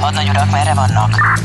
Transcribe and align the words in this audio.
Hadnagy 0.00 0.28
urak, 0.28 0.50
merre 0.50 0.74
vannak? 0.74 1.38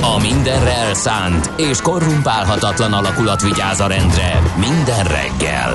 A 0.00 0.20
mindenre 0.20 0.72
elszánt 0.72 1.50
és 1.56 1.80
korrumpálhatatlan 1.80 2.92
alakulat 2.92 3.42
vigyáz 3.42 3.80
a 3.80 3.86
rendre 3.86 4.42
minden 4.56 5.04
reggel. 5.04 5.74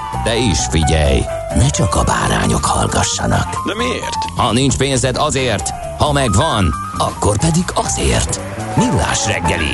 De 0.23 0.37
is 0.37 0.59
figyelj, 0.69 1.19
ne 1.55 1.69
csak 1.69 1.95
a 1.95 2.03
bárányok 2.03 2.65
hallgassanak. 2.65 3.65
De 3.67 3.75
miért? 3.75 4.15
Ha 4.35 4.51
nincs 4.51 4.77
pénzed 4.77 5.15
azért, 5.15 5.69
ha 5.97 6.11
megvan, 6.11 6.73
akkor 6.97 7.37
pedig 7.37 7.63
azért. 7.73 8.39
Millás 8.77 9.25
reggeli. 9.25 9.73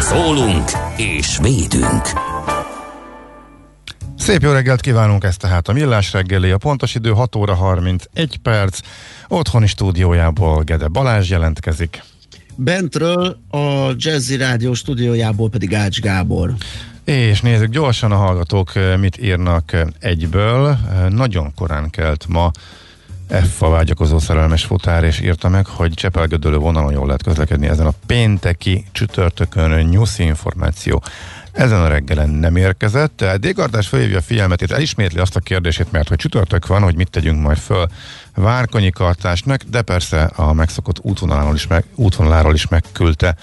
Szólunk 0.00 0.70
és 0.96 1.38
védünk. 1.42 2.02
Szép 4.18 4.42
jó 4.42 4.52
reggelt 4.52 4.80
kívánunk 4.80 5.24
ezt 5.24 5.38
tehát 5.38 5.68
a 5.68 5.72
Millás 5.72 6.12
reggeli, 6.12 6.50
a 6.50 6.58
pontos 6.58 6.94
idő 6.94 7.10
6 7.10 7.36
óra 7.36 7.54
31 7.54 8.36
perc, 8.42 8.78
otthoni 9.28 9.66
stúdiójából 9.66 10.62
Gede 10.62 10.88
Balázs 10.88 11.30
jelentkezik. 11.30 12.02
Bentről 12.54 13.38
a 13.50 13.92
Jazzy 13.96 14.36
Rádió 14.36 14.74
stúdiójából 14.74 15.50
pedig 15.50 15.74
Ács 15.74 16.00
Gábor. 16.00 16.54
És 17.06 17.40
nézzük 17.40 17.70
gyorsan 17.70 18.12
a 18.12 18.16
hallgatók 18.16 18.74
eh, 18.74 18.96
mit 18.96 19.18
írnak 19.22 19.72
eh, 19.72 19.86
egyből. 19.98 20.68
Eh, 20.68 21.08
Nagyon 21.08 21.54
korán 21.54 21.90
kelt 21.90 22.26
ma 22.28 22.50
F 23.28 23.62
a 23.62 23.68
vágyakozó 23.68 24.18
szerelmes 24.18 24.64
futár, 24.64 25.04
és 25.04 25.20
írta 25.20 25.48
meg, 25.48 25.66
hogy 25.66 25.94
Csepelgödölő 25.94 26.56
vonalon 26.56 26.92
jól 26.92 27.06
lehet 27.06 27.22
közlekedni 27.22 27.66
ezen 27.66 27.86
a 27.86 27.92
pénteki 28.06 28.84
csütörtökön 28.92 29.84
nyuszi 29.84 30.22
információ. 30.22 31.02
Ezen 31.52 31.80
a 31.80 31.88
reggelen 31.88 32.28
nem 32.28 32.56
érkezett. 32.56 33.24
Dégardás 33.40 33.88
felhívja 33.88 34.18
a 34.18 34.22
figyelmet, 34.22 34.62
és 34.62 34.70
elismétli 34.70 35.18
azt 35.18 35.36
a 35.36 35.40
kérdését, 35.40 35.92
mert 35.92 36.08
hogy 36.08 36.18
csütörtök 36.18 36.66
van, 36.66 36.82
hogy 36.82 36.96
mit 36.96 37.10
tegyünk 37.10 37.42
majd 37.42 37.58
föl 37.58 37.86
Várkonyi 38.34 38.90
kartásnak, 38.90 39.62
de 39.62 39.82
persze 39.82 40.22
a 40.22 40.52
megszokott 40.52 40.98
útvonaláról 41.02 41.54
is, 41.54 41.66
meg, 41.66 41.84
útvonaláról 41.94 42.54
is 42.54 42.68
megküldte 42.68 43.36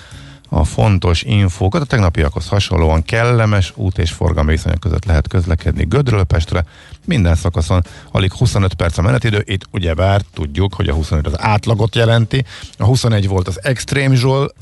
a 0.54 0.64
fontos 0.64 1.22
infókat. 1.22 1.82
A 1.82 1.86
tegnapiakhoz 1.86 2.48
hasonlóan 2.48 3.04
kellemes 3.04 3.74
út 3.76 3.98
és 3.98 4.12
forgalmi 4.12 4.52
viszonyok 4.52 4.80
között 4.80 5.06
lehet 5.06 5.28
közlekedni 5.28 5.84
Gödről 5.84 6.24
Pestre. 6.24 6.66
Minden 7.06 7.36
szakaszon 7.36 7.84
alig 8.12 8.34
25 8.34 8.74
perc 8.74 8.98
a 8.98 9.02
menetidő. 9.02 9.44
Itt 9.46 9.68
ugyebár 9.72 10.22
tudjuk, 10.34 10.74
hogy 10.74 10.90
a 10.90 10.94
25 10.94 11.28
az 11.28 11.42
átlagot 11.42 11.96
jelenti. 11.96 12.46
A 12.78 12.86
21 12.86 13.28
volt 13.28 13.48
az 13.48 13.64
extrém 13.64 14.14
zsol, 14.14 14.54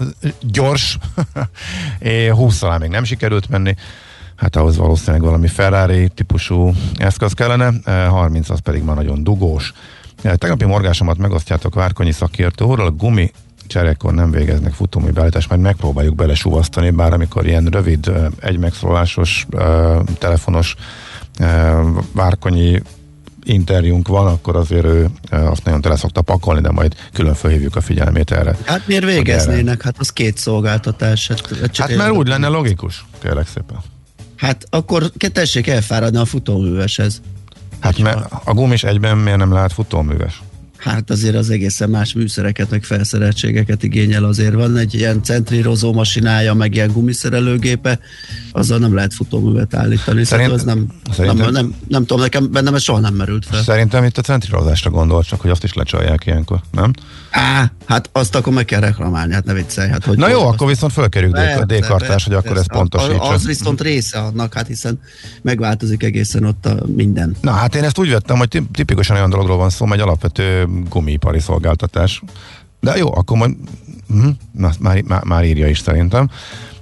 gyors, 0.42 0.98
20 2.32 2.62
még 2.80 2.90
nem 2.90 3.04
sikerült 3.04 3.50
menni. 3.50 3.76
Hát 4.36 4.56
ahhoz 4.56 4.78
valószínűleg 4.78 5.22
valami 5.22 5.48
Ferrari 5.48 6.10
típusú 6.10 6.74
eszköz 6.96 7.34
kellene, 7.34 7.72
30 8.10 8.50
az 8.50 8.60
pedig 8.60 8.84
már 8.84 8.96
nagyon 8.96 9.24
dugós. 9.24 9.74
Tegnapi 10.22 10.66
morgásomat 10.66 11.18
megosztjátok 11.18 11.76
Várkonyi 11.76 12.12
szakértőről, 12.12 12.86
a 12.86 12.92
gumi 12.92 13.32
cserékkor 13.72 14.14
nem 14.14 14.32
végeznek 14.32 14.74
futómű 14.74 15.10
beállítást, 15.10 15.50
majd 15.50 15.62
megpróbáljuk 15.62 16.16
belesúvasztani, 16.16 16.90
bár 16.90 17.14
amikor 17.14 17.46
ilyen 17.46 17.66
rövid, 17.66 18.12
egy 18.40 18.58
megszólásos, 18.58 19.48
telefonos 20.18 20.76
Várkonyi 22.12 22.82
interjúnk 23.44 24.08
van, 24.08 24.28
akkor 24.28 24.56
azért 24.56 24.86
ő 24.86 25.10
azt 25.30 25.64
nagyon 25.64 25.82
tele 25.82 25.96
szokta 25.96 26.22
pakolni, 26.22 26.62
de 26.62 26.72
majd 26.72 26.96
külön 27.14 27.34
felhívjuk 27.34 27.76
a 27.76 27.82
figyelmét 27.82 28.32
erre. 28.32 28.58
Hát 28.66 28.88
miért 28.88 29.06
végeznének? 29.06 29.82
Hát 29.82 29.96
az 30.00 30.10
két 30.10 30.38
szolgáltatás. 30.38 31.28
Hát, 31.28 31.78
hát 31.78 31.96
mert 31.96 32.12
úgy 32.12 32.28
lenne 32.28 32.48
logikus, 32.48 33.06
kérlek 33.22 33.48
szépen. 33.48 33.78
Hát 34.36 34.66
akkor 34.70 35.12
tessék 35.32 35.68
elfáradni 35.68 36.18
a 36.18 36.26
futóműveshez. 36.26 37.22
Hát 37.80 37.98
mert 37.98 38.32
a 38.44 38.54
gumis 38.54 38.84
egyben 38.84 39.18
miért 39.18 39.38
nem 39.38 39.54
lehet 39.54 39.74
futóműves? 39.74 40.42
Hát 40.82 41.10
azért 41.10 41.36
az 41.36 41.50
egészen 41.50 41.90
más 41.90 42.14
műszereket, 42.14 42.70
meg 42.70 42.84
felszereltségeket 42.84 43.84
igényel 43.84 44.24
azért. 44.24 44.54
Van 44.54 44.78
egy 44.78 44.94
ilyen 44.94 45.24
centrírozó 45.24 45.94
masinája, 45.94 46.54
meg 46.54 46.76
ilyen 46.76 46.92
gumiszerelőgépe, 46.92 48.00
azzal 48.52 48.78
nem 48.78 48.96
lehet 48.96 49.14
futóművet 49.14 49.74
állítani. 49.74 50.24
Szerint- 50.24 50.28
Szerint, 50.28 50.52
az 50.52 50.64
nem, 50.64 50.88
szerintem- 51.14 51.38
nem, 51.38 51.52
nem, 51.52 51.76
nem, 51.88 52.06
tudom, 52.06 52.22
nekem 52.24 52.52
bennem 52.52 52.76
ez 52.76 52.82
soha 52.82 53.00
nem 53.00 53.14
merült 53.14 53.46
fel. 53.46 53.62
Szerintem 53.64 54.04
itt 54.04 54.18
a 54.18 54.22
centrírozásra 54.22 54.90
gondolt, 54.90 55.28
csak 55.28 55.42
hogy 55.42 55.50
azt 55.50 55.64
is 55.64 55.74
lecsalják 55.74 56.26
ilyenkor, 56.26 56.60
nem? 56.72 56.92
Á, 57.32 57.72
hát 57.86 58.10
azt 58.12 58.36
akkor 58.36 58.54
meg 58.54 58.66
kell 58.66 58.80
reklamálni, 58.80 59.34
hát 59.34 59.46
ne 59.46 59.54
viccelj. 59.54 59.90
Hát 59.90 60.06
hogy 60.06 60.18
Na 60.18 60.30
jó, 60.30 60.40
hogy- 60.44 60.54
akkor 60.54 60.68
viszont 60.68 60.92
fölkerüljük 60.94 61.36
Persze, 61.38 61.66
D- 61.66 61.74
D-kartás, 61.80 62.24
hogy 62.24 62.34
akkor 62.34 62.58
ez 62.58 62.68
pontosítsa. 62.68 63.22
Az, 63.22 63.46
viszont 63.46 63.82
része 63.82 64.20
annak, 64.20 64.54
hát 64.54 64.68
hiszen 64.68 65.00
megváltozik 65.42 66.04
egészen 66.04 66.44
ott 66.44 66.66
a 66.66 66.76
minden. 66.96 67.36
Na 67.42 67.52
hát 67.52 67.76
én 67.76 67.84
ezt 67.84 67.98
úgy 68.00 68.10
vettem, 68.10 68.38
hogy 68.38 68.48
tip- 68.48 68.72
tipikusan 68.72 69.16
olyan 69.16 69.30
dologról 69.30 69.58
van 69.58 69.70
szó, 69.70 69.92
egy 69.92 70.00
alapvető 70.00 70.68
gumipari 70.90 71.40
szolgáltatás. 71.40 72.22
De 72.80 72.98
jó, 72.98 73.16
akkor 73.16 73.38
majd, 73.38 73.56
hm, 74.08 74.30
na, 74.52 74.72
már, 74.80 75.02
már, 75.02 75.24
már 75.24 75.46
írja 75.46 75.68
is 75.68 75.80
szerintem. 75.80 76.30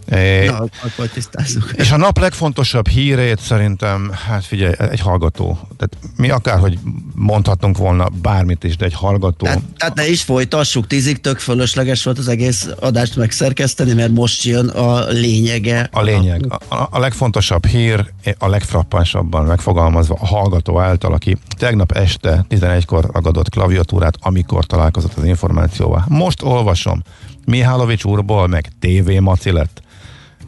É, 0.10 0.46
Na, 0.46 0.58
akkor 0.58 1.08
tisztázzuk. 1.14 1.72
és 1.76 1.92
a 1.92 1.98
nap 1.98 2.18
legfontosabb 2.18 2.88
hírét 2.88 3.40
szerintem, 3.40 4.12
hát 4.28 4.46
figyelj, 4.46 4.74
egy 4.78 5.00
hallgató. 5.00 5.60
Tehát 5.78 5.98
mi 6.16 6.30
akárhogy 6.30 6.80
mondhatunk 7.16 7.78
volna 7.78 8.08
bármit 8.22 8.64
is, 8.64 8.78
de 8.78 8.86
egy 8.86 8.94
hallgató. 8.94 9.46
Tehát, 9.46 9.62
tehát 9.78 9.96
ne 9.96 10.10
is 10.10 10.22
folytassuk, 10.22 10.88
tízig 10.88 11.22
tök 11.22 11.40
fölösleges 11.40 12.04
volt 12.04 12.18
az 12.18 12.28
egész 12.28 12.68
adást 12.80 13.16
megszerkeszteni, 13.16 13.94
mert 13.94 14.12
most 14.12 14.44
jön 14.44 14.68
a 14.68 15.08
lényege. 15.08 15.90
A 15.92 16.02
lényeg, 16.02 16.46
a, 16.50 16.76
a, 16.76 16.88
a 16.92 17.00
legfontosabb 17.00 17.66
hír, 17.66 18.14
a 18.38 18.48
legfrappánsabban 18.48 19.46
megfogalmazva 19.46 20.18
a 20.20 20.26
hallgató 20.26 20.80
által, 20.80 21.14
aki 21.14 21.38
tegnap 21.58 21.92
este 21.92 22.46
11-kor 22.50 23.10
ragadott 23.14 23.50
klaviatúrát, 23.50 24.18
amikor 24.20 24.66
találkozott 24.66 25.14
az 25.18 25.24
információval. 25.24 26.06
Most 26.08 26.42
olvasom, 26.42 27.04
Mihálovics 27.46 28.04
úrból 28.04 28.48
meg 28.48 28.72
TV 28.80 29.12
Maci 29.20 29.52
lett. 29.52 29.82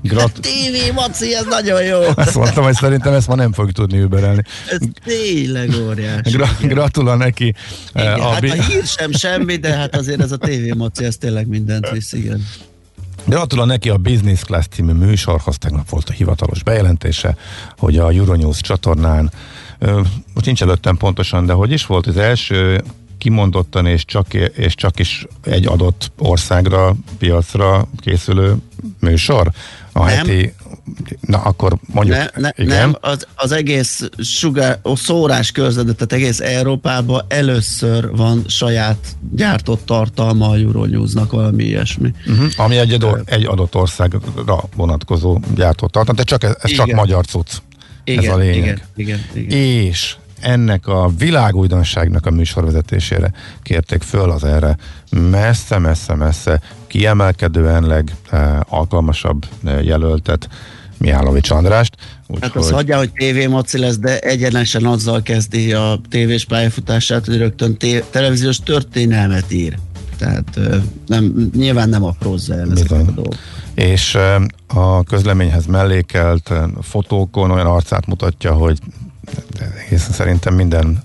Grat- 0.02 0.40
TV 0.40 0.94
Maci, 0.94 1.36
ez 1.36 1.46
nagyon 1.50 1.84
jó. 1.84 2.00
Azt 2.16 2.36
mondtam, 2.36 2.64
hogy 2.64 2.74
szerintem 2.74 3.14
ezt 3.14 3.28
ma 3.28 3.36
nem 3.36 3.54
fogjuk 3.54 3.76
tudni 3.76 4.00
überelni. 4.00 4.42
Ez 4.70 4.78
tényleg 5.06 5.70
óriási. 5.88 6.30
Gra- 6.30 6.60
Igen. 6.60 6.74
gratulál 6.76 7.18
neki. 7.18 7.54
Igen, 7.94 8.08
eh, 8.08 8.26
a 8.26 8.30
hát 8.30 8.44
a 8.44 8.54
hír 8.54 8.86
sem 8.86 9.12
semmi, 9.12 9.56
de 9.56 9.74
hát 9.76 9.96
azért 9.96 10.22
ez 10.22 10.32
a 10.32 10.38
TV 10.38 10.76
Maci, 10.78 11.04
ez 11.06 11.18
tényleg 11.18 11.48
mindent 11.48 11.90
visz, 11.90 12.14
igen. 12.14 12.48
Gratulál 13.26 13.66
neki 13.66 13.90
a 13.90 13.98
Business 13.98 14.44
Class 14.44 14.66
című 14.68 14.92
műsorhoz, 14.92 15.58
tegnap 15.58 15.90
volt 15.90 16.10
a 16.10 16.14
hivatalos 16.14 16.64
bejelentése, 16.64 17.36
hogy 17.78 17.98
a 17.98 18.10
Euronews 18.12 18.62
csatornán, 18.62 19.32
most 20.34 20.46
nincs 20.46 20.62
előttem 20.62 20.98
pontosan, 20.98 21.46
de 21.46 21.54
hogy 21.54 21.72
is 21.72 21.86
volt 21.86 22.08
az 22.08 22.18
első 22.18 22.82
kimondottan 23.18 23.86
és 23.86 24.06
csak, 24.06 24.34
és 24.34 24.76
csak 24.76 25.00
is 25.00 25.26
egy 25.44 25.68
adott 25.68 26.12
országra, 26.18 26.96
piacra 27.18 27.88
készülő 27.98 28.56
műsor? 29.00 29.52
A 29.94 30.06
Nem. 30.06 30.16
heti, 30.16 30.54
na 31.20 31.38
akkor 31.38 31.78
mondjuk, 31.94 32.18
Ne, 32.18 32.26
ne, 32.36 32.50
igen. 32.56 32.78
nem, 32.78 32.98
az, 33.02 33.28
az 33.36 33.52
egész 33.52 34.10
sugár, 34.18 34.80
ó, 34.84 34.96
szórás 34.96 35.52
körzetet, 35.52 35.96
tehát 35.96 36.14
egész 36.14 36.40
Európában 36.40 37.26
először 37.28 38.16
van 38.16 38.44
saját 38.48 38.98
gyártott 39.32 39.86
tartalma 39.86 40.50
a 40.50 40.56
Euronewsnak, 40.56 41.32
valami 41.32 41.64
ilyesmi. 41.64 42.14
Uh-huh. 42.28 42.52
Ami 42.58 42.78
egy, 42.78 43.06
egy 43.26 43.46
adott 43.46 43.76
országra 43.76 44.20
vonatkozó 44.76 45.40
gyártó 45.56 45.88
tartalom, 45.88 46.16
de 46.16 46.24
csak 46.24 46.44
ez, 46.44 46.56
ez 46.62 46.72
csak 46.72 46.92
magyar 46.92 47.26
cucc. 47.26 47.52
Igen, 48.04 48.24
ez 48.24 48.30
a 48.30 48.38
lényeg. 48.38 48.58
igen, 48.58 48.82
igen, 48.96 49.20
igen. 49.34 49.58
és 49.58 50.16
ennek 50.40 50.88
a 50.88 51.12
világújdonságnak 51.18 52.26
a 52.26 52.32
műsorvezetésére 52.32 53.32
kérték 53.64 54.02
föl 54.02 54.32
az 54.32 54.44
erre 54.44 54.78
messze-messze-messze 55.10 56.62
kiemelkedően 56.92 58.06
legalkalmasabb 58.30 59.46
jelöltet 59.82 60.50
Mihálovics 60.98 61.50
Andrást. 61.50 61.96
Hát 62.42 62.56
azt 62.56 62.56
Úgyhogy 62.56 62.72
hagyja, 62.72 62.98
hogy 62.98 63.12
TV 63.12 63.50
Maci 63.50 63.78
lesz, 63.78 63.98
de 63.98 64.20
egyenesen 64.20 64.86
azzal 64.86 65.22
kezdi 65.22 65.74
a 65.74 66.02
tévés 66.10 66.46
pályafutását, 66.46 67.26
hogy 67.26 67.38
rögtön 67.38 67.78
té- 67.78 68.04
televíziós 68.10 68.60
történelmet 68.60 69.52
ír. 69.52 69.78
Tehát 70.18 70.60
nem, 71.08 71.50
nyilván 71.56 71.90
nem 71.90 72.04
aprózza 72.04 72.54
el 72.54 72.72
ezeket 72.72 73.06
Bizony. 73.06 73.26
a 73.26 73.36
és 73.74 74.18
a 74.68 75.04
közleményhez 75.04 75.66
mellékelt 75.66 76.54
fotókon 76.82 77.52
olyan 77.52 77.68
arcát 77.68 78.06
mutatja, 78.06 78.54
hogy 78.54 78.80
egészen 79.86 80.12
szerintem 80.12 80.54
minden 80.54 81.02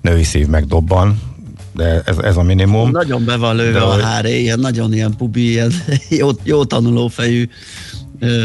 női 0.00 0.22
szív 0.22 0.46
megdobban, 0.46 1.20
de 1.76 2.02
ez, 2.04 2.18
ez 2.18 2.36
a 2.36 2.42
minimum. 2.42 2.90
Nagyon 2.90 3.24
be 3.24 3.36
van 3.36 3.56
lőve 3.56 3.78
De 3.78 3.84
a 3.84 4.00
háré, 4.00 4.40
ilyen 4.40 4.58
nagyon 4.58 4.92
ilyen 4.92 5.16
pubi, 5.16 5.50
ilyen 5.50 5.72
jó, 6.20 6.28
jó 6.42 6.64
tanulófejű 6.64 7.48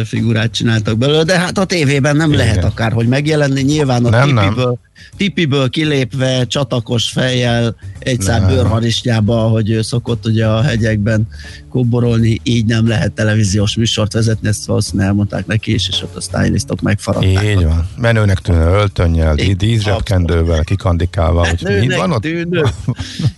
figurát 0.06 0.52
csináltak 0.52 0.98
belőle, 0.98 1.24
de 1.24 1.40
hát 1.40 1.58
a 1.58 1.66
tévében 1.66 2.16
nem 2.16 2.32
Igen. 2.32 2.46
lehet 2.46 2.64
akárhogy 2.64 3.08
megjelenni, 3.08 3.62
nyilván 3.62 4.06
a 4.06 4.10
Nem, 4.10 4.30
nem. 4.30 4.44
tipiből, 4.44 4.78
tipiből 5.18 5.70
kilépve, 5.70 6.46
csatakos 6.46 7.10
fejjel, 7.10 7.76
egy 8.00 8.22
szár 8.22 8.40
Nem. 8.40 8.50
bőrharisnyába, 8.50 9.46
ahogy 9.46 9.70
ő 9.70 9.82
szokott 9.82 10.26
ugye 10.26 10.48
a 10.48 10.62
hegyekben 10.62 11.28
kóborolni, 11.70 12.40
így 12.44 12.66
nem 12.66 12.88
lehet 12.88 13.12
televíziós 13.12 13.76
műsort 13.76 14.14
vezetni, 14.14 14.48
ezt 14.48 14.66
valószínűleg 14.66 15.08
elmondták 15.08 15.46
neki 15.46 15.74
is, 15.74 15.88
és 15.88 16.02
ott 16.02 16.16
a 16.16 16.22
stylistok 16.22 16.82
megfaragták. 16.82 17.44
Így 17.44 17.64
van. 17.64 17.90
Menőnek 17.98 18.40
tűnő 18.40 18.66
öltönnyel, 18.66 19.36
díszsebkendővel, 19.58 20.64
kikandikálva. 20.64 21.46
Hát 21.46 21.54
úgyhogy 21.54 21.96
van 21.96 22.12
ott. 22.12 22.26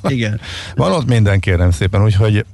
Igen. 0.08 0.40
van 0.76 0.92
ott 0.92 1.08
minden, 1.08 1.40
kérem 1.40 1.72
szépen, 1.72 2.04
úgyhogy 2.04 2.46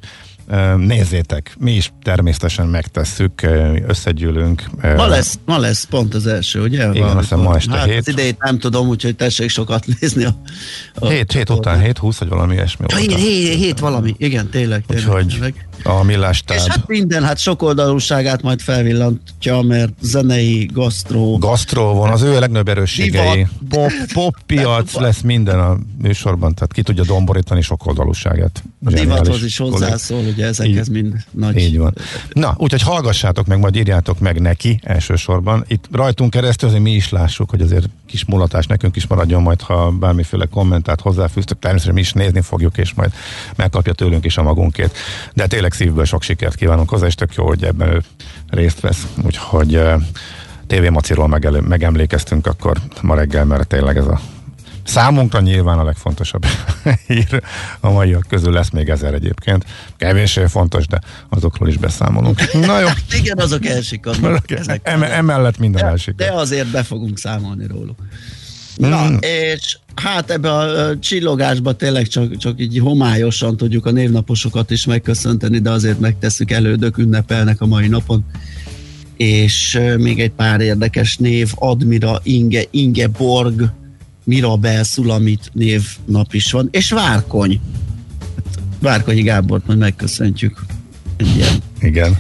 nézzétek, 0.77 1.55
mi 1.59 1.71
is 1.71 1.91
természetesen 2.03 2.67
megtesszük, 2.67 3.41
összegyűlünk. 3.87 4.63
Ma 4.81 5.07
lesz, 5.07 5.39
ma 5.45 5.57
lesz 5.57 5.83
pont 5.83 6.13
az 6.13 6.27
első, 6.27 6.61
ugye? 6.61 6.77
Igen, 6.77 6.87
Valamikor. 6.91 7.17
azt 7.17 7.29
hiszem 7.29 7.39
ma 7.43 7.55
este 7.55 7.77
hát 7.77 7.87
hét. 7.89 7.97
Az 7.97 8.07
idejét 8.07 8.37
nem 8.39 8.59
tudom, 8.59 8.87
úgyhogy 8.87 9.15
tessék 9.15 9.49
sokat 9.49 9.85
nézni. 9.99 10.23
A, 10.25 10.35
a 10.93 11.07
7, 11.07 11.31
7 11.31 11.49
után, 11.49 11.79
7, 11.81 11.97
20 11.97 12.17
vagy 12.17 12.29
valami 12.29 12.53
ilyesmi 12.53 12.85
Ja, 12.89 12.95
hét, 12.97 13.13
hét, 13.15 13.53
hét 13.57 13.79
valami, 13.79 14.15
igen, 14.17 14.49
tényleg. 14.49 14.83
tényleg, 14.87 15.07
Úgyhogy 15.07 15.27
tényleg. 15.27 15.67
A 15.83 16.03
millástáb 16.03 16.57
És 16.57 16.65
hát 16.67 16.87
minden, 16.87 17.23
hát 17.23 17.37
sokoldalúságát 17.37 18.41
majd 18.41 18.61
felvillantja, 18.61 19.61
mert 19.61 19.91
zenei, 20.01 20.69
gasztró, 20.73 21.37
gasztró 21.37 21.93
van, 21.93 22.11
az 22.11 22.21
ő 22.21 22.39
legnagyobb 22.39 22.67
erősségei. 22.67 23.33
Divat. 23.33 23.49
Pop, 23.69 23.91
pop 24.13 24.35
piac 24.45 24.93
lesz 24.93 25.21
minden 25.21 25.59
a 25.59 25.77
műsorban, 26.01 26.53
tehát 26.53 26.73
ki 26.73 26.81
tudja 26.81 27.03
domborítani 27.03 27.61
sok 27.61 27.85
oldalúságát. 27.85 28.63
a 28.85 28.89
divathoz 28.89 29.43
is 29.43 29.57
hozzászól, 29.57 30.19
ugye 30.19 30.45
ezekhez 30.45 30.87
Így- 30.87 30.93
mind 30.93 31.13
nagy. 31.31 31.57
Így 31.57 31.77
van. 31.77 31.93
Na, 32.33 32.55
úgyhogy 32.57 32.81
hallgassátok 32.81 33.45
meg, 33.45 33.59
majd 33.59 33.75
írjátok 33.75 34.19
meg 34.19 34.41
neki 34.41 34.79
elsősorban. 34.83 35.65
Itt 35.67 35.85
rajtunk 35.91 36.29
keresztül 36.29 36.69
azért 36.69 36.83
mi 36.83 36.91
is 36.91 37.09
lássuk, 37.09 37.49
hogy 37.49 37.61
azért 37.61 37.89
kis 38.09 38.25
mulatás 38.25 38.65
nekünk 38.65 38.95
is 38.95 39.07
maradjon 39.07 39.41
majd, 39.41 39.61
ha 39.61 39.91
bármiféle 39.91 40.45
kommentát 40.45 41.01
hozzáfűztök. 41.01 41.59
Természetesen 41.59 41.93
mi 41.93 42.05
is 42.05 42.13
nézni 42.13 42.41
fogjuk, 42.41 42.77
és 42.77 42.93
majd 42.93 43.13
megkapja 43.55 43.93
tőlünk 43.93 44.25
is 44.25 44.37
a 44.37 44.43
magunkét. 44.43 44.97
De 45.33 45.47
tényleg 45.47 45.73
szívből 45.73 46.05
sok 46.05 46.21
sikert 46.21 46.55
kívánunk 46.55 46.89
hozzá, 46.89 47.05
és 47.05 47.15
tök 47.15 47.33
jó, 47.33 47.47
hogy 47.47 47.63
ebben 47.63 47.87
ő 47.87 48.01
részt 48.49 48.79
vesz. 48.79 49.07
Úgyhogy 49.25 49.75
uh, 49.75 50.01
TV 50.67 50.91
Maciról 50.91 51.27
megelő, 51.27 51.59
megemlékeztünk 51.59 52.47
akkor 52.47 52.77
ma 53.01 53.15
reggel, 53.15 53.45
mert 53.45 53.67
tényleg 53.67 53.97
ez 53.97 54.07
a 54.07 54.19
Számunkra 54.89 55.39
nyilván 55.39 55.79
a 55.79 55.83
legfontosabb 55.83 56.45
hír 57.07 57.41
a 57.79 57.89
maiak 57.89 58.25
közül 58.29 58.51
lesz 58.53 58.69
még 58.69 58.89
ezer 58.89 59.13
egyébként. 59.13 59.65
Kevésbé 59.97 60.45
fontos, 60.45 60.87
de 60.87 60.99
azokról 61.29 61.69
is 61.69 61.77
beszámolunk. 61.77 62.53
Na 62.53 62.79
jó, 62.79 62.87
igen, 63.19 63.37
azok 63.37 63.65
elsikadnak. 63.65 64.51
ezek. 64.51 64.79
em- 64.83 65.03
emellett 65.03 65.57
minden 65.57 65.81
de, 65.81 65.87
elsik. 65.87 66.15
de 66.15 66.31
azért 66.31 66.67
be 66.67 66.83
fogunk 66.83 67.17
számolni 67.17 67.67
róluk. 67.67 67.97
Na, 68.75 69.09
Mm. 69.09 69.15
és 69.21 69.77
hát 69.95 70.31
ebbe 70.31 70.53
a 70.53 70.99
csillogásba 70.99 71.73
tényleg 71.73 72.07
csak, 72.07 72.37
csak 72.37 72.61
így 72.61 72.79
homályosan 72.79 73.57
tudjuk 73.57 73.85
a 73.85 73.91
névnaposokat 73.91 74.71
is 74.71 74.85
megköszönteni, 74.85 75.59
de 75.59 75.69
azért 75.69 75.99
megtesszük 75.99 76.51
elődök, 76.51 76.97
ünnepelnek 76.97 77.61
a 77.61 77.65
mai 77.65 77.87
napon. 77.87 78.25
És 79.17 79.79
még 79.97 80.19
egy 80.19 80.31
pár 80.31 80.61
érdekes 80.61 81.17
név, 81.17 81.51
Admira, 81.55 82.19
Inge, 82.23 82.63
Ingeborg, 82.71 83.71
Mirabel, 84.29 84.83
Szulamit 84.83 85.49
névnap 85.53 86.33
is 86.33 86.51
van, 86.51 86.67
és 86.71 86.91
Várkony. 86.91 87.59
Hát, 88.35 88.59
Várkonyi 88.79 89.21
Gábort 89.21 89.67
majd 89.67 89.79
megköszöntjük. 89.79 90.59
Egy 91.17 91.35
ilyen 91.35 91.53
Igen. 91.79 92.17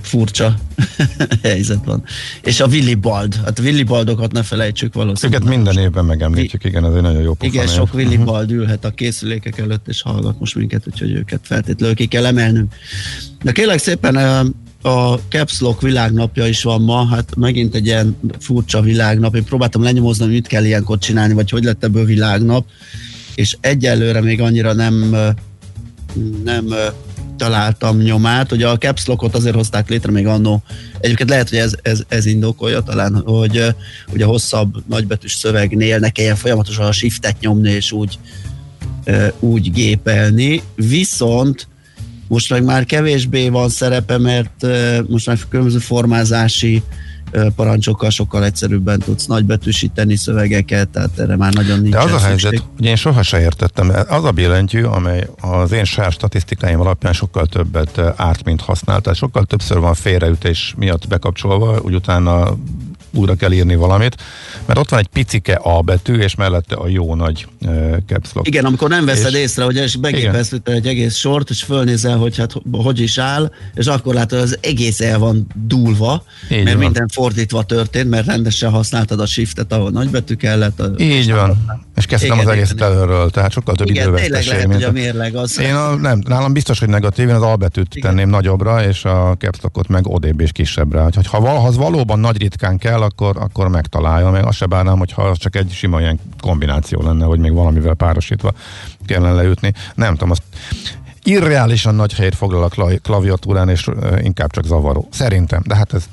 furcsa 0.00 0.54
helyzet 1.42 1.84
van. 1.84 2.04
És 2.42 2.60
a 2.60 2.66
Willibald, 2.66 3.34
hát 3.44 3.58
a 3.58 3.62
Willibaldokat 3.62 4.32
ne 4.32 4.42
felejtsük 4.42 4.94
valószínűleg. 4.94 5.42
Őket 5.42 5.56
minden 5.56 5.78
évben 5.78 6.04
megemlítjük, 6.04 6.64
igen, 6.64 6.84
ez 6.84 6.94
egy 6.94 7.02
nagyon 7.02 7.22
jó 7.22 7.34
pofa 7.34 7.52
Igen, 7.52 7.64
név. 7.64 7.74
sok 7.74 7.94
Willibald 7.94 8.50
ülhet 8.50 8.84
a 8.84 8.90
készülékek 8.90 9.58
előtt, 9.58 9.88
és 9.88 10.02
hallgat 10.02 10.38
most 10.38 10.54
minket, 10.54 10.86
úgyhogy 10.86 11.12
őket 11.12 11.40
feltétlenül 11.42 11.94
ki 11.94 12.06
kell 12.06 12.26
emelnünk. 12.26 12.74
De 13.42 13.52
kérlek 13.52 13.78
szépen 13.78 14.16
a 14.82 15.14
Caps 15.28 15.60
Lock 15.60 15.80
világnapja 15.80 16.46
is 16.46 16.62
van 16.62 16.82
ma, 16.82 17.06
hát 17.06 17.36
megint 17.36 17.74
egy 17.74 17.86
ilyen 17.86 18.16
furcsa 18.38 18.80
világnap. 18.80 19.36
Én 19.36 19.44
próbáltam 19.44 19.82
lenyomozni, 19.82 20.24
hogy 20.24 20.32
mit 20.32 20.46
kell 20.46 20.64
ilyenkor 20.64 20.98
csinálni, 20.98 21.34
vagy 21.34 21.50
hogy 21.50 21.64
lett 21.64 21.84
ebből 21.84 22.04
világnap. 22.04 22.66
és 23.34 23.56
egyelőre 23.60 24.20
még 24.20 24.40
annyira 24.40 24.72
nem 24.72 25.16
nem 26.44 26.74
találtam 27.36 27.98
nyomát. 27.98 28.52
Ugye 28.52 28.68
a 28.68 28.78
caps 28.78 29.06
lockot 29.06 29.34
azért 29.34 29.54
hozták 29.54 29.88
létre 29.88 30.12
még 30.12 30.26
annó. 30.26 30.62
Egyébként 31.00 31.28
lehet, 31.28 31.48
hogy 31.48 31.58
ez, 31.58 31.74
ez, 31.82 32.02
ez 32.08 32.26
indokolja 32.26 32.80
talán, 32.80 33.22
hogy 33.24 33.74
ugye 34.12 34.24
hosszabb 34.24 34.74
nagybetűs 34.88 35.32
szövegnél 35.32 35.98
ne 35.98 36.10
kelljen 36.10 36.36
folyamatosan 36.36 36.86
a 36.86 36.92
shiftet 36.92 37.40
nyomni 37.40 37.70
és 37.70 37.92
úgy, 37.92 38.18
úgy 39.38 39.72
gépelni. 39.72 40.62
Viszont 40.74 41.68
most 42.32 42.50
meg 42.50 42.64
már 42.64 42.84
kevésbé 42.84 43.48
van 43.48 43.68
szerepe, 43.68 44.18
mert 44.18 44.66
most 45.08 45.26
már 45.26 45.38
különböző 45.48 45.78
formázási 45.78 46.82
parancsokkal 47.56 48.10
sokkal 48.10 48.44
egyszerűbben 48.44 48.98
tudsz 48.98 49.26
nagybetűsíteni 49.26 50.16
szövegeket, 50.16 50.88
tehát 50.88 51.18
erre 51.18 51.36
már 51.36 51.52
nagyon 51.52 51.80
nincs. 51.80 51.94
De 51.94 52.00
az 52.00 52.12
a 52.12 52.18
helyzet, 52.18 52.62
hogy 52.76 52.86
én 52.86 52.96
sohasem 52.96 53.40
értettem, 53.40 53.92
az 54.08 54.24
a 54.24 54.30
billentyű, 54.30 54.82
amely 54.82 55.28
az 55.40 55.72
én 55.72 55.84
saját 55.84 56.12
statisztikáim 56.12 56.80
alapján 56.80 57.12
sokkal 57.12 57.46
többet 57.46 58.00
árt, 58.16 58.44
mint 58.44 58.60
használ, 58.60 59.00
tehát 59.00 59.18
sokkal 59.18 59.44
többször 59.44 59.78
van 59.78 59.94
félreütés 59.94 60.74
miatt 60.76 61.08
bekapcsolva, 61.08 61.80
úgy 61.80 61.94
utána 61.94 62.56
újra 63.12 63.34
kell 63.34 63.52
írni 63.52 63.76
valamit, 63.76 64.16
mert 64.66 64.78
ott 64.78 64.90
van 64.90 64.98
egy 64.98 65.06
picike 65.06 65.54
A 65.54 65.80
betű, 65.80 66.14
és 66.14 66.34
mellette 66.34 66.74
a 66.74 66.88
jó 66.88 67.14
nagy 67.14 67.46
uh, 67.66 67.96
caps 68.06 68.32
lock. 68.32 68.46
Igen, 68.46 68.64
amikor 68.64 68.88
nem 68.88 69.04
veszed 69.04 69.34
és, 69.34 69.40
észre, 69.40 69.64
hogy 69.64 69.96
begépelsz 70.00 70.52
egy 70.64 70.86
egész 70.86 71.16
sort, 71.16 71.50
és 71.50 71.62
fölnézel, 71.62 72.16
hogy 72.16 72.36
hát 72.36 72.52
hogy 72.72 73.00
is 73.00 73.18
áll, 73.18 73.50
és 73.74 73.86
akkor 73.86 74.14
látod, 74.14 74.38
hogy 74.38 74.48
az 74.48 74.58
egész 74.60 75.00
el 75.00 75.18
van 75.18 75.46
dúlva, 75.54 76.24
Így 76.50 76.64
mert 76.64 76.76
van. 76.76 76.84
minden 76.84 77.08
fordítva 77.08 77.62
történt, 77.62 78.10
mert 78.10 78.26
rendesen 78.26 78.70
használtad 78.70 79.20
a 79.20 79.26
shiftet, 79.26 79.72
ahol 79.72 79.90
nagybetű 79.90 80.34
kellett. 80.34 80.80
A 80.80 80.90
Így 80.98 81.32
van. 81.32 81.80
És 81.96 82.06
kezdtem 82.06 82.32
igen, 82.32 82.46
az 82.46 82.52
egészet 82.52 82.76
igen, 82.76 82.92
előről, 82.92 83.30
tehát 83.30 83.52
sokkal 83.52 83.74
több 83.74 83.88
igen, 83.88 84.02
időveszteség. 84.02 84.52
lehet, 84.52 84.68
mint 84.68 84.84
a 84.84 84.92
mérleg 84.92 85.34
az. 85.34 85.60
Én 85.60 85.74
a, 85.74 85.94
nem, 85.94 86.22
nálam 86.26 86.52
biztos, 86.52 86.78
hogy 86.78 86.88
negatív, 86.88 87.28
én 87.28 87.34
az 87.34 87.42
albetűt 87.42 87.94
igen. 87.94 88.10
tenném 88.10 88.28
nagyobbra, 88.28 88.84
és 88.84 89.04
a 89.04 89.34
capstockot 89.38 89.88
meg 89.88 90.06
odébb 90.06 90.40
és 90.40 90.52
kisebbre. 90.52 91.00
Hogy 91.00 91.26
ha, 91.26 91.40
ha 91.40 91.66
az 91.66 91.76
valóban 91.76 92.18
nagy 92.18 92.40
ritkán 92.40 92.78
kell, 92.78 93.01
akkor, 93.02 93.36
akkor 93.36 93.68
megtalálja, 93.68 94.30
meg 94.30 94.44
azt 94.44 94.56
se 94.56 94.66
bárnám, 94.66 94.98
hogyha 94.98 95.22
az 95.22 95.38
csak 95.38 95.56
egy 95.56 95.70
sima 95.72 96.00
ilyen 96.00 96.18
kombináció 96.40 97.02
lenne, 97.02 97.24
hogy 97.24 97.38
még 97.38 97.52
valamivel 97.52 97.94
párosítva 97.94 98.52
kellene 99.06 99.32
leütni. 99.32 99.72
Nem 99.94 100.12
tudom, 100.12 100.30
azt 100.30 100.42
irreálisan 101.22 101.94
nagy 101.94 102.14
helyet 102.14 102.34
foglal 102.34 102.62
a 102.62 102.98
klaviatúrán, 103.02 103.68
és 103.68 103.88
inkább 104.20 104.50
csak 104.50 104.64
zavaró. 104.64 105.08
Szerintem, 105.12 105.62
de 105.66 105.76
hát 105.76 105.94
ez 105.94 106.04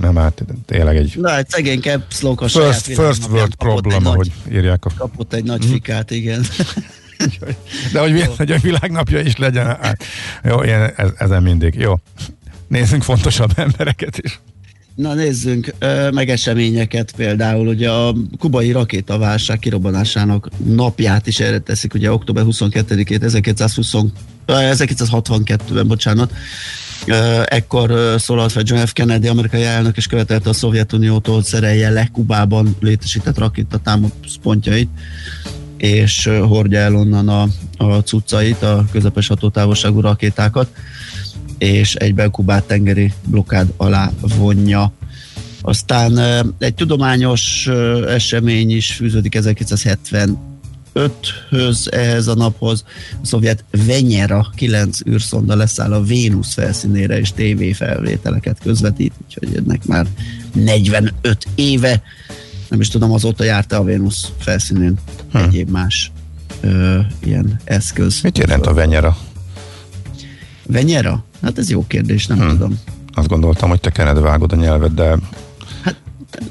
nem 0.00 0.16
hát 0.16 0.44
tényleg 0.66 0.96
egy... 0.96 1.14
Na, 1.20 1.36
egy 1.36 1.48
szegény 1.48 1.80
caps 1.80 2.18
first, 2.38 2.80
first 2.80 3.28
world 3.28 3.54
problem, 3.54 4.06
ahogy 4.06 4.32
írják 4.50 4.84
a... 4.84 4.90
Kapott 4.98 5.32
egy 5.32 5.44
nagy 5.44 5.64
fikát, 5.64 6.10
igen. 6.10 6.44
De 7.92 8.00
hogy, 8.00 8.30
hogy 8.36 8.52
a 8.52 8.58
világnapja 8.58 9.20
is 9.20 9.36
legyen. 9.36 9.66
Hát, 9.66 10.04
jó, 10.44 10.62
ilyen, 10.62 10.92
ez, 10.96 11.10
ezen 11.16 11.42
mindig. 11.42 11.74
Jó. 11.74 11.94
Nézzünk 12.68 13.02
fontosabb 13.02 13.50
embereket 13.56 14.18
is. 14.18 14.40
Na 14.94 15.14
nézzünk 15.14 15.74
meg 16.12 16.30
eseményeket. 16.30 17.12
Például, 17.16 17.66
ugye 17.66 17.90
a 17.90 18.14
kubai 18.38 18.72
rakétaválság 18.72 19.58
kirobbanásának 19.58 20.48
napját 20.64 21.26
is 21.26 21.40
erre 21.40 21.58
teszik, 21.58 21.94
ugye 21.94 22.12
október 22.12 22.44
22-ét 22.46 23.22
1920, 23.22 24.10
1962-ben, 24.46 25.86
bocsánat, 25.86 26.32
ekkor 27.44 28.14
szólalt 28.18 28.52
fel 28.52 28.62
John 28.66 28.84
F. 28.84 28.92
Kennedy, 28.92 29.28
amerikai 29.28 29.64
elnök, 29.64 29.96
és 29.96 30.06
követelte 30.06 30.48
a 30.48 30.52
Szovjetuniótól, 30.52 31.34
hogy 31.34 31.44
szerelje 31.44 31.90
le 31.90 32.08
Kubában 32.12 32.76
létesített 32.80 33.38
rakétatámaszpontjait, 33.38 34.88
és 35.76 36.30
hordja 36.42 36.78
el 36.78 36.96
onnan 36.96 37.28
a, 37.28 37.48
a 37.76 37.98
cuccait, 37.98 38.62
a 38.62 38.84
közepes 38.92 39.26
hatótávolságú 39.26 40.00
rakétákat 40.00 40.68
és 41.62 41.94
egyben 41.94 42.30
Kubát 42.30 42.64
tengeri 42.64 43.12
blokád 43.26 43.72
alá 43.76 44.10
vonja. 44.36 44.92
Aztán 45.60 46.18
egy 46.58 46.74
tudományos 46.74 47.68
esemény 48.08 48.70
is 48.70 48.92
fűződik 48.92 49.36
1975-höz 49.38 51.92
ehhez 51.92 52.26
a 52.26 52.34
naphoz. 52.34 52.84
A 53.22 53.26
szovjet 53.26 53.64
Venyera 53.86 54.46
9 54.54 55.06
űrszonda 55.06 55.56
leszáll 55.56 55.92
a 55.92 56.02
Vénusz 56.02 56.54
felszínére, 56.54 57.18
és 57.18 57.32
tévéfelvételeket 57.32 58.58
közvetít, 58.62 59.12
úgyhogy 59.24 59.56
ennek 59.56 59.86
már 59.86 60.06
45 60.52 61.46
éve. 61.54 62.02
Nem 62.68 62.80
is 62.80 62.88
tudom, 62.88 63.12
azóta 63.12 63.44
járta 63.44 63.76
a 63.76 63.84
Vénusz 63.84 64.32
felszínén 64.38 64.94
hm. 65.32 65.38
egyéb 65.38 65.70
más 65.70 66.12
ö, 66.60 66.98
ilyen 67.24 67.60
eszköz. 67.64 68.20
Mit 68.20 68.38
jelent 68.38 68.66
a 68.66 68.74
Venyera? 68.74 69.16
Venyera? 70.66 71.24
Hát 71.42 71.58
ez 71.58 71.70
jó 71.70 71.84
kérdés, 71.86 72.26
nem 72.26 72.38
hmm. 72.38 72.48
tudom. 72.48 72.78
Azt 73.14 73.28
gondoltam, 73.28 73.68
hogy 73.68 73.80
te 73.80 73.90
kened 73.90 74.20
vágod 74.20 74.52
a 74.52 74.56
nyelvet, 74.56 74.94
de... 74.94 75.16
Hát 75.82 75.96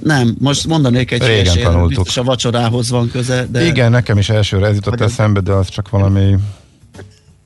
nem, 0.03 0.35
most 0.39 0.67
mondanék 0.67 1.11
egy 1.11 1.21
Régen 1.21 1.35
hülyesér, 1.35 1.63
tanultuk. 1.63 1.87
biztos 1.87 2.17
a 2.17 2.23
vacsorához 2.23 2.89
van 2.89 3.09
köze, 3.09 3.47
de... 3.51 3.65
Igen, 3.65 3.91
nekem 3.91 4.17
is 4.17 4.29
elsőre 4.29 4.67
ez 4.67 4.75
jutott 4.75 5.01
eszembe, 5.01 5.39
de 5.39 5.51
az 5.51 5.69
csak 5.69 5.89
valami... 5.89 6.35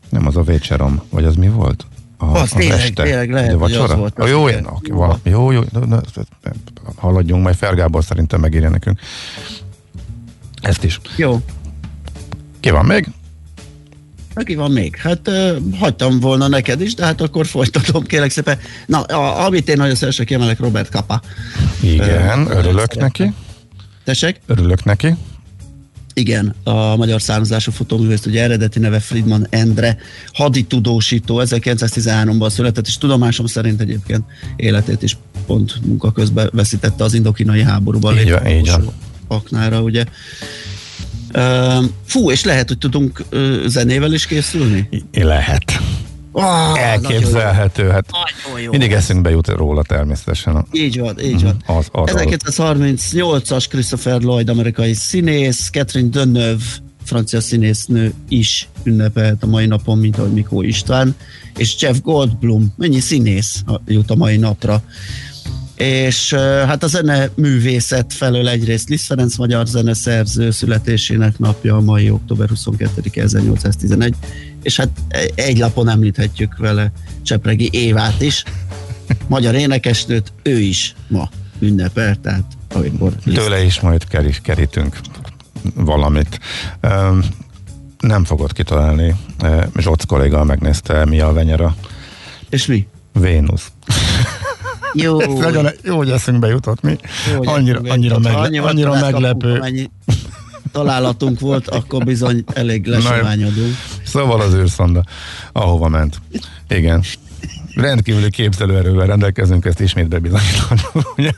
Nem 0.10 0.28
az 0.28 0.38
a 0.38 0.42
vécserom, 0.42 1.02
vagy 1.10 1.26
az 1.26 1.36
mi 1.36 1.48
volt? 1.48 1.86
A, 2.18 2.26
az 2.26 2.52
a 2.54 2.58
tényleg, 2.58 2.80
este, 2.80 3.04
tényleg 3.04 3.32
lehet, 3.32 3.54
a 3.54 3.58
vacsora? 3.58 3.84
az 3.84 4.00
volt. 4.00 4.20
A 4.20 4.28
jó, 4.28 4.50
én, 4.50 4.66
okay, 4.66 4.92
valami, 4.92 5.20
jó, 5.24 5.52
jó, 5.52 5.62
haladjunk, 6.96 7.44
majd 7.44 7.56
Fergábor 7.56 8.04
szerintem 8.04 8.40
megírja 8.40 8.70
nekünk. 8.70 9.00
Ezt 10.62 10.84
is. 10.84 11.00
Jó. 11.16 11.42
Ki 12.60 12.70
van 12.70 12.86
még? 12.86 13.08
Aki 14.36 14.56
van 14.56 14.72
még? 14.72 14.96
Hát 14.96 15.28
uh, 15.28 15.58
hagytam 15.80 16.20
volna 16.20 16.48
neked 16.48 16.82
is, 16.82 16.94
de 16.94 17.06
hát 17.06 17.22
akkor 17.22 17.46
folytatom, 17.46 18.04
kérlek 18.04 18.32
szépen. 18.32 18.60
Na, 18.86 19.02
a, 19.02 19.46
amit 19.46 19.70
én 19.70 19.78
nagyon 19.78 19.96
szívesen 19.96 20.26
kiemelek, 20.26 20.60
Robert 20.60 20.90
Kapa. 20.90 21.22
Igen, 21.82 22.42
uh, 22.42 22.56
örülök 22.56 22.96
neki. 22.96 23.34
Tessék? 24.04 24.40
Örülök 24.46 24.84
neki. 24.84 25.16
Igen, 26.18 26.56
a 26.64 26.96
magyar 26.96 27.22
származású 27.22 27.72
fotóművész, 27.72 28.26
ugye 28.26 28.44
eredeti 28.44 28.80
neve 28.80 29.00
Friedman 29.00 29.48
Endre, 29.50 29.98
haditudósító, 30.34 31.42
1913-ban 31.46 32.50
született, 32.50 32.88
és 32.88 32.98
tudomásom 32.98 33.46
szerint 33.46 33.82
egyébként 33.82 34.24
életét 34.56 35.04
is 35.04 35.18
pont 35.46 35.86
munka 35.86 36.12
közben 36.12 36.50
veszítette 36.54 37.04
az 37.04 37.14
indokinai 37.14 37.64
háborúban. 37.64 38.20
Így 38.20 38.32
van, 38.32 38.48
így 38.48 38.70
van. 38.70 38.94
Aknára, 39.28 39.82
ugye. 39.82 40.06
Fú, 42.06 42.32
és 42.32 42.44
lehet, 42.44 42.68
hogy 42.68 42.78
tudunk 42.78 43.24
zenével 43.66 44.14
is 44.14 44.26
készülni? 44.26 44.90
Lehet. 45.14 45.64
Oh, 46.32 46.80
Elképzelhető, 46.80 47.90
hát 47.90 48.06
jó. 48.64 48.70
mindig 48.72 48.92
eszünkbe 48.92 49.30
jut 49.30 49.48
róla 49.48 49.82
természetesen. 49.82 50.66
Így 50.72 51.00
van, 51.00 51.20
így 51.20 51.44
van. 51.44 51.58
Mhm, 51.68 51.78
az, 51.78 51.88
az, 51.92 52.12
1938-as 52.14 53.66
Christopher 53.70 54.22
Lloyd, 54.22 54.50
amerikai 54.50 54.94
színész, 54.94 55.70
Catherine 55.70 56.10
Deneuve, 56.10 56.64
francia 57.04 57.42
színésznő 57.42 58.14
is 58.30 58.68
ünnepelt 58.84 59.44
a 59.44 59.48
mai 59.48 59.66
napon, 59.66 59.98
mint 59.98 60.18
ahogy 60.18 60.34
Mikó 60.34 60.62
István, 60.62 61.16
és 61.58 61.76
Jeff 61.82 61.98
Goldblum, 62.02 62.74
mennyi 62.78 63.00
színész 63.00 63.64
jut 63.86 64.12
a 64.12 64.16
mai 64.16 64.38
napra 64.38 64.84
és 65.76 66.34
hát 66.34 66.84
a 66.84 66.88
zene 66.88 67.30
művészet 67.36 68.14
felől 68.14 68.48
egyrészt 68.48 68.90
Liszt 68.90 69.06
Ferenc 69.06 69.36
magyar 69.36 69.68
zeneszerző 69.68 70.52
születésének 70.52 71.40
napja 71.40 71.76
a 71.76 71.82
mai 71.82 72.10
október 72.10 72.50
22 72.50 73.02
1811, 73.14 74.16
és 74.64 74.78
hát 74.78 74.90
egy 75.36 75.58
lapon 75.58 75.90
említhetjük 75.90 76.58
vele 76.58 76.92
Csepregi 77.22 77.70
Évát 77.72 78.22
is, 78.22 78.44
magyar 79.28 79.56
énekesnőt, 79.56 80.34
ő 80.44 80.60
is 80.60 80.96
ma 81.08 81.30
ünnepel, 81.60 82.16
tehát 82.16 82.46
amikor... 82.74 83.14
Liszt. 83.24 83.40
Tőle 83.40 83.64
is 83.64 83.80
majd 83.80 84.04
kerítünk 84.42 85.00
valamit. 85.76 86.40
Nem 88.00 88.24
fogod 88.24 88.52
kitalálni. 88.52 89.16
Zsoc 89.78 90.06
kolléga 90.06 90.44
megnézte, 90.44 91.06
mi 91.06 91.20
a 91.20 91.34
venyera. 91.34 91.76
És 92.50 92.66
mi? 92.66 92.88
Vénusz. 93.14 93.72
Jó. 94.96 95.20
Ez 95.20 95.34
nagyon 95.34 95.68
jó, 95.84 95.98
hogy 95.98 96.10
eszünkbe 96.10 96.48
jutott 96.48 96.82
mi. 96.82 96.98
Jó, 97.34 97.40
annyira, 97.54 97.80
annyira, 97.88 98.20
megle- 98.20 98.40
annyira, 98.40 98.64
annyira 98.66 98.92
meglepő. 99.00 99.58
Kapunk, 99.58 99.90
találatunk 100.72 101.40
volt, 101.40 101.68
akkor 101.68 102.04
bizony 102.04 102.44
elég 102.54 102.86
lesományodunk. 102.86 103.76
Szóval 104.06 104.42
az 104.42 104.54
űrszonda, 104.54 105.04
ahova 105.52 105.88
ment. 105.88 106.22
Igen. 106.70 107.04
Rendkívüli 107.76 108.30
képzelőerővel 108.30 109.06
rendelkezünk, 109.08 109.66
ezt 109.66 109.80
ismét 109.80 110.08
bebizonyítottuk. 110.08 111.14
Igen, 111.18 111.34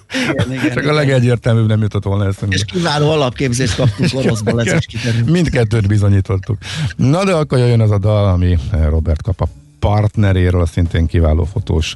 igen, 0.50 0.62
Csak 0.64 0.72
igen. 0.84 0.90
a 0.90 0.94
legegyértelműbb 0.94 1.68
nem 1.68 1.82
jutott 1.82 2.04
volna 2.04 2.26
eszünkbe. 2.26 2.56
És 2.56 2.64
kiváló 2.66 3.10
alapképzést 3.10 3.76
kaptunk 3.76 4.10
oroszból, 4.14 4.62
ez 4.62 4.74
is 4.74 4.86
kiderül. 4.86 5.32
Mindkettőt 5.32 5.88
bizonyítottuk. 5.88 6.58
Na 6.96 7.24
de 7.24 7.34
akkor 7.34 7.58
jön 7.58 7.82
az 7.82 7.92
a 7.92 7.98
dal, 7.98 8.26
ami 8.28 8.58
Robert 8.90 9.22
kap 9.22 9.42
a 9.42 9.48
partneréről, 9.80 10.62
a 10.62 10.66
szintén 10.66 11.06
kiváló 11.06 11.44
fotós 11.44 11.96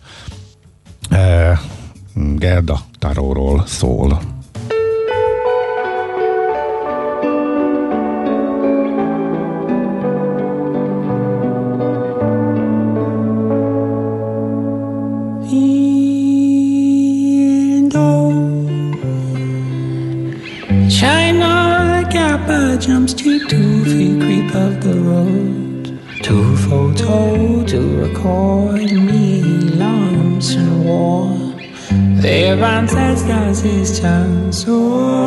Gerda 2.35 2.79
Taróról 2.99 3.63
szól. 3.65 4.21
This 33.61 33.99
chance. 33.99 34.65
Oh. 34.67 35.20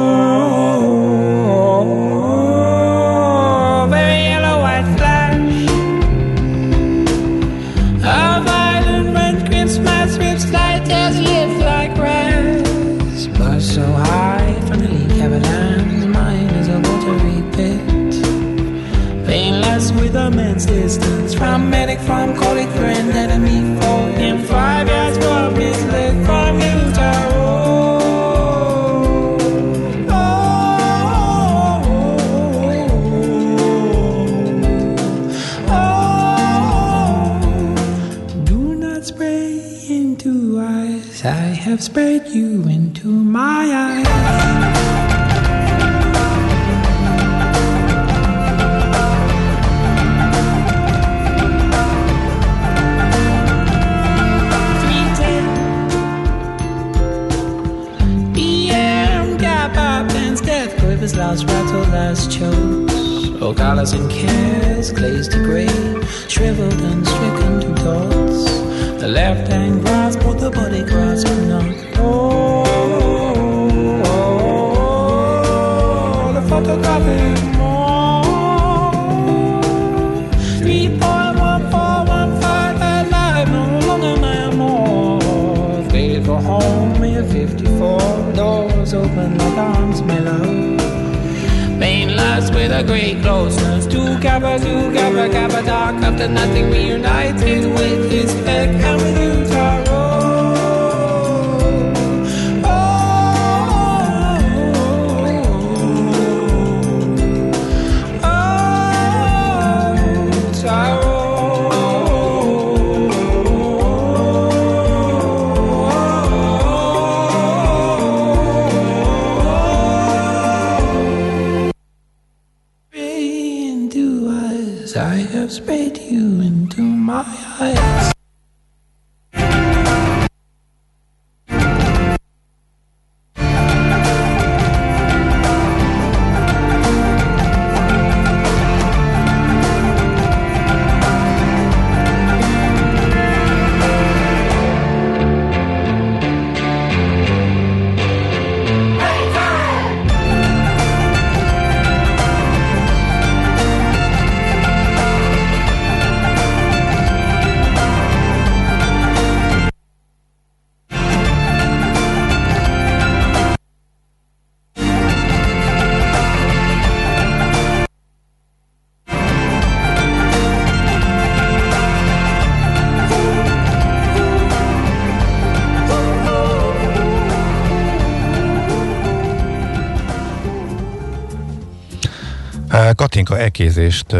Katinka 183.35 183.39
ekézést 183.39 184.17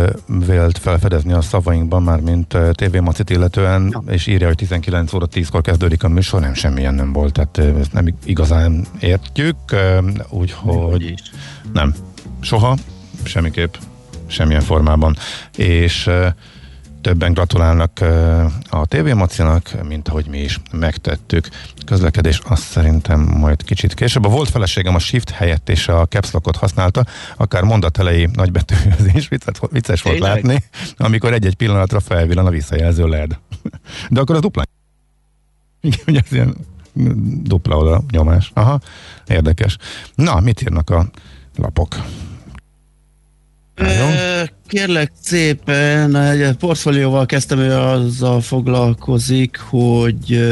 vélt 0.47 0.79
felfedezni 0.79 1.33
a 1.33 1.41
szavainkban, 1.41 2.03
már 2.03 2.21
mint 2.21 2.57
TV 2.73 2.97
Macit 2.97 3.31
illetően, 3.31 3.89
ja. 3.91 4.13
és 4.13 4.27
írja, 4.27 4.47
hogy 4.47 4.57
19 4.57 5.13
óra 5.13 5.27
10-kor 5.33 5.61
kezdődik 5.61 6.03
a 6.03 6.09
műsor, 6.09 6.41
nem 6.41 6.55
semmilyen 6.55 6.95
nem 6.95 7.13
volt, 7.13 7.33
tehát 7.33 7.79
ezt 7.79 7.93
nem 7.93 8.07
igazán 8.25 8.87
értjük, 9.01 9.57
úgyhogy 10.29 11.15
nem, 11.73 11.95
soha, 12.41 12.77
semmiképp, 13.23 13.75
semmilyen 14.27 14.63
formában, 14.63 15.17
és 15.57 16.11
többen 17.05 17.33
gratulálnak 17.33 18.01
a 18.69 18.87
TV 18.87 19.15
Macinak, 19.15 19.85
mint 19.89 20.09
ahogy 20.09 20.27
mi 20.27 20.39
is 20.39 20.61
megtettük. 20.73 21.49
Közlekedés 21.87 22.41
azt 22.45 22.63
szerintem 22.63 23.21
majd 23.21 23.63
kicsit 23.65 23.95
később. 23.95 24.25
A 24.25 24.29
volt 24.29 24.49
feleségem 24.49 24.95
a 24.95 24.99
shift 24.99 25.31
helyett 25.31 25.69
és 25.69 25.89
a 25.89 26.07
caps 26.07 26.31
lockot 26.31 26.57
használta, 26.57 27.05
akár 27.37 27.63
mondat 27.63 27.99
elejé 27.99 28.29
nagybetűzés, 28.33 29.29
vicces, 29.29 29.59
vicces 29.71 30.03
volt 30.03 30.17
Tényleg? 30.17 30.45
látni, 30.45 30.65
amikor 30.97 31.33
egy-egy 31.33 31.55
pillanatra 31.55 32.01
felvillan 32.01 32.47
a 32.47 32.51
visszajelző 32.51 33.07
LED. 33.07 33.39
De 34.11 34.21
akkor 34.21 34.35
az 34.35 34.41
dupla. 34.41 34.63
Igen, 35.81 36.01
ugye 36.07 36.21
ez 36.25 36.33
ilyen 36.33 36.57
dupla 37.43 37.77
oda 37.77 38.03
nyomás. 38.11 38.51
Aha, 38.55 38.81
érdekes. 39.27 39.77
Na, 40.15 40.41
mit 40.41 40.63
írnak 40.63 40.91
a 40.91 41.07
lapok? 41.57 41.97
Nagyon. 43.75 44.13
Kérlek 44.75 45.13
szépen, 45.21 46.17
egy 46.17 46.57
portfólióval 46.57 47.27
kezdtem, 47.27 47.59
ő 47.59 47.73
azzal 47.77 48.41
foglalkozik, 48.41 49.57
hogy 49.59 50.45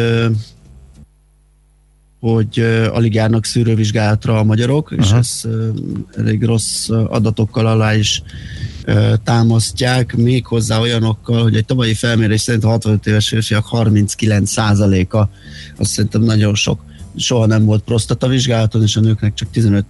hogy 2.20 2.58
alig 2.92 3.14
járnak 3.14 3.44
szűrővizsgálatra 3.44 4.38
a 4.38 4.44
magyarok, 4.44 4.90
uh-huh. 4.90 5.04
és 5.04 5.10
Aha. 5.10 5.18
ezt 5.18 5.48
elég 6.16 6.44
rossz 6.44 6.88
adatokkal 6.88 7.66
alá 7.66 7.94
is 7.94 8.22
támasztják, 9.24 10.16
méghozzá 10.16 10.80
olyanokkal, 10.80 11.42
hogy 11.42 11.56
egy 11.56 11.64
tavalyi 11.64 11.94
felmérés 11.94 12.40
szerint 12.40 12.64
a 12.64 12.68
65 12.68 13.06
éves 13.06 13.28
férfiak 13.28 13.66
39%-a, 13.70 15.28
azt 15.76 15.90
szerintem 15.90 16.22
nagyon 16.22 16.54
sok, 16.54 16.84
soha 17.16 17.46
nem 17.46 17.64
volt 17.64 17.82
prostatavizsgálaton, 17.82 18.82
és 18.82 18.96
a 18.96 19.00
nőknek 19.00 19.34
csak 19.34 19.50
15 19.50 19.84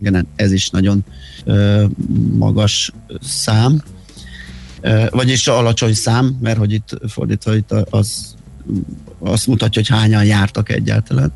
igen, 0.00 0.26
ez 0.36 0.52
is 0.52 0.70
nagyon 0.70 1.04
magas 2.32 2.92
szám, 3.20 3.82
vagyis 5.10 5.46
alacsony 5.48 5.94
szám, 5.94 6.38
mert 6.40 6.58
hogy 6.58 6.72
itt 6.72 6.98
fordítva 7.08 7.54
itt 7.54 7.70
az 7.72 8.34
azt 9.18 9.46
mutatja, 9.46 9.82
hogy 9.82 9.98
hányan 9.98 10.24
jártak 10.24 10.70
egyáltalán. 10.70 11.32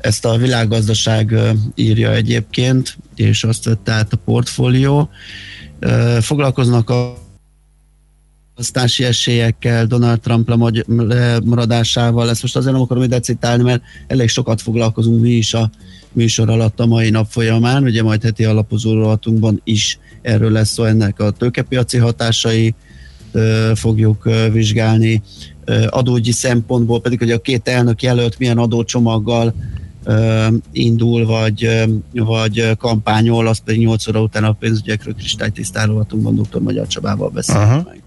Ezt 0.00 0.24
a 0.24 0.36
világgazdaság 0.36 1.34
írja 1.74 2.12
egyébként, 2.12 2.98
és 3.14 3.44
azt 3.44 3.64
vette 3.64 3.92
át 3.92 4.12
a 4.12 4.16
portfólió. 4.16 5.08
Foglalkoznak 6.20 6.90
a 6.90 7.27
választási 8.58 9.04
esélyekkel, 9.04 9.86
Donald 9.86 10.20
Trump 10.20 10.48
lemaradásával. 10.86 12.30
Ezt 12.30 12.42
most 12.42 12.56
azért 12.56 12.72
nem 12.72 12.82
akarom 12.82 13.02
ide 13.02 13.20
citálni, 13.20 13.62
mert 13.62 13.82
elég 14.06 14.28
sokat 14.28 14.60
foglalkozunk 14.60 15.20
mi 15.20 15.30
is 15.30 15.54
a 15.54 15.70
műsor 16.12 16.50
alatt 16.50 16.80
a 16.80 16.86
mai 16.86 17.10
nap 17.10 17.26
folyamán. 17.30 17.82
Ugye 17.82 18.02
majd 18.02 18.22
heti 18.22 18.44
alapozó 18.44 18.92
rovatunkban 18.92 19.60
is 19.64 19.98
erről 20.22 20.50
lesz 20.50 20.70
szó, 20.70 20.84
ennek 20.84 21.20
a 21.20 21.30
tőkepiaci 21.30 21.98
hatásai 21.98 22.74
fogjuk 23.74 24.30
vizsgálni, 24.52 25.22
adógyi 25.88 26.32
szempontból 26.32 27.00
pedig, 27.00 27.18
hogy 27.18 27.30
a 27.30 27.38
két 27.40 27.68
elnök 27.68 28.02
jelölt 28.02 28.38
milyen 28.38 28.58
adócsomaggal 28.58 29.54
indul, 30.72 31.26
vagy, 31.26 31.84
vagy 32.12 32.76
kampányol, 32.78 33.46
azt 33.46 33.62
pedig 33.64 33.80
8 33.80 34.08
óra 34.08 34.22
után 34.22 34.44
a 34.44 34.52
pénzügyekről 34.52 35.14
kristálytisztálóatunkban 35.14 36.34
dr. 36.34 36.60
Magyar 36.60 36.86
Csabával 36.86 37.28
beszélünk 37.28 37.86
meg. 37.86 38.02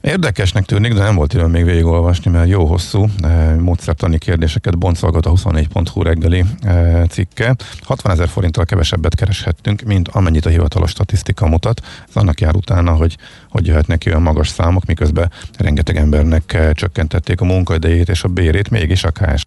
Érdekesnek 0.00 0.64
tűnik, 0.64 0.94
de 0.94 1.02
nem 1.02 1.14
volt 1.14 1.32
időm 1.32 1.50
még 1.50 1.64
végigolvasni, 1.64 2.30
mert 2.30 2.48
jó 2.48 2.64
hosszú 2.66 3.06
eh, 3.22 3.56
módszertani 3.56 4.18
kérdéseket 4.18 4.78
boncolgat 4.78 5.26
a 5.26 5.30
24.hu 5.30 6.02
reggeli 6.02 6.44
eh, 6.60 7.02
cikke. 7.08 7.56
60 7.82 8.12
ezer 8.12 8.28
forinttal 8.28 8.64
kevesebbet 8.64 9.14
kereshettünk, 9.14 9.82
mint 9.82 10.08
amennyit 10.08 10.46
a 10.46 10.50
hivatalos 10.50 10.90
statisztika 10.90 11.46
mutat. 11.46 11.80
Ez 12.08 12.16
annak 12.16 12.40
jár 12.40 12.54
utána, 12.54 12.92
hogy 12.92 13.16
hogy 13.48 13.66
jöhetnek 13.66 13.98
ki 13.98 14.08
olyan 14.08 14.22
magas 14.22 14.48
számok, 14.48 14.84
miközben 14.84 15.32
rengeteg 15.58 15.96
embernek 15.96 16.52
eh, 16.52 16.72
csökkentették 16.72 17.40
a 17.40 17.44
munkaidejét 17.44 18.08
és 18.08 18.22
a 18.22 18.28
bérét, 18.28 18.70
mégis 18.70 19.04
a 19.04 19.10
KS 19.10 19.42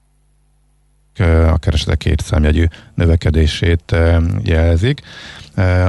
a 1.52 1.58
keresetek 1.58 1.98
két 1.98 2.22
számjegyű 2.22 2.66
növekedését 2.96 3.96
jelzik. 4.44 5.02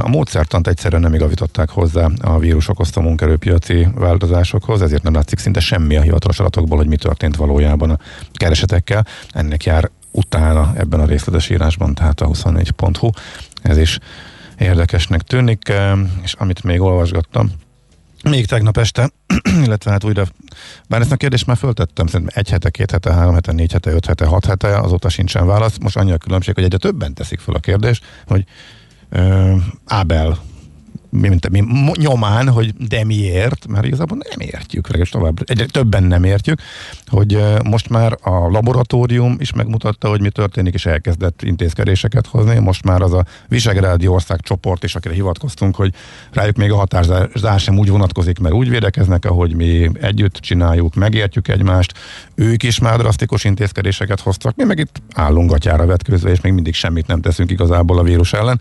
A 0.01 0.09
módszertant 0.09 0.67
egyszerűen 0.67 1.01
nem 1.01 1.15
igazították 1.15 1.71
hozzá 1.71 2.09
a 2.21 2.39
vírus 2.39 2.69
okozta 2.69 3.01
munkerőpiaci 3.01 3.89
változásokhoz, 3.95 4.83
ezért 4.83 5.03
nem 5.03 5.15
látszik 5.15 5.39
szinte 5.39 5.61
semmi 5.61 5.97
a 5.97 6.01
hivatalos 6.01 6.41
adatokból, 6.41 6.79
hogy 6.79 6.89
mi 6.89 6.97
történt 6.97 7.37
valójában 7.37 7.91
a 7.91 7.99
keresetekkel. 8.33 9.07
Ennek 9.31 9.65
jár 9.65 9.91
utána 10.11 10.73
ebben 10.77 11.01
a 11.01 11.07
részletes 11.07 11.51
írásban, 11.51 11.95
tehát 11.95 12.21
a 12.21 12.27
24.hu. 12.27 13.11
Ez 13.63 13.77
is 13.77 13.99
érdekesnek 14.59 15.23
tűnik, 15.23 15.73
és 16.23 16.33
amit 16.33 16.63
még 16.63 16.81
olvasgattam, 16.81 17.53
még 18.31 18.47
tegnap 18.47 18.77
este, 18.77 19.11
illetve 19.65 19.91
hát 19.91 20.05
újra, 20.05 20.25
bár 20.89 21.01
ezt 21.01 21.13
a 21.13 21.17
kérdést 21.17 21.47
már 21.47 21.57
föltettem, 21.57 22.07
szerintem 22.07 22.37
egy 22.37 22.51
hete, 22.51 22.71
két 22.71 22.91
hete, 22.91 23.13
három 23.13 23.35
hete, 23.35 23.53
négy 23.53 23.73
hete, 23.73 23.91
öt 23.91 24.07
hete, 24.07 24.27
hat 24.27 24.45
hete, 24.45 24.79
azóta 24.79 25.09
sincsen 25.09 25.47
válasz. 25.47 25.79
Most 25.79 25.97
annyi 25.97 26.13
a 26.13 26.19
különbség, 26.19 26.55
hogy 26.55 26.65
egyre 26.65 26.77
többen 26.79 27.15
teszik 27.15 27.41
fel 27.41 27.55
a 27.55 27.59
kérdést, 27.59 28.05
hogy 28.27 28.45
ö, 29.09 29.57
Ábel 29.87 30.39
mint, 31.21 31.51
mi, 31.51 31.61
mo- 31.61 31.97
nyomán, 31.97 32.49
hogy 32.49 32.75
de 32.89 33.05
miért, 33.05 33.67
mert 33.67 33.87
igazából 33.87 34.19
nem 34.29 34.49
értjük, 34.49 34.85
legalábbis 34.85 35.11
tovább, 35.11 35.51
egyre 35.51 35.65
többen 35.65 36.03
nem 36.03 36.25
értjük, 36.25 36.61
hogy 37.07 37.43
most 37.65 37.89
már 37.89 38.19
a 38.21 38.31
laboratórium 38.31 39.37
is 39.39 39.53
megmutatta, 39.53 40.09
hogy 40.09 40.21
mi 40.21 40.31
történik, 40.31 40.75
és 40.75 40.87
elkezdett 40.87 41.43
intézkedéseket 41.43 42.27
hozni. 42.27 42.59
Most 42.59 42.85
már 42.85 43.03
az 43.03 43.13
a 43.13 43.25
Visegrádi 43.49 44.07
ország 44.07 44.41
csoport 44.41 44.85
is, 44.85 44.95
akire 44.95 45.15
hivatkoztunk, 45.15 45.77
hogy 45.77 45.95
rájuk 46.33 46.57
még 46.57 46.71
a 46.71 46.77
határzás 46.77 47.63
sem 47.63 47.79
úgy 47.79 47.91
vonatkozik, 47.91 48.39
mert 48.39 48.55
úgy 48.55 48.69
védekeznek, 48.69 49.25
ahogy 49.25 49.55
mi 49.55 49.91
együtt 50.01 50.35
csináljuk, 50.35 50.95
megértjük 50.95 51.49
egymást. 51.49 51.93
Ők 52.35 52.63
is 52.63 52.79
már 52.79 52.99
drasztikus 52.99 53.45
intézkedéseket 53.45 54.21
hoztak, 54.21 54.57
mi 54.57 54.65
meg 54.65 54.79
itt 54.79 55.03
állunk 55.15 55.51
gatyára 55.51 55.87
vetkőzve, 55.87 56.31
és 56.31 56.41
még 56.41 56.53
mindig 56.53 56.75
semmit 56.75 57.07
nem 57.07 57.21
teszünk 57.21 57.51
igazából 57.51 57.99
a 57.99 58.03
vírus 58.03 58.33
ellen. 58.33 58.61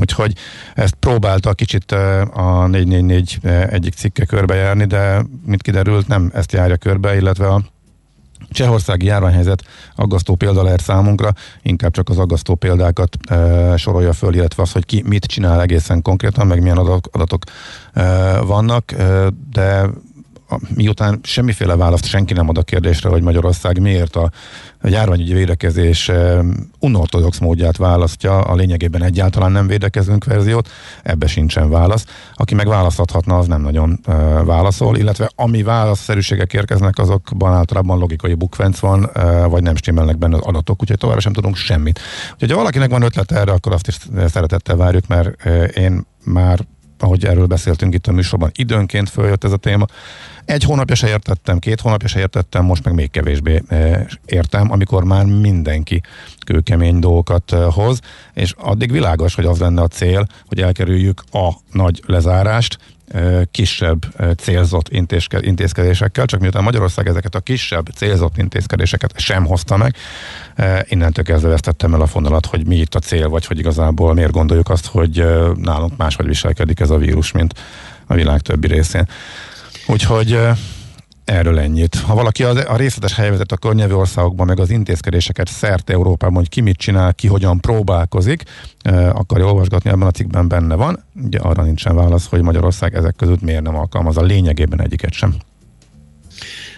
Úgyhogy 0.00 0.32
ezt 0.74 0.94
próbálta 0.94 1.52
kicsit 1.52 1.93
a 2.32 2.66
444 2.66 3.38
eh, 3.42 3.66
egyik 3.66 3.94
cikke 3.94 4.24
körbejárni, 4.24 4.84
de 4.84 5.24
mint 5.46 5.62
kiderült, 5.62 6.08
nem 6.08 6.30
ezt 6.34 6.52
járja 6.52 6.76
körbe, 6.76 7.16
illetve 7.16 7.46
a 7.46 7.62
Csehországi 8.50 9.06
járványhelyzet 9.06 9.64
aggasztó 9.96 10.34
példa 10.34 10.62
lehet 10.62 10.80
számunkra, 10.82 11.32
inkább 11.62 11.92
csak 11.92 12.08
az 12.08 12.18
aggasztó 12.18 12.54
példákat 12.54 13.16
e, 13.28 13.76
sorolja 13.76 14.12
föl, 14.12 14.34
illetve 14.34 14.62
az, 14.62 14.72
hogy 14.72 14.86
ki 14.86 15.02
mit 15.06 15.24
csinál 15.24 15.60
egészen 15.60 16.02
konkrétan, 16.02 16.46
meg 16.46 16.62
milyen 16.62 16.76
adatok, 17.10 17.44
e, 17.92 18.38
vannak, 18.40 18.92
e, 18.92 19.28
de 19.50 19.86
miután 20.74 21.20
semmiféle 21.22 21.76
választ 21.76 22.04
senki 22.06 22.32
nem 22.32 22.48
ad 22.48 22.58
a 22.58 22.62
kérdésre, 22.62 23.08
hogy 23.08 23.22
Magyarország 23.22 23.80
miért 23.80 24.16
a, 24.16 24.30
járványügyi 24.88 25.32
védekezés 25.32 26.08
e, 26.08 26.44
unortodox 26.78 27.38
módját 27.38 27.76
választja, 27.76 28.40
a 28.40 28.54
lényegében 28.54 29.02
egyáltalán 29.02 29.52
nem 29.52 29.66
védekezünk 29.66 30.24
verziót, 30.24 30.68
ebbe 31.02 31.26
sincsen 31.26 31.70
válasz. 31.70 32.04
Aki 32.34 32.54
meg 32.54 32.66
választhatna, 32.66 33.38
az 33.38 33.46
nem 33.46 33.60
nagyon 33.60 34.00
e, 34.04 34.12
válaszol, 34.42 34.96
illetve 34.96 35.30
ami 35.34 35.62
válaszszerűségek 35.62 36.52
érkeznek, 36.52 36.98
azokban 36.98 37.52
általában 37.52 37.98
logikai 37.98 38.34
bukvenc 38.34 38.78
van, 38.78 39.10
e, 39.14 39.44
vagy 39.44 39.62
nem 39.62 39.76
stimmelnek 39.76 40.18
benne 40.18 40.36
az 40.36 40.42
adatok, 40.42 40.80
úgyhogy 40.80 40.98
továbbra 40.98 41.20
sem 41.20 41.32
tudunk 41.32 41.56
semmit. 41.56 42.00
Úgyhogy 42.32 42.50
ha 42.50 42.56
valakinek 42.56 42.90
van 42.90 43.02
ötlete 43.02 43.36
erre, 43.36 43.52
akkor 43.52 43.72
azt 43.72 43.88
is 43.88 43.98
szeretettel 44.26 44.76
várjuk, 44.76 45.06
mert 45.06 45.44
én 45.76 46.06
már 46.24 46.58
ahogy 46.98 47.24
erről 47.24 47.46
beszéltünk 47.46 47.94
itt 47.94 48.06
a 48.06 48.12
műsorban, 48.12 48.50
időnként 48.54 49.10
följött 49.10 49.44
ez 49.44 49.52
a 49.52 49.56
téma. 49.56 49.86
Egy 50.44 50.62
hónapja 50.62 50.94
se 50.94 51.08
értettem, 51.08 51.58
két 51.58 51.80
hónapja 51.80 52.08
se 52.08 52.18
értettem, 52.18 52.64
most 52.64 52.84
meg 52.84 52.94
még 52.94 53.10
kevésbé 53.10 53.62
e, 53.68 54.06
értem, 54.26 54.70
amikor 54.70 55.04
már 55.04 55.24
mindenki 55.24 56.02
kőkemény 56.46 56.98
dolgokat 56.98 57.52
e, 57.52 57.64
hoz, 57.64 58.00
és 58.34 58.54
addig 58.58 58.92
világos, 58.92 59.34
hogy 59.34 59.44
az 59.44 59.58
lenne 59.58 59.82
a 59.82 59.88
cél, 59.88 60.26
hogy 60.46 60.60
elkerüljük 60.60 61.22
a 61.32 61.50
nagy 61.72 62.02
lezárást, 62.06 62.78
e, 63.08 63.44
kisebb 63.50 64.04
célzott 64.36 64.88
intézke- 64.88 65.44
intézkedésekkel, 65.44 66.26
csak 66.26 66.40
miután 66.40 66.62
Magyarország 66.62 67.08
ezeket 67.08 67.34
a 67.34 67.40
kisebb 67.40 67.86
célzott 67.94 68.38
intézkedéseket 68.38 69.18
sem 69.18 69.46
hozta 69.46 69.76
meg, 69.76 69.96
innentől 70.88 71.24
kezdve 71.24 71.48
vesztettem 71.48 71.94
el 71.94 72.00
a 72.00 72.06
fonalat, 72.06 72.46
hogy 72.46 72.66
mi 72.66 72.76
itt 72.76 72.94
a 72.94 72.98
cél, 72.98 73.28
vagy 73.28 73.46
hogy 73.46 73.58
igazából 73.58 74.14
miért 74.14 74.32
gondoljuk 74.32 74.68
azt, 74.68 74.86
hogy 74.86 75.24
nálunk 75.56 75.96
máshogy 75.96 76.26
viselkedik 76.26 76.80
ez 76.80 76.90
a 76.90 76.96
vírus, 76.96 77.32
mint 77.32 77.54
a 78.06 78.14
világ 78.14 78.40
többi 78.40 78.66
részén. 78.66 79.08
Úgyhogy 79.86 80.38
Erről 81.24 81.58
ennyit. 81.58 81.94
Ha 81.94 82.14
valaki 82.14 82.44
a, 82.44 82.76
részletes 82.76 83.14
helyzetet 83.14 83.52
a 83.52 83.56
környező 83.56 83.96
országokban, 83.96 84.46
meg 84.46 84.60
az 84.60 84.70
intézkedéseket 84.70 85.48
szerte 85.48 85.92
Európában, 85.92 86.36
hogy 86.36 86.48
ki 86.48 86.60
mit 86.60 86.76
csinál, 86.76 87.14
ki 87.14 87.26
hogyan 87.26 87.60
próbálkozik, 87.60 88.42
akarja 89.12 89.46
olvasgatni, 89.46 89.90
ebben 89.90 90.06
a 90.06 90.10
cikkben 90.10 90.48
benne 90.48 90.74
van. 90.74 91.04
Ugye 91.24 91.38
arra 91.38 91.62
nincsen 91.62 91.94
válasz, 91.94 92.26
hogy 92.26 92.42
Magyarország 92.42 92.94
ezek 92.94 93.16
között 93.16 93.40
miért 93.40 93.62
nem 93.62 93.76
alkalmaz 93.76 94.16
a 94.16 94.22
lényegében 94.22 94.80
egyiket 94.80 95.12
sem. 95.12 95.34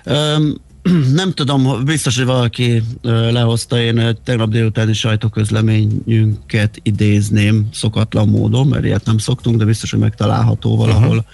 Öm, 0.04 0.60
nem 1.14 1.32
tudom, 1.32 1.84
biztos, 1.84 2.16
hogy 2.16 2.26
valaki 2.26 2.82
lehozta, 3.02 3.80
én 3.80 4.18
tegnap 4.24 4.50
délutáni 4.50 4.92
sajtóközleményünket 4.92 6.78
idézném 6.82 7.68
szokatlan 7.72 8.28
módon, 8.28 8.66
mert 8.66 8.84
ilyet 8.84 9.04
nem 9.04 9.18
szoktunk, 9.18 9.56
de 9.58 9.64
biztos, 9.64 9.90
hogy 9.90 10.00
megtalálható 10.00 10.76
valahol 10.76 11.26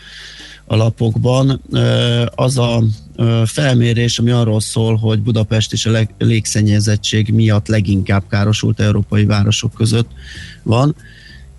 a 0.73 0.77
lapokban. 0.77 1.63
Ö, 1.71 2.25
Az 2.35 2.59
a 2.59 2.83
felmérés, 3.45 4.19
ami 4.19 4.31
arról 4.31 4.61
szól, 4.61 4.97
hogy 4.97 5.23
Budapest 5.23 5.73
és 5.73 5.87
a 5.87 6.07
légszennyezettség 6.19 7.33
miatt 7.33 7.67
leginkább 7.67 8.23
károsult 8.29 8.81
európai 8.81 9.25
városok 9.25 9.73
között 9.73 10.11
van, 10.63 10.95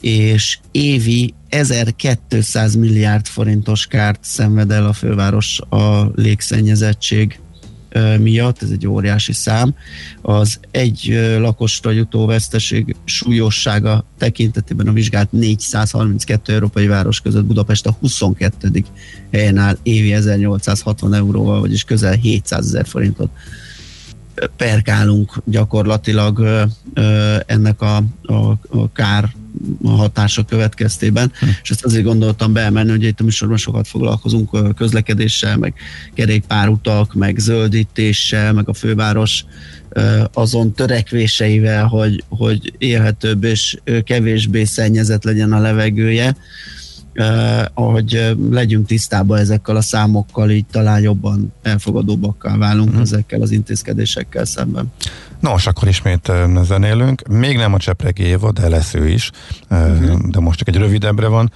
és 0.02 0.60
évi 0.72 1.34
1200 1.50 2.76
milliárd 2.76 3.26
forintos 3.26 3.88
kárt 3.88 4.20
szenved 4.24 4.72
el 4.72 4.86
a 4.86 4.94
főváros 4.94 5.60
a 5.70 6.12
légszennyezettség 6.16 7.40
miatt, 8.20 8.62
ez 8.62 8.70
egy 8.70 8.88
óriási 8.88 9.34
szám. 9.34 9.76
Az 10.22 10.60
egy 10.72 11.20
lakosra 11.40 11.92
jutó 11.92 12.26
veszteség 12.26 12.96
súlyossága 13.04 14.06
tekintetében 14.18 14.88
a 14.88 14.92
vizsgált 14.92 15.32
432 15.32 16.54
európai 16.54 16.88
város 16.88 17.22
között 17.22 17.46
Budapest 17.46 17.86
a 17.86 17.96
22. 18.00 18.84
helyen 19.32 19.58
áll 19.58 19.78
évi 19.84 20.14
1860 20.14 21.14
euróval, 21.14 21.60
vagyis 21.60 21.84
közel 21.84 22.14
700 22.14 22.66
ezer 22.66 22.86
forintot 22.86 23.30
perkálunk 24.58 25.42
gyakorlatilag 25.46 26.68
ennek 27.46 27.82
a, 27.82 27.96
a, 28.22 28.34
a 28.70 28.92
kár 28.94 29.34
hatása 29.86 30.44
következtében, 30.44 31.32
hm. 31.40 31.46
és 31.64 31.70
ezt 31.70 31.86
azért 31.86 32.04
gondoltam 32.04 32.54
beemelni, 32.54 32.90
hogy 32.90 33.04
itt 33.04 33.20
a 33.20 33.24
műsorban 33.24 33.58
sokat 33.58 33.88
foglalkozunk 33.88 34.76
közlekedéssel, 34.76 35.58
meg 35.58 35.74
kerékpárutak, 36.14 37.14
meg 37.14 37.38
zöldítéssel, 37.38 38.54
meg 38.54 38.70
a 38.70 38.74
főváros 38.74 39.46
azon 40.34 40.74
törekvéseivel, 40.74 41.86
hogy, 41.86 42.24
hogy 42.30 42.74
élhetőbb 42.78 43.44
és 43.44 43.78
kevésbé 44.04 44.64
szennyezett 44.64 45.24
legyen 45.24 45.52
a 45.52 45.60
levegője, 45.60 46.36
Uh, 47.16 47.66
ahogy 47.74 48.16
uh, 48.16 48.52
legyünk 48.52 48.88
tisztában 48.88 49.38
ezekkel 49.38 49.76
a 49.76 49.82
számokkal, 49.82 50.50
így 50.50 50.66
talán 50.72 51.02
jobban 51.02 51.54
elfogadóbbakká 51.62 52.58
válunk 52.58 52.96
mm. 52.96 53.00
ezekkel 53.02 53.42
az 53.42 53.52
intézkedésekkel 53.52 54.46
szemben. 54.46 54.92
Nos, 55.40 55.68
akkor 55.68 55.88
ismét 55.88 56.28
ö, 56.28 56.62
zenélünk. 56.64 57.28
Még 57.28 57.58
nem 57.58 57.74
a 57.74 57.78
Csepregi 57.78 58.24
Éva, 58.24 58.52
de 58.52 58.70
lesz 58.70 58.94
ő 58.94 59.08
is. 59.08 59.32
Uh-huh. 59.70 60.20
De 60.20 60.40
most 60.40 60.58
csak 60.58 60.68
egy 60.68 60.76
rövidebbre 60.76 61.28
van 61.28 61.52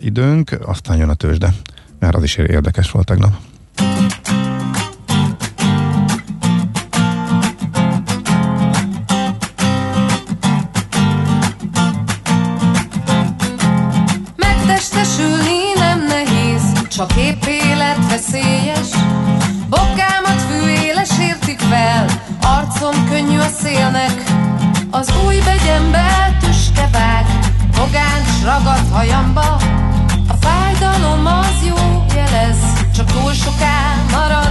időnk, 0.00 0.58
aztán 0.66 0.96
jön 0.96 1.08
a 1.08 1.14
tőzsde. 1.14 1.54
Mert 1.98 2.14
az 2.14 2.22
is 2.22 2.36
érdekes 2.36 2.90
volt 2.90 3.06
tegnap. 3.06 3.32
Megtett 3.76 4.53
új 25.64 25.70
begyembe 25.70 26.36
tüske 26.40 26.88
vág, 26.92 27.26
fogáncs 27.72 28.42
ragad 28.44 28.92
hajamba. 28.92 29.56
A 30.28 30.34
fájdalom 30.40 31.26
az 31.26 31.66
jó 31.66 32.04
jelez, 32.14 32.58
csak 32.94 33.06
túl 33.06 33.32
soká 33.32 33.94
maradna. 34.10 34.43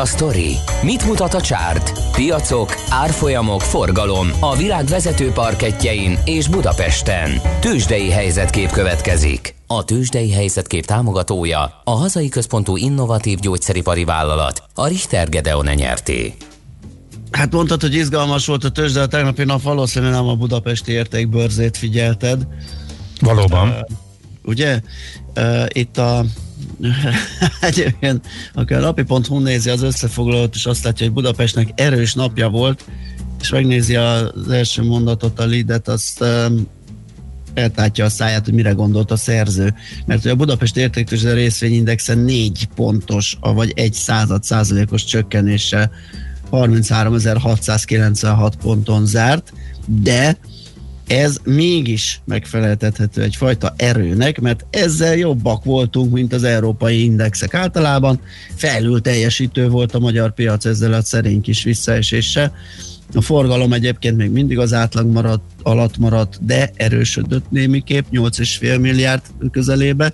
A 0.00 0.04
sztori? 0.04 0.56
Mit 0.82 1.06
mutat 1.06 1.34
a 1.34 1.40
csárt? 1.40 1.92
Piacok, 2.12 2.74
árfolyamok, 2.88 3.60
forgalom 3.60 4.28
a 4.40 4.56
világ 4.56 4.84
vezető 4.84 5.30
parketjein 5.30 6.18
és 6.24 6.48
Budapesten. 6.48 7.30
Tősdei 7.60 8.10
helyzetkép 8.10 8.70
következik. 8.70 9.54
A 9.66 9.84
Tősdei 9.84 10.32
helyzetkép 10.32 10.84
támogatója 10.84 11.80
a 11.84 11.90
hazai 11.90 12.28
központú 12.28 12.76
innovatív 12.76 13.38
gyógyszeripari 13.38 14.04
vállalat, 14.04 14.62
a 14.74 14.86
Richter 14.86 15.28
Gedeon 15.28 15.66
nyerté. 15.74 16.34
Hát 17.30 17.52
mondtad, 17.52 17.80
hogy 17.80 17.94
izgalmas 17.94 18.46
volt 18.46 18.64
a 18.64 18.70
tőzsde, 18.70 19.00
a 19.00 19.06
tegnapi 19.06 19.44
nap 19.44 19.62
valószínűleg 19.62 20.14
nem 20.14 20.28
a 20.28 20.34
budapesti 20.34 20.92
értékbörzét 20.92 21.76
figyelted. 21.76 22.46
Valóban. 23.20 23.86
ugye? 24.44 24.80
Uh, 25.36 25.64
itt 25.68 25.98
a 25.98 26.24
egyébként, 27.60 28.26
aki 28.54 28.74
a 28.74 28.80
napi.hu 28.80 29.38
nézi 29.38 29.70
az 29.70 29.82
összefoglalót, 29.82 30.54
és 30.54 30.66
azt 30.66 30.84
látja, 30.84 31.06
hogy 31.06 31.14
Budapestnek 31.14 31.68
erős 31.74 32.14
napja 32.14 32.48
volt, 32.48 32.84
és 33.40 33.50
megnézi 33.50 33.96
az 33.96 34.50
első 34.50 34.82
mondatot, 34.82 35.40
a 35.40 35.46
leadet, 35.46 35.88
azt 35.88 36.20
um, 36.20 36.66
eltátja 37.54 38.04
a 38.04 38.08
száját, 38.08 38.44
hogy 38.44 38.54
mire 38.54 38.70
gondolt 38.70 39.10
a 39.10 39.16
szerző. 39.16 39.74
Mert 40.06 40.22
hogy 40.22 40.30
a 40.30 40.36
Budapest 40.36 40.76
értéktőzsde 40.76 41.32
részvényindexen 41.32 42.18
4 42.18 42.68
pontos, 42.74 43.36
vagy 43.40 43.72
1 43.76 43.92
század 43.92 44.42
százalékos 44.42 45.04
csökkenéssel 45.04 45.90
33.696 46.50 48.52
ponton 48.62 49.06
zárt, 49.06 49.52
de 49.86 50.38
ez 51.10 51.36
mégis 51.44 52.20
megfeleltethető 52.24 53.22
egyfajta 53.22 53.74
erőnek, 53.76 54.40
mert 54.40 54.66
ezzel 54.70 55.16
jobbak 55.16 55.64
voltunk, 55.64 56.12
mint 56.12 56.32
az 56.32 56.44
európai 56.44 57.02
indexek 57.02 57.54
általában. 57.54 58.20
Felül 58.54 59.00
teljesítő 59.00 59.68
volt 59.68 59.94
a 59.94 59.98
magyar 59.98 60.34
piac 60.34 60.64
ezzel 60.64 60.92
a 60.92 61.02
szerény 61.02 61.40
kis 61.40 61.62
visszaeséssel. 61.62 62.54
A 63.14 63.20
forgalom 63.20 63.72
egyébként 63.72 64.16
még 64.16 64.30
mindig 64.30 64.58
az 64.58 64.72
átlag 64.72 65.06
maradt, 65.06 65.42
alatt 65.62 65.98
maradt, 65.98 66.44
de 66.44 66.70
erősödött 66.74 67.50
némiképp, 67.50 68.04
8,5 68.12 68.80
milliárd 68.80 69.22
közelébe, 69.50 70.12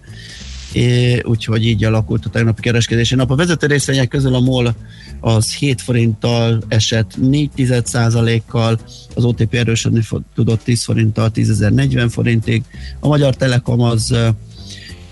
É, 0.72 1.20
úgyhogy 1.22 1.66
így 1.66 1.84
alakult 1.84 2.24
a 2.24 2.30
tegnapi 2.30 2.60
kereskedési 2.60 3.14
nap. 3.14 3.30
A 3.30 3.34
vezető 3.34 3.66
részvények 3.66 4.08
közül 4.08 4.34
a 4.34 4.40
MOL 4.40 4.74
az 5.20 5.54
7 5.54 5.80
forinttal 5.80 6.62
esett 6.68 7.10
4% 7.22 8.40
kal 8.46 8.78
az 9.14 9.24
OTP 9.24 9.54
erősödni 9.54 10.02
tudott 10.34 10.62
10 10.62 10.84
forinttal 10.84 11.30
10.040 11.34 12.08
forintig, 12.10 12.62
a 13.00 13.08
Magyar 13.08 13.36
Telekom 13.36 13.80
az 13.80 14.10
ö, 14.10 14.28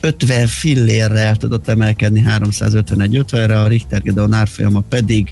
50 0.01 0.47
fillérrel 0.47 1.37
tudott 1.37 1.69
emelkedni 1.69 2.25
351.50-re, 2.27 3.61
a 3.61 3.67
Richter 3.67 4.03
Gedeon 4.03 4.33
árfolyama 4.33 4.81
pedig 4.81 5.31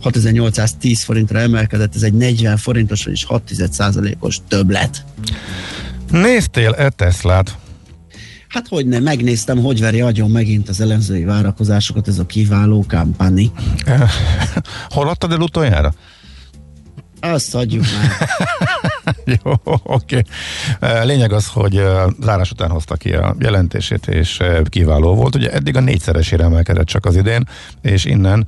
6810 0.00 1.02
forintra 1.02 1.38
emelkedett, 1.38 1.94
ez 1.94 2.02
egy 2.02 2.12
40 2.12 2.56
forintos, 2.56 3.04
vagyis 3.04 3.26
6% 3.28 4.18
os 4.18 4.36
többlet. 4.48 5.04
Néztél-e 6.10 6.90
Teslát? 6.90 7.56
Hát 8.48 8.68
hogy 8.68 8.86
nem, 8.86 9.02
megnéztem, 9.02 9.58
hogy 9.58 9.80
veri 9.80 10.00
agyon 10.00 10.30
megint 10.30 10.68
az 10.68 10.80
elemzői 10.80 11.24
várakozásokat, 11.24 12.08
ez 12.08 12.18
a 12.18 12.26
kiváló 12.26 12.84
kampani. 12.88 13.50
Hol 14.88 15.08
adtad 15.08 15.32
el 15.32 15.40
utoljára? 15.40 15.92
Azt 17.20 17.54
adjuk 17.54 17.84
már. 17.84 18.28
Jó, 19.44 19.52
oké. 19.82 20.22
Okay. 20.80 21.06
Lényeg 21.06 21.32
az, 21.32 21.46
hogy 21.46 21.82
zárás 22.22 22.50
után 22.50 22.70
hozta 22.70 22.96
ki 22.96 23.12
a 23.12 23.36
jelentését, 23.38 24.06
és 24.06 24.42
kiváló 24.64 25.14
volt. 25.14 25.34
Ugye 25.34 25.52
eddig 25.52 25.76
a 25.76 25.80
négyszeresére 25.80 26.44
emelkedett 26.44 26.86
csak 26.86 27.06
az 27.06 27.16
idén, 27.16 27.48
és 27.82 28.04
innen 28.04 28.46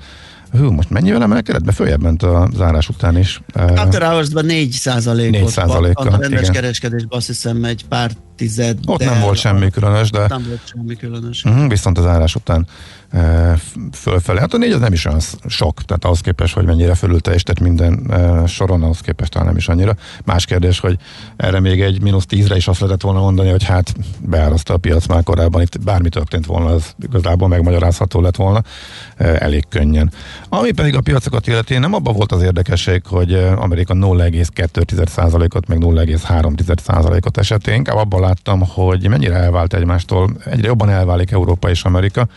Hú, 0.59 0.71
most 0.71 0.91
mennyivel 0.91 1.23
emelkedett? 1.23 1.65
Be 1.65 1.73
följebb 1.73 2.03
ment 2.03 2.23
a 2.23 2.49
zárás 2.55 2.89
után 2.89 3.19
is. 3.19 3.41
After 3.53 4.03
Hours-ban 4.03 4.45
4 4.45 4.71
százalékot. 4.73 5.41
4 5.41 5.49
százalékkal, 5.49 6.07
A 6.07 6.17
rendes 6.17 6.41
igen. 6.41 6.53
kereskedésben 6.53 7.19
azt 7.19 7.27
hiszem 7.27 7.65
egy 7.65 7.85
pár 7.89 8.11
tized. 8.41 8.79
Ott 8.87 9.05
nem 9.05 9.21
volt 9.21 9.39
semmi 9.39 9.71
különös, 9.71 10.11
de 10.11 10.27
Nem 10.29 10.45
volt 10.49 10.61
semmi 10.67 10.97
különös. 10.97 11.45
uh-huh, 11.45 11.69
viszont 11.69 11.99
az 11.99 12.05
zárás 12.05 12.35
után 12.35 12.67
uh, 13.13 13.53
fölfelé. 13.93 14.39
Hát 14.39 14.55
a 14.55 14.57
négy 14.57 14.73
az 14.73 14.81
nem 14.81 14.93
is 14.93 15.05
olyan 15.05 15.21
sok, 15.47 15.83
tehát 15.83 16.05
ahhoz 16.05 16.21
képest, 16.21 16.55
hogy 16.55 16.65
mennyire 16.65 16.95
fölül 16.95 17.21
teljesített 17.21 17.61
minden 17.61 18.07
uh, 18.09 18.47
soron, 18.47 18.83
ahhoz 18.83 19.01
képest 19.01 19.31
talán 19.31 19.47
nem 19.47 19.57
is 19.57 19.69
annyira. 19.69 19.97
Más 20.25 20.45
kérdés, 20.45 20.81
hogy 20.81 20.97
erre 21.37 21.61
még 21.61 21.81
egy 21.81 22.03
mínusz 22.03 22.27
tízre 22.27 22.57
is 22.57 22.69
azt 22.69 22.81
lehetett 22.81 23.03
volna 23.03 23.21
mondani, 23.21 23.51
hogy 23.51 23.65
hát 23.65 23.95
beáraszta 24.21 24.75
a 24.75 24.77
piac 24.77 25.07
már 25.07 25.23
korábban, 25.23 25.63
itt 25.63 25.81
bármi 25.81 26.09
történt 26.09 26.47
volna, 26.47 26.71
az 26.71 26.95
igazából 27.03 27.49
megmagyarázható 27.49 28.21
lett 28.21 28.37
volna 28.37 28.59
uh, 28.59 29.43
elég 29.43 29.65
könnyen. 29.69 30.13
Ami 30.49 30.71
pedig 30.71 30.95
a 30.95 31.01
piacokat 31.01 31.47
illeti, 31.47 31.79
nem 31.79 31.95
abban 31.95 32.15
volt 32.15 32.33
az 32.33 32.43
érdekesség, 32.43 33.03
hogy 33.07 33.33
uh, 33.33 33.63
Amerika 33.63 33.95
0,2%-ot, 33.95 35.67
meg 35.67 35.79
0,3%-ot 35.81 37.39
esetén, 37.39 37.75
inkább 37.75 37.97
abban 37.97 38.21
láttam, 38.31 38.61
hogy 38.69 39.09
mennyire 39.09 39.35
elvált 39.35 39.75
egymástól, 39.75 40.31
egyre 40.45 40.67
jobban 40.67 40.91
elválik 40.91 41.31
Európa 41.31 41.71
és 41.71 41.83
Amerika. 41.83 42.29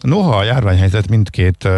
Noha 0.00 0.36
a 0.36 0.42
járványhelyzet 0.42 1.08
mindkét 1.08 1.68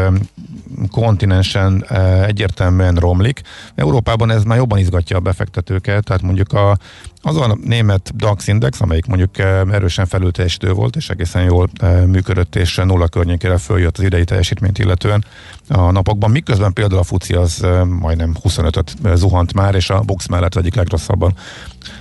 kontinensen 0.91 1.85
egyértelműen 2.27 2.95
romlik, 2.95 3.41
Európában 3.75 4.31
ez 4.31 4.43
már 4.43 4.59
jobban 4.59 4.79
izgatja 4.79 5.17
a 5.17 5.21
befektetőket, 5.21 6.05
tehát 6.05 6.23
mondjuk 6.23 6.53
a, 6.53 6.79
az 7.23 7.37
a 7.37 7.59
német 7.65 8.17
DAX 8.17 8.47
index, 8.47 8.81
amelyik 8.81 9.07
mondjuk 9.07 9.39
erősen 9.39 10.07
felülteljesítő 10.07 10.73
volt, 10.73 10.97
és 10.97 11.09
egészen 11.11 11.43
jól 11.43 11.69
működött, 12.07 12.57
és 12.57 12.77
nulla 12.77 13.09
környékére 13.09 13.59
följött 13.59 13.99
az 13.99 14.05
idei 14.05 14.25
teljesítményt 14.25 14.79
illetően 14.79 15.25
a 15.69 15.91
napokban, 15.91 16.31
miközben 16.31 16.73
például 16.73 17.01
a 17.01 17.05
FUCI 17.05 17.35
az 17.35 17.67
majdnem 18.01 18.37
25-öt 18.43 19.17
zuhant 19.17 19.55
már, 19.55 19.75
és 19.75 19.91
a 19.91 20.01
Bux 20.01 20.27
mellett 20.27 20.57
egyik 20.57 20.75
legrosszabban 20.75 21.35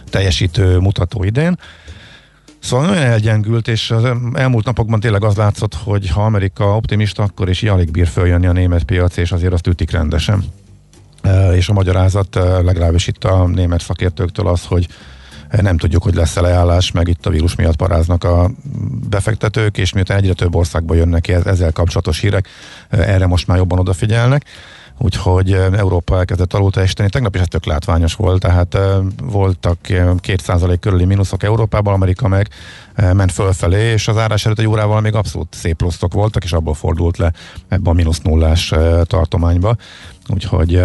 teljesítő 0.09 0.77
mutató 0.77 1.23
idén. 1.23 1.57
Szóval 2.59 2.85
nagyon 2.85 3.03
elgyengült, 3.03 3.67
és 3.67 3.91
az 3.91 4.03
elmúlt 4.33 4.65
napokban 4.65 4.99
tényleg 4.99 5.23
az 5.23 5.35
látszott, 5.35 5.73
hogy 5.73 6.09
ha 6.09 6.25
Amerika 6.25 6.75
optimista, 6.75 7.23
akkor 7.23 7.49
is 7.49 7.63
alig 7.63 7.91
bír 7.91 8.07
följönni 8.07 8.45
a 8.45 8.51
német 8.51 8.83
piac, 8.83 9.17
és 9.17 9.31
azért 9.31 9.53
azt 9.53 9.67
ütik 9.67 9.91
rendesen. 9.91 10.43
E, 11.21 11.55
És 11.55 11.69
a 11.69 11.73
magyarázat 11.73 12.35
e, 12.35 12.61
legalábbis 12.61 13.07
itt 13.07 13.23
a 13.23 13.47
német 13.47 13.81
szakértőktől 13.81 14.47
az, 14.47 14.65
hogy 14.65 14.87
nem 15.61 15.77
tudjuk, 15.77 16.03
hogy 16.03 16.15
lesz-e 16.15 16.41
leállás, 16.41 16.91
meg 16.91 17.07
itt 17.07 17.25
a 17.25 17.29
vírus 17.29 17.55
miatt 17.55 17.75
paráznak 17.75 18.23
a 18.23 18.51
befektetők, 19.09 19.77
és 19.77 19.93
miután 19.93 20.17
egyre 20.17 20.33
több 20.33 20.55
országba 20.55 20.93
jönnek 20.93 21.27
ezzel 21.27 21.71
kapcsolatos 21.71 22.19
hírek, 22.19 22.47
e, 22.89 22.97
erre 22.97 23.27
most 23.27 23.47
már 23.47 23.57
jobban 23.57 23.79
odafigyelnek 23.79 24.45
úgyhogy 24.99 25.53
Európa 25.53 26.17
elkezdett 26.17 26.53
alul 26.53 26.71
teljesíteni. 26.71 27.09
Tegnap 27.09 27.35
is 27.35 27.41
ez 27.41 27.47
tök 27.47 27.65
látványos 27.65 28.13
volt, 28.13 28.41
tehát 28.41 28.75
eh, 28.75 28.97
voltak 29.23 29.89
eh, 29.89 30.09
2% 30.21 30.77
körüli 30.79 31.05
mínuszok 31.05 31.43
Európában, 31.43 31.93
Amerika 31.93 32.27
meg 32.27 32.47
ment 33.13 33.31
fölfelé, 33.31 33.91
és 33.91 34.07
az 34.07 34.17
árás 34.17 34.45
előtt 34.45 34.59
egy 34.59 34.67
órával 34.67 35.01
még 35.01 35.15
abszolút 35.15 35.53
szép 35.53 35.75
pluszok 35.75 36.13
voltak, 36.13 36.43
és 36.43 36.51
abból 36.51 36.73
fordult 36.73 37.17
le 37.17 37.33
ebbe 37.67 37.89
a 37.89 37.93
mínusz 37.93 38.19
nullás 38.19 38.71
eh, 38.71 39.01
tartományba. 39.03 39.75
Úgyhogy 40.27 40.83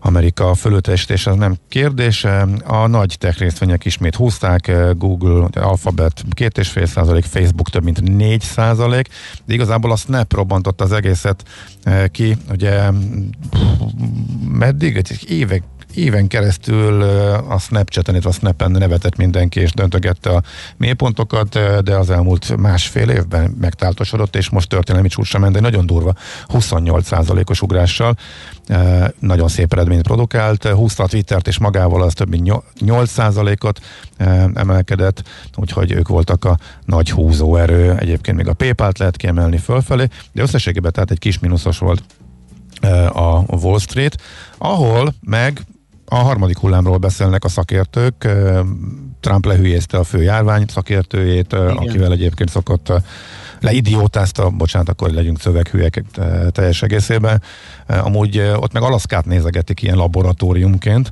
Amerika 0.00 0.54
fölülteljesítés 0.54 1.26
az 1.26 1.36
nem 1.36 1.56
kérdése. 1.68 2.46
A 2.64 2.86
nagy 2.86 3.16
tech 3.18 3.38
részvények 3.38 3.84
ismét 3.84 4.14
húzták, 4.14 4.68
eh, 4.68 4.90
Google, 4.94 5.48
Alphabet 5.52 6.24
2,5 6.34 6.86
százalék, 6.86 7.24
Facebook 7.24 7.70
több 7.70 7.84
mint 7.84 8.16
4 8.16 8.40
százalék, 8.40 9.08
de 9.44 9.54
igazából 9.54 9.90
a 9.90 9.96
Snap 9.96 10.32
robbantott 10.32 10.80
az 10.80 10.92
egészet 10.92 11.44
eh, 11.82 12.04
ki, 12.08 12.36
ugye 12.50 12.90
meddig? 14.48 15.02
Évek 15.28 15.62
éven 15.94 16.28
keresztül 16.28 17.02
a 17.48 17.58
Snapchaten, 17.58 18.14
illetve 18.14 18.30
a 18.30 18.32
Snapen 18.32 18.70
nevetett 18.70 19.16
mindenki, 19.16 19.60
és 19.60 19.72
döntögette 19.72 20.30
a 20.30 20.42
mélypontokat, 20.76 21.58
de 21.82 21.96
az 21.96 22.10
elmúlt 22.10 22.56
másfél 22.56 23.08
évben 23.08 23.56
megtáltosodott, 23.60 24.36
és 24.36 24.48
most 24.48 24.68
történelmi 24.68 25.08
csúcsra 25.08 25.38
ment, 25.38 25.52
de 25.52 25.60
nagyon 25.60 25.86
durva 25.86 26.14
28%-os 26.48 27.62
ugrással. 27.62 28.16
Nagyon 29.18 29.48
szép 29.48 29.72
eredményt 29.72 30.02
produkált, 30.02 30.68
húzta 30.68 31.02
a 31.02 31.06
Twittert, 31.06 31.46
és 31.46 31.58
magával 31.58 32.02
az 32.02 32.12
több 32.12 32.28
mint 32.28 32.52
8%-ot 32.80 33.80
eh, 34.16 34.44
emelkedett, 34.54 35.22
úgyhogy 35.56 35.92
ők 35.92 36.08
voltak 36.08 36.44
a 36.44 36.58
nagy 36.84 37.10
húzóerő. 37.10 37.96
Egyébként 37.98 38.36
még 38.36 38.48
a 38.48 38.52
PayPal-t 38.52 38.98
lehet 38.98 39.16
kiemelni 39.16 39.58
fölfelé, 39.58 40.06
de 40.32 40.42
összességében 40.42 40.92
tehát 40.92 41.10
egy 41.10 41.18
kis 41.18 41.38
mínuszos 41.38 41.78
volt 41.78 42.02
a 43.12 43.56
Wall 43.56 43.78
Street, 43.78 44.20
ahol 44.58 45.14
meg 45.20 45.60
a 46.12 46.16
harmadik 46.16 46.58
hullámról 46.58 46.96
beszélnek 46.96 47.44
a 47.44 47.48
szakértők. 47.48 48.28
Trump 49.20 49.44
lehülyézte 49.44 49.98
a 49.98 50.04
fő 50.04 50.22
járvány 50.22 50.64
szakértőjét, 50.68 51.52
Igen. 51.52 51.68
akivel 51.68 52.12
egyébként 52.12 52.50
szokott 52.50 52.92
leidiótázta, 53.60 54.50
bocsánat, 54.50 54.88
akkor 54.88 55.10
legyünk 55.10 55.40
szöveghülyek 55.40 56.04
teljes 56.50 56.82
egészében. 56.82 57.42
Amúgy 57.86 58.38
ott 58.56 58.72
meg 58.72 58.82
Alaszkát 58.82 59.24
nézegetik 59.24 59.82
ilyen 59.82 59.96
laboratóriumként, 59.96 61.10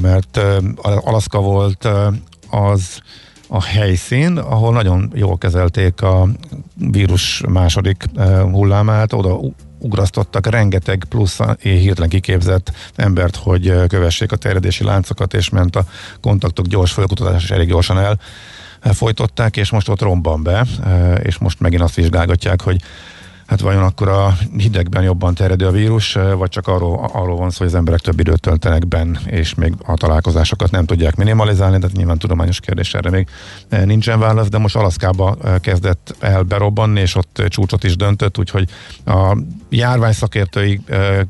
mert 0.00 0.40
Alaszka 0.82 1.40
volt 1.40 1.88
az 2.50 3.00
a 3.48 3.62
helyszín, 3.62 4.36
ahol 4.38 4.72
nagyon 4.72 5.12
jól 5.14 5.38
kezelték 5.38 6.02
a 6.02 6.28
vírus 6.74 7.42
második 7.48 8.04
hullámát, 8.50 9.12
oda 9.12 9.40
ugrasztottak 9.80 10.46
rengeteg 10.46 11.04
plusz 11.08 11.38
hirtelen 11.60 12.08
kiképzett 12.08 12.72
embert, 12.94 13.36
hogy 13.36 13.72
kövessék 13.88 14.32
a 14.32 14.36
terjedési 14.36 14.84
láncokat, 14.84 15.34
és 15.34 15.48
ment 15.48 15.76
a 15.76 15.84
kontaktok 16.20 16.66
gyors 16.66 16.92
fölkutatás, 16.92 17.42
és 17.42 17.50
elég 17.50 17.68
gyorsan 17.68 17.98
el 17.98 18.20
eh, 18.80 18.92
folytották, 18.92 19.56
és 19.56 19.70
most 19.70 19.88
ott 19.88 20.00
romban 20.00 20.42
be, 20.42 20.64
eh, 20.84 21.14
és 21.22 21.38
most 21.38 21.60
megint 21.60 21.82
azt 21.82 21.94
vizsgálgatják, 21.94 22.62
hogy 22.62 22.80
hát 23.50 23.60
vajon 23.60 23.82
akkor 23.82 24.08
a 24.08 24.36
hidegben 24.56 25.02
jobban 25.02 25.34
terjedő 25.34 25.66
a 25.66 25.70
vírus, 25.70 26.18
vagy 26.36 26.48
csak 26.48 26.68
arról, 26.68 27.10
arról 27.12 27.36
van 27.36 27.50
szó, 27.50 27.58
hogy 27.58 27.66
az 27.66 27.74
emberek 27.74 28.00
több 28.00 28.20
időt 28.20 28.40
töltenek 28.40 28.86
benn, 28.88 29.16
és 29.26 29.54
még 29.54 29.74
a 29.86 29.94
találkozásokat 29.94 30.70
nem 30.70 30.84
tudják 30.84 31.16
minimalizálni, 31.16 31.78
de 31.78 31.88
nyilván 31.92 32.18
tudományos 32.18 32.60
kérdés 32.60 32.94
erre 32.94 33.10
még 33.10 33.28
nincsen 33.84 34.18
válasz, 34.18 34.48
de 34.48 34.58
most 34.58 34.76
Alaszkába 34.76 35.36
kezdett 35.60 36.14
el 36.18 36.42
berobbanni, 36.42 37.00
és 37.00 37.14
ott 37.14 37.42
csúcsot 37.48 37.84
is 37.84 37.96
döntött, 37.96 38.38
úgyhogy 38.38 38.68
a 39.06 39.36
járvány 39.68 40.12
szakértői 40.12 40.80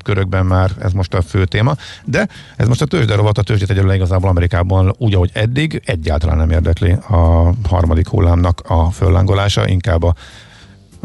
körökben 0.04 0.46
már 0.46 0.70
ez 0.82 0.92
most 0.92 1.14
a 1.14 1.22
fő 1.22 1.44
téma, 1.44 1.74
de 2.04 2.28
ez 2.56 2.68
most 2.68 2.82
a 2.82 2.86
tőzsde 2.86 3.14
rovat, 3.14 3.38
a 3.38 3.42
tőzsdét 3.42 3.70
egyelőre 3.70 3.94
igazából 3.94 4.28
Amerikában 4.28 4.94
úgy, 4.98 5.14
ahogy 5.14 5.30
eddig, 5.34 5.82
egyáltalán 5.84 6.36
nem 6.36 6.50
érdekli 6.50 6.90
a 6.90 7.52
harmadik 7.68 8.08
hullámnak 8.08 8.60
a 8.68 8.90
föllángolása, 8.90 9.68
inkább 9.68 10.02
a 10.02 10.14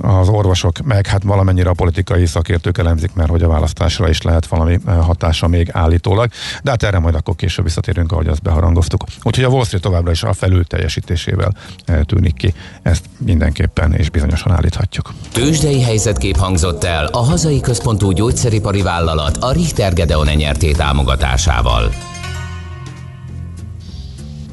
az 0.02 0.30
orvosok, 0.30 0.80
meg 0.84 1.08
hát 1.08 1.24
valamennyire 1.24 1.70
a 1.70 1.74
politikai 1.74 2.26
szakértők 2.26 2.78
elemzik, 2.78 3.14
mert 3.14 3.30
hogy 3.30 3.43
a 3.43 3.48
választásra 3.48 4.10
is 4.10 4.22
lehet 4.22 4.48
valami 4.48 4.80
eh, 4.86 5.06
hatása 5.06 5.48
még 5.48 5.70
állítólag, 5.72 6.30
de 6.64 6.70
hát 6.70 6.84
erre 6.84 7.00
majd 7.00 7.16
akkor 7.16 7.36
később 7.36 7.66
visszatérünk, 7.66 8.12
ahogy 8.12 8.28
azt 8.28 8.41
beharangoztuk. 8.41 9.04
Úgyhogy 9.24 9.43
a 9.43 9.50
Wall 9.50 9.64
Street 9.64 9.84
továbbra 9.84 10.12
is 10.12 10.24
a 10.24 10.34
felül 10.34 10.66
teljesítésével 10.66 11.56
eh, 11.86 12.00
tűnik 12.04 12.34
ki. 12.34 12.54
Ezt 12.82 13.06
mindenképpen 13.18 13.93
és 13.93 14.10
bizonyosan 14.10 14.52
állíthatjuk. 14.52 15.14
Tőzsdei 15.32 15.82
helyzetkép 15.82 16.38
hangzott 16.38 16.84
el 16.84 17.06
a 17.06 17.24
hazai 17.24 17.60
központú 17.60 18.12
gyógyszeripari 18.12 18.82
vállalat 18.82 19.38
a 19.38 19.52
Richter 19.52 19.93
Gedeon 19.93 20.28
nyerté 20.28 20.72
támogatásával. 20.72 21.91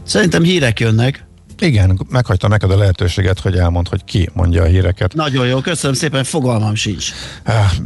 Szerintem 0.03 0.43
hírek 0.43 0.81
jönnek. 0.81 1.25
Igen, 1.63 2.01
meghagytam 2.11 2.51
neked 2.51 2.71
a 2.71 2.77
lehetőséget, 2.77 3.41
hogy 3.41 3.57
elmond, 3.57 3.89
hogy 3.89 4.05
ki 4.05 4.31
mondja 4.33 4.63
a 4.63 4.67
híreket, 4.67 5.15
Nagyon 5.15 5.47
jó, 5.47 5.61
köszönöm 5.61 5.97
szépen, 5.97 6.25
fogalmam 6.25 6.75
sincs. 6.75 7.13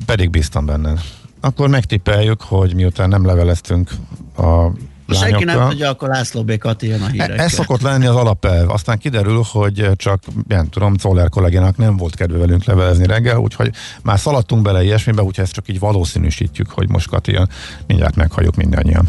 Pedig 0.06 0.30
bíztam 0.30 0.66
benned. 0.66 1.00
Akkor 1.40 1.68
megtippeljük, 1.68 2.40
hogy 2.40 2.74
miután 2.74 3.08
nem 3.08 3.26
leveleztünk 3.26 3.90
a 4.36 4.70
Senki 5.14 5.30
nem 5.30 5.46
lányokkal, 5.46 5.68
tudja, 5.70 5.90
akkor 5.90 6.08
László 6.08 6.44
B. 6.44 6.58
Kati 6.58 6.86
jön 6.86 7.02
a 7.02 7.06
hírekkel. 7.06 7.36
Ez 7.36 7.52
szokott 7.52 7.80
lenni 7.80 8.06
az 8.06 8.16
alapelv. 8.16 8.70
Aztán 8.70 8.98
kiderül, 8.98 9.42
hogy 9.50 9.90
csak, 9.96 10.22
nem 10.48 10.68
tudom, 10.68 10.96
Zoller 10.98 11.28
kollégának 11.28 11.76
nem 11.76 11.96
volt 11.96 12.14
kedve 12.14 12.38
velünk 12.38 12.64
levelezni 12.64 13.06
reggel, 13.06 13.38
úgyhogy 13.38 13.70
már 14.02 14.18
szaladtunk 14.18 14.62
bele 14.62 14.84
ilyesmibe, 14.84 15.22
úgyhogy 15.22 15.44
ezt 15.44 15.52
csak 15.52 15.68
így 15.68 15.78
valószínűsítjük, 15.78 16.70
hogy 16.70 16.88
most 16.88 17.08
Kati 17.08 17.32
jön. 17.32 17.48
Mindjárt 17.86 18.16
meghalljuk 18.16 18.56
mindannyian. 18.56 19.08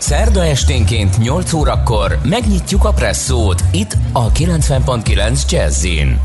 Szerda 0.00 0.44
esténként 0.44 1.18
8 1.18 1.52
órakor 1.52 2.18
megnyitjuk 2.22 2.84
a 2.84 2.92
presszót 2.92 3.64
itt 3.72 3.96
a 4.12 4.32
90.9 4.32 5.50
Jazzin. 5.50 6.20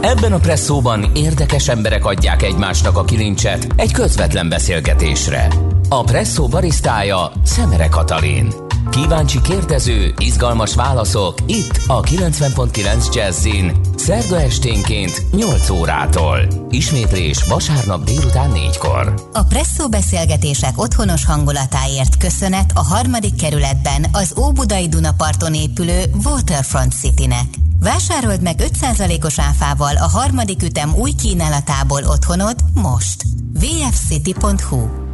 Ebben 0.00 0.32
a 0.32 0.38
presszóban 0.38 1.10
érdekes 1.14 1.68
emberek 1.68 2.04
adják 2.04 2.42
egymásnak 2.42 2.96
a 2.96 3.04
kilincset 3.04 3.66
egy 3.76 3.92
közvetlen 3.92 4.48
beszélgetésre. 4.48 5.48
A 5.88 6.02
presszó 6.02 6.48
barisztája 6.48 7.32
Szemere 7.44 7.88
Katalin. 7.88 8.71
Kíváncsi 8.90 9.40
kérdező, 9.40 10.14
izgalmas 10.18 10.74
válaszok 10.74 11.34
itt 11.46 11.80
a 11.86 12.00
90.9 12.00 13.14
Jazzin. 13.14 13.76
Szerda 13.96 14.40
esténként 14.40 15.22
8 15.32 15.70
órától. 15.70 16.38
Ismétlés 16.70 17.44
vasárnap 17.44 18.04
délután 18.04 18.50
4-kor. 18.54 19.30
A 19.32 19.42
Presszó 19.42 19.88
beszélgetések 19.88 20.80
otthonos 20.80 21.24
hangulatáért 21.24 22.16
köszönet 22.16 22.70
a 22.74 22.84
harmadik 22.84 23.34
kerületben 23.34 24.06
az 24.12 24.34
Óbudai 24.38 24.88
Dunaparton 24.88 25.54
épülő 25.54 26.02
Waterfront 26.24 26.92
Citynek. 26.92 27.46
Vásárold 27.80 28.42
meg 28.42 28.62
5%-os 28.80 29.38
áfával 29.38 29.96
a 29.96 30.08
harmadik 30.08 30.62
ütem 30.62 30.94
új 30.94 31.10
kínálatából 31.12 32.02
otthonod 32.04 32.56
most. 32.74 33.22
vfcity.hu 33.52 35.11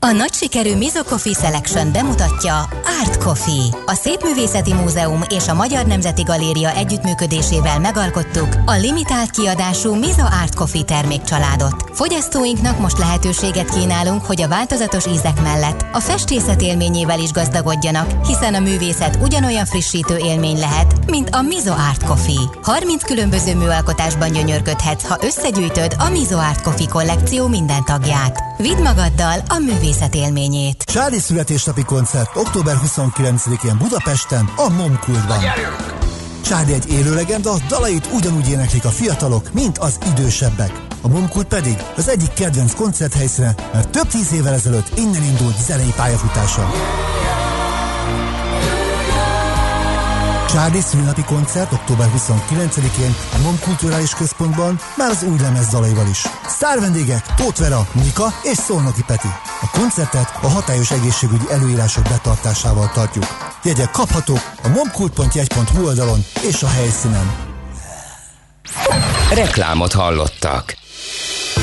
a 0.00 0.12
nagy 0.12 0.32
sikerű 0.32 0.76
Mizo 0.76 1.04
Coffee 1.04 1.34
Selection 1.34 1.92
bemutatja 1.92 2.68
Art 3.00 3.16
Coffee. 3.24 3.82
A 3.86 3.94
Szépművészeti 3.94 4.72
Múzeum 4.72 5.22
és 5.28 5.48
a 5.48 5.54
Magyar 5.54 5.86
Nemzeti 5.86 6.22
Galéria 6.22 6.74
együttműködésével 6.74 7.78
megalkottuk 7.78 8.48
a 8.66 8.72
limitált 8.72 9.30
kiadású 9.30 9.94
Mizo 9.94 10.22
Art 10.22 10.54
Coffee 10.54 10.82
termékcsaládot. 10.82 11.84
Fogyasztóinknak 11.92 12.78
most 12.78 12.98
lehetőséget 12.98 13.70
kínálunk, 13.70 14.24
hogy 14.24 14.42
a 14.42 14.48
változatos 14.48 15.06
ízek 15.06 15.42
mellett 15.42 15.86
a 15.92 16.00
festészet 16.00 16.62
élményével 16.62 17.20
is 17.20 17.30
gazdagodjanak, 17.30 18.26
hiszen 18.26 18.54
a 18.54 18.60
művészet 18.60 19.18
ugyanolyan 19.22 19.64
frissítő 19.64 20.16
élmény 20.16 20.58
lehet, 20.58 20.94
mint 21.06 21.28
a 21.30 21.42
Mizo 21.42 21.72
Art 21.72 22.04
Coffee. 22.04 22.50
30 22.62 23.04
különböző 23.04 23.54
műalkotásban 23.54 24.32
gyönyörködhetsz, 24.32 25.06
ha 25.06 25.18
összegyűjtöd 25.20 25.94
a 25.98 26.08
Mizo 26.08 26.38
Art 26.38 26.62
Coffee 26.62 26.88
kollekció 26.88 27.46
minden 27.46 27.84
tagját. 27.84 28.42
Vidd 28.56 28.82
magaddal 28.82 29.42
a 29.48 29.58
művészet 29.58 29.87
élményét. 30.14 30.82
Csádi 30.82 31.18
születésnapi 31.18 31.82
koncert 31.82 32.36
október 32.36 32.76
29-én 32.86 33.78
Budapesten 33.78 34.48
a 34.56 34.68
Momkultban. 34.68 35.38
Csádi 36.44 36.72
egy 36.72 36.92
élő 36.92 37.14
legenda, 37.14 37.54
dalait 37.68 38.08
ugyanúgy 38.12 38.48
éneklik 38.48 38.84
a 38.84 38.88
fiatalok, 38.88 39.52
mint 39.52 39.78
az 39.78 39.98
idősebbek. 40.10 40.72
A 41.02 41.08
Momkult 41.08 41.46
pedig 41.46 41.76
az 41.96 42.08
egyik 42.08 42.32
kedvenc 42.32 42.74
koncerthelyszíne, 42.74 43.54
mert 43.72 43.90
több 43.90 44.06
tíz 44.06 44.32
évvel 44.32 44.54
ezelőtt 44.54 44.98
innen 44.98 45.22
indult 45.22 45.64
zenei 45.66 45.92
pályafutása. 45.96 46.70
Csádi 50.52 50.80
szülinapi 50.80 51.24
koncert 51.24 51.72
október 51.72 52.08
29-én 52.16 53.14
a 53.32 53.38
MOM 53.42 53.58
Kulturális 53.60 54.10
Központban 54.10 54.80
már 54.96 55.10
az 55.10 55.22
új 55.22 55.38
lemez 55.38 55.68
dalaival 55.68 56.06
is. 56.06 56.22
Sztár 56.46 56.80
vendégek 56.80 57.34
Tóth 57.34 57.60
Vera, 57.60 57.86
Mika 57.92 58.26
és 58.42 58.56
Szolnoki 58.56 59.02
Peti. 59.06 59.28
A 59.60 59.78
koncertet 59.78 60.38
a 60.42 60.48
hatályos 60.48 60.90
egészségügyi 60.90 61.44
előírások 61.50 62.02
betartásával 62.02 62.90
tartjuk. 62.94 63.24
Jegyek 63.64 63.90
kaphatók 63.90 64.52
a 64.62 64.68
momkult.jegy.hu 64.68 65.86
oldalon 65.86 66.24
és 66.48 66.62
a 66.62 66.68
helyszínen. 66.68 67.32
Reklámot 69.34 69.92
hallottak. 69.92 70.76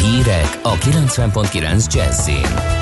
Hírek 0.02 0.60
a 0.64 0.74
90.9 0.74 1.94
Jazzin. 1.94 2.75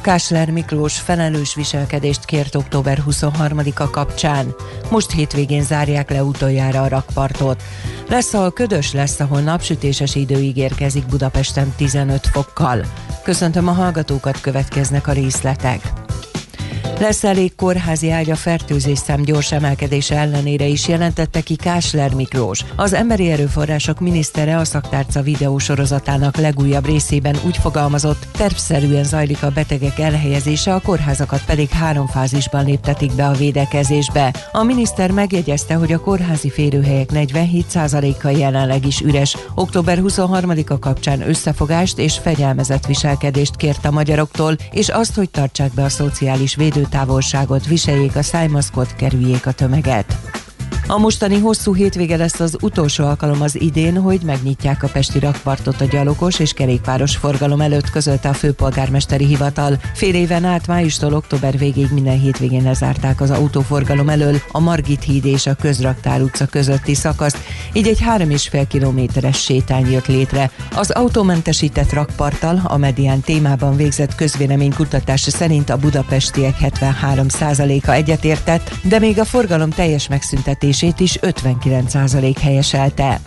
Kásler 0.00 0.50
Miklós 0.50 0.98
felelős 0.98 1.54
viselkedést 1.54 2.24
kért 2.24 2.54
október 2.54 3.02
23-a 3.10 3.90
kapcsán. 3.90 4.54
Most 4.90 5.10
hétvégén 5.10 5.62
zárják 5.62 6.10
le 6.10 6.22
utoljára 6.22 6.82
a 6.82 6.88
rakpartot. 6.88 7.62
Lesz, 8.08 8.34
ahol 8.34 8.52
ködös 8.52 8.92
lesz, 8.92 9.20
ahol 9.20 9.40
napsütéses 9.40 10.14
idő 10.14 10.38
ígérkezik 10.38 11.06
Budapesten 11.06 11.72
15 11.76 12.26
fokkal. 12.26 12.84
Köszöntöm 13.22 13.68
a 13.68 13.72
hallgatókat, 13.72 14.40
következnek 14.40 15.06
a 15.06 15.12
részletek. 15.12 16.07
Lesz 17.00 17.24
elég 17.24 17.54
kórházi 17.54 18.10
ágy 18.10 18.30
a 18.30 18.34
fertőzésszám 18.34 19.22
gyors 19.22 19.52
emelkedése 19.52 20.16
ellenére 20.16 20.66
is 20.66 20.88
jelentette 20.88 21.40
ki 21.40 21.56
Kásler 21.56 22.14
Miklós. 22.14 22.64
Az 22.76 22.92
emberi 22.92 23.30
erőforrások 23.30 24.00
minisztere 24.00 24.56
a 24.56 24.64
szaktárca 24.64 25.22
videósorozatának 25.22 26.36
legújabb 26.36 26.86
részében 26.86 27.36
úgy 27.46 27.56
fogalmazott, 27.56 28.26
tervszerűen 28.32 29.04
zajlik 29.04 29.42
a 29.42 29.50
betegek 29.50 29.98
elhelyezése, 29.98 30.74
a 30.74 30.80
kórházakat 30.80 31.44
pedig 31.44 31.68
három 31.68 32.06
fázisban 32.06 32.64
léptetik 32.64 33.12
be 33.12 33.26
a 33.26 33.32
védekezésbe. 33.32 34.34
A 34.52 34.62
miniszter 34.62 35.10
megjegyezte, 35.10 35.74
hogy 35.74 35.92
a 35.92 36.00
kórházi 36.00 36.50
férőhelyek 36.50 37.08
47%-a 37.12 38.28
jelenleg 38.28 38.86
is 38.86 39.00
üres. 39.00 39.36
Október 39.54 39.98
23-a 40.02 40.78
kapcsán 40.78 41.28
összefogást 41.28 41.98
és 41.98 42.18
fegyelmezett 42.18 42.86
viselkedést 42.86 43.56
kért 43.56 43.84
a 43.84 43.90
magyaroktól, 43.90 44.56
és 44.70 44.88
azt, 44.88 45.14
hogy 45.14 45.30
tartsák 45.30 45.72
be 45.74 45.82
a 45.82 45.88
szociális 45.88 46.54
védő 46.54 46.77
távolságot, 46.86 47.66
viseljék 47.66 48.16
a 48.16 48.22
szájmaszkot, 48.22 48.94
kerüljék 48.96 49.46
a 49.46 49.52
tömeget. 49.52 50.16
A 50.90 50.98
mostani 50.98 51.38
hosszú 51.38 51.74
hétvége 51.74 52.16
lesz 52.16 52.40
az 52.40 52.56
utolsó 52.60 53.04
alkalom 53.04 53.42
az 53.42 53.60
idén, 53.60 53.96
hogy 53.96 54.20
megnyitják 54.24 54.82
a 54.82 54.88
Pesti 54.88 55.18
rakpartot 55.18 55.80
a 55.80 55.84
gyalogos 55.84 56.38
és 56.38 56.52
kerékpáros 56.52 57.16
forgalom 57.16 57.60
előtt, 57.60 57.90
közölte 57.90 58.28
a 58.28 58.32
főpolgármesteri 58.32 59.24
hivatal. 59.24 59.76
Fél 59.94 60.14
éven 60.14 60.44
át 60.44 60.66
májustól 60.66 61.14
október 61.14 61.58
végéig 61.58 61.90
minden 61.92 62.20
hétvégén 62.20 62.62
lezárták 62.62 63.20
az 63.20 63.30
autóforgalom 63.30 64.08
elől 64.08 64.36
a 64.52 64.60
Margit 64.60 65.02
híd 65.02 65.24
és 65.24 65.46
a 65.46 65.54
Közraktár 65.54 66.20
utca 66.20 66.46
közötti 66.46 66.94
szakaszt, 66.94 67.38
így 67.72 67.86
egy 67.86 68.00
3,5 68.00 68.64
kilométeres 68.68 69.40
sétány 69.40 69.90
jött 69.90 70.06
létre. 70.06 70.50
Az 70.74 70.90
autómentesített 70.90 71.92
rakparttal 71.92 72.60
a 72.64 72.76
medián 72.76 73.20
témában 73.20 73.76
végzett 73.76 74.14
közvéleménykutatás 74.14 75.20
szerint 75.20 75.70
a 75.70 75.76
budapestiek 75.76 76.54
73%-a 76.60 77.90
egyetértett, 77.90 78.70
de 78.82 78.98
még 78.98 79.18
a 79.18 79.24
forgalom 79.24 79.70
teljes 79.70 80.08
megszüntetés 80.08 80.76
emelését 80.82 81.00
is 81.00 81.18
59% 81.22 82.36
helyeselte. 82.40 83.20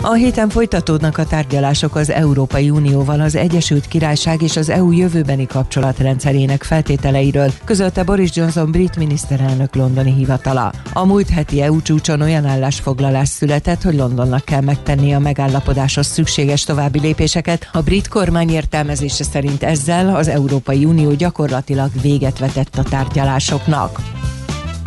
A 0.00 0.12
héten 0.12 0.48
folytatódnak 0.48 1.18
a 1.18 1.26
tárgyalások 1.26 1.94
az 1.94 2.10
Európai 2.10 2.70
Unióval 2.70 3.20
az 3.20 3.34
Egyesült 3.34 3.88
Királyság 3.88 4.42
és 4.42 4.56
az 4.56 4.68
EU 4.68 4.90
jövőbeni 4.90 5.46
kapcsolatrendszerének 5.46 6.62
feltételeiről, 6.62 7.52
közölte 7.64 8.02
Boris 8.02 8.36
Johnson 8.36 8.70
brit 8.70 8.96
miniszterelnök 8.96 9.74
londoni 9.74 10.12
hivatala. 10.12 10.72
A 10.92 11.04
múlt 11.04 11.28
heti 11.28 11.62
EU 11.62 11.82
csúcson 11.82 12.20
olyan 12.20 12.44
állásfoglalás 12.44 13.28
született, 13.28 13.82
hogy 13.82 13.94
Londonnak 13.94 14.44
kell 14.44 14.60
megtenni 14.60 15.14
a 15.14 15.18
megállapodáshoz 15.18 16.06
szükséges 16.06 16.64
további 16.64 17.00
lépéseket. 17.00 17.68
A 17.72 17.80
brit 17.80 18.08
kormány 18.08 18.50
értelmezése 18.50 19.24
szerint 19.24 19.62
ezzel 19.62 20.16
az 20.16 20.28
Európai 20.28 20.84
Unió 20.84 21.14
gyakorlatilag 21.14 21.90
véget 22.02 22.38
vetett 22.38 22.76
a 22.76 22.82
tárgyalásoknak. 22.82 24.00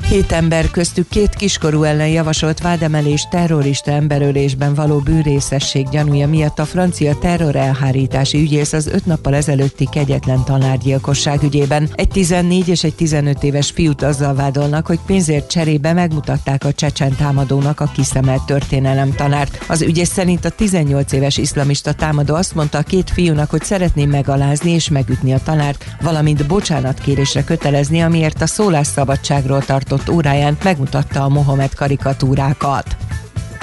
Hét 0.03 0.31
ember 0.31 0.71
köztük 0.71 1.09
két 1.09 1.35
kiskorú 1.35 1.83
ellen 1.83 2.07
javasolt 2.07 2.61
vádemelés 2.61 3.27
terrorista 3.29 3.91
emberölésben 3.91 4.73
való 4.73 4.99
bűrészesség 4.99 5.89
gyanúja 5.89 6.27
miatt 6.27 6.59
a 6.59 6.65
francia 6.65 7.17
terrorelhárítási 7.17 8.41
ügyész 8.41 8.73
az 8.73 8.87
öt 8.87 9.05
nappal 9.05 9.35
ezelőtti 9.35 9.87
kegyetlen 9.91 10.43
tanárgyilkosság 10.43 11.43
ügyében. 11.43 11.89
Egy 11.93 12.07
14 12.07 12.67
és 12.67 12.83
egy 12.83 12.95
15 12.95 13.43
éves 13.43 13.71
fiút 13.71 14.01
azzal 14.01 14.33
vádolnak, 14.33 14.87
hogy 14.87 14.99
pénzért 15.05 15.49
cserébe 15.49 15.93
megmutatták 15.93 16.63
a 16.63 16.73
csecsen 16.73 17.15
támadónak 17.15 17.79
a 17.79 17.91
kiszemelt 17.93 18.45
történelem 18.45 19.11
tanárt. 19.11 19.65
Az 19.67 19.81
ügyész 19.81 20.11
szerint 20.11 20.45
a 20.45 20.49
18 20.49 21.11
éves 21.11 21.37
iszlamista 21.37 21.93
támadó 21.93 22.35
azt 22.35 22.55
mondta 22.55 22.77
a 22.77 22.81
két 22.83 23.09
fiúnak, 23.09 23.49
hogy 23.49 23.63
szeretné 23.63 24.05
megalázni 24.05 24.71
és 24.71 24.89
megütni 24.89 25.33
a 25.33 25.39
tanárt, 25.43 25.85
valamint 26.01 26.47
bocsánatkérésre 26.47 27.43
kötelezni, 27.43 28.01
amiért 28.01 28.41
a 28.41 28.47
szólásszabadságról 28.47 29.61
tartott 29.85 30.09
óráján 30.15 30.57
megmutatta 30.63 31.23
a 31.23 31.29
Mohamed 31.29 31.73
karikatúrákat. 31.75 33.04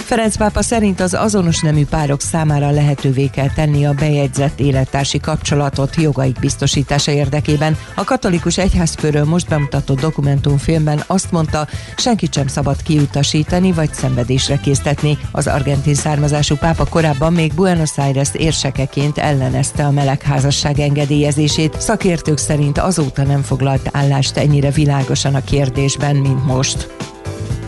Ferenc 0.02 0.36
pápa 0.36 0.62
szerint 0.62 1.00
az 1.00 1.14
azonos 1.14 1.60
nemű 1.60 1.86
párok 1.86 2.20
számára 2.20 2.70
lehetővé 2.70 3.26
kell 3.26 3.50
tenni 3.50 3.86
a 3.86 3.92
bejegyzett 3.92 4.60
élettársi 4.60 5.20
kapcsolatot 5.20 5.96
jogaik 5.96 6.38
biztosítása 6.40 7.12
érdekében. 7.12 7.76
A 7.94 8.04
katolikus 8.04 8.58
egyházfőről 8.58 9.24
most 9.24 9.48
bemutatott 9.48 10.00
dokumentumfilmben 10.00 11.02
azt 11.06 11.30
mondta, 11.30 11.68
senkit 11.96 12.34
sem 12.34 12.46
szabad 12.46 12.82
kiutasítani 12.82 13.72
vagy 13.72 13.94
szenvedésre 13.94 14.56
késztetni. 14.56 15.18
Az 15.30 15.46
argentin 15.46 15.94
származású 15.94 16.56
pápa 16.56 16.84
korábban 16.84 17.32
még 17.32 17.54
Buenos 17.54 17.98
Aires 17.98 18.30
érsekeként 18.32 19.18
ellenezte 19.18 19.84
a 19.84 19.90
melegházasság 19.90 20.78
engedélyezését. 20.78 21.80
Szakértők 21.80 22.38
szerint 22.38 22.78
azóta 22.78 23.22
nem 23.22 23.42
foglalt 23.42 23.88
állást 23.92 24.36
ennyire 24.36 24.70
világosan 24.70 25.34
a 25.34 25.44
kérdésben, 25.44 26.16
mint 26.16 26.46
most. 26.46 26.88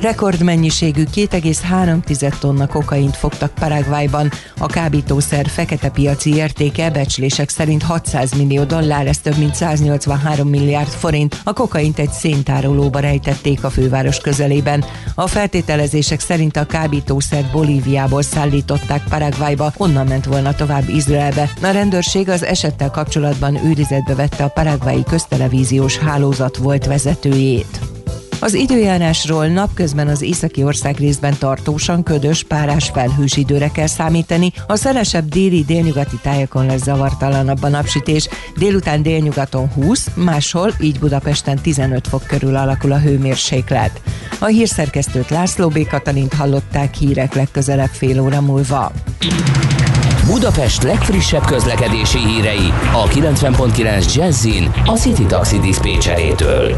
Rekordmennyiségű 0.04 1.04
2,3 1.14 2.38
tonna 2.38 2.66
kokaint 2.66 3.16
fogtak 3.16 3.54
Paraguayban. 3.54 4.30
A 4.58 4.66
kábítószer 4.66 5.46
fekete 5.46 5.88
piaci 5.88 6.34
értéke 6.34 6.90
becslések 6.90 7.48
szerint 7.48 7.82
600 7.82 8.32
millió 8.32 8.64
dollár, 8.64 9.06
ez 9.06 9.18
több 9.18 9.36
mint 9.36 9.54
183 9.54 10.48
milliárd 10.48 10.88
forint. 10.88 11.40
A 11.44 11.52
kokaint 11.52 11.98
egy 11.98 12.10
széntárolóba 12.10 12.98
rejtették 12.98 13.64
a 13.64 13.70
főváros 13.70 14.18
közelében. 14.18 14.84
A 15.14 15.26
feltételezések 15.26 16.20
szerint 16.20 16.56
a 16.56 16.66
kábítószert 16.66 17.52
Bolíviából 17.52 18.22
szállították 18.22 19.02
Paraguayba, 19.08 19.72
onnan 19.76 20.06
ment 20.06 20.24
volna 20.24 20.54
tovább 20.54 20.88
Izraelbe. 20.88 21.50
A 21.62 21.66
rendőrség 21.66 22.28
az 22.28 22.44
esettel 22.44 22.90
kapcsolatban 22.90 23.66
őrizetbe 23.66 24.14
vette 24.14 24.44
a 24.44 24.48
paraguayi 24.48 25.02
köztelevíziós 25.08 25.98
hálózat 25.98 26.56
volt 26.56 26.86
vezetőjét. 26.86 27.80
Az 28.40 28.54
időjárásról 28.54 29.46
napközben 29.46 30.08
az 30.08 30.22
északi 30.22 30.62
ország 30.64 30.96
részben 30.96 31.34
tartósan 31.38 32.02
ködös, 32.02 32.42
párás 32.42 32.90
felhős 32.94 33.36
időre 33.36 33.68
kell 33.68 33.86
számítani. 33.86 34.52
A 34.66 34.76
szelesebb 34.76 35.28
déli 35.28 35.64
délnyugati 35.64 36.16
tájakon 36.22 36.66
lesz 36.66 36.82
zavartalanabb 36.82 37.62
a 37.62 37.68
napsütés, 37.68 38.28
délután 38.56 39.02
délnyugaton 39.02 39.68
20, 39.68 40.08
máshol, 40.14 40.72
így 40.80 40.98
Budapesten 40.98 41.58
15 41.62 42.08
fok 42.08 42.26
körül 42.26 42.56
alakul 42.56 42.92
a 42.92 42.98
hőmérséklet. 42.98 44.00
A 44.38 44.46
hírszerkesztőt 44.46 45.30
László 45.30 45.68
B. 45.68 45.86
Katalint 45.86 46.34
hallották 46.34 46.94
hírek 46.94 47.34
legközelebb 47.34 47.90
fél 47.92 48.20
óra 48.20 48.40
múlva. 48.40 48.92
Budapest 50.26 50.82
legfrissebb 50.82 51.44
közlekedési 51.44 52.18
hírei 52.18 52.72
a 52.92 53.04
90.9 53.08 54.14
Jazzin 54.14 54.70
a 54.84 54.90
City 54.90 55.24
Taxi 55.26 55.58
Dispécsejétől. 55.58 56.74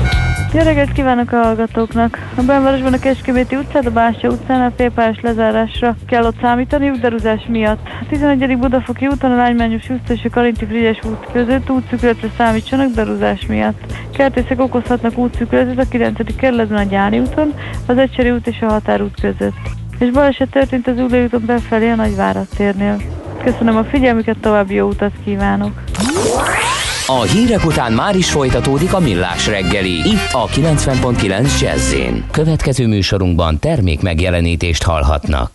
Jó 0.52 0.62
reggelt 0.62 0.92
kívánok 0.92 1.32
a 1.32 1.36
hallgatóknak! 1.36 2.18
A 2.36 2.42
Benvárosban 2.42 2.92
a 2.92 2.98
Kecskeméti 2.98 3.56
utcát, 3.56 3.86
a 3.86 3.90
Bástya 3.90 4.28
utcán 4.28 4.60
a 4.60 4.72
félpályás 4.76 5.20
lezárásra 5.22 5.96
kell 6.06 6.24
ott 6.24 6.40
számítani 6.40 6.90
útderúzás 6.90 7.46
miatt. 7.48 7.86
A 8.00 8.06
11. 8.08 8.58
Budafoki 8.58 9.06
úton 9.06 9.32
a 9.32 9.36
Lánymányos 9.36 9.90
út 9.90 10.10
és 10.10 10.24
a 10.24 10.30
Karinti 10.30 10.64
Frigyes 10.64 10.98
út 11.04 11.26
között 11.32 11.70
útszükletre 11.70 12.28
számítsanak 12.36 12.94
derúzás 12.94 13.46
miatt. 13.46 13.78
Kertészek 14.12 14.60
okozhatnak 14.60 15.18
útszükletet 15.18 15.78
a 15.78 15.88
9. 15.88 16.36
kerületben 16.36 16.78
a 16.78 16.90
Gyári 16.90 17.18
úton, 17.18 17.54
az 17.86 17.98
Ecseri 17.98 18.30
út 18.30 18.46
és 18.46 18.60
a 18.60 18.70
Határút 18.70 19.20
között. 19.20 19.56
És 19.98 20.10
baleset 20.10 20.50
történt 20.50 20.86
az 20.86 20.98
Ülő 20.98 21.24
úton 21.24 21.42
befelé 21.46 21.90
a 21.90 21.94
Nagyvárad 21.94 22.46
térnél. 22.56 22.96
Köszönöm 23.44 23.76
a 23.76 23.84
figyelmüket, 23.84 24.36
további 24.40 24.74
jó 24.74 24.88
utat 24.88 25.12
kívánok! 25.24 25.82
A 27.06 27.22
hírek 27.22 27.64
után 27.64 27.92
már 27.92 28.16
is 28.16 28.30
folytatódik 28.30 28.94
a 28.94 29.00
millás 29.00 29.46
reggeli, 29.46 29.90
itt 29.90 30.32
a 30.32 30.46
90.9 30.46 31.60
jazz 31.60 31.94
Következő 32.30 32.86
műsorunkban 32.86 33.58
termék 33.58 34.02
megjelenítést 34.02 34.82
hallhatnak. 34.82 35.50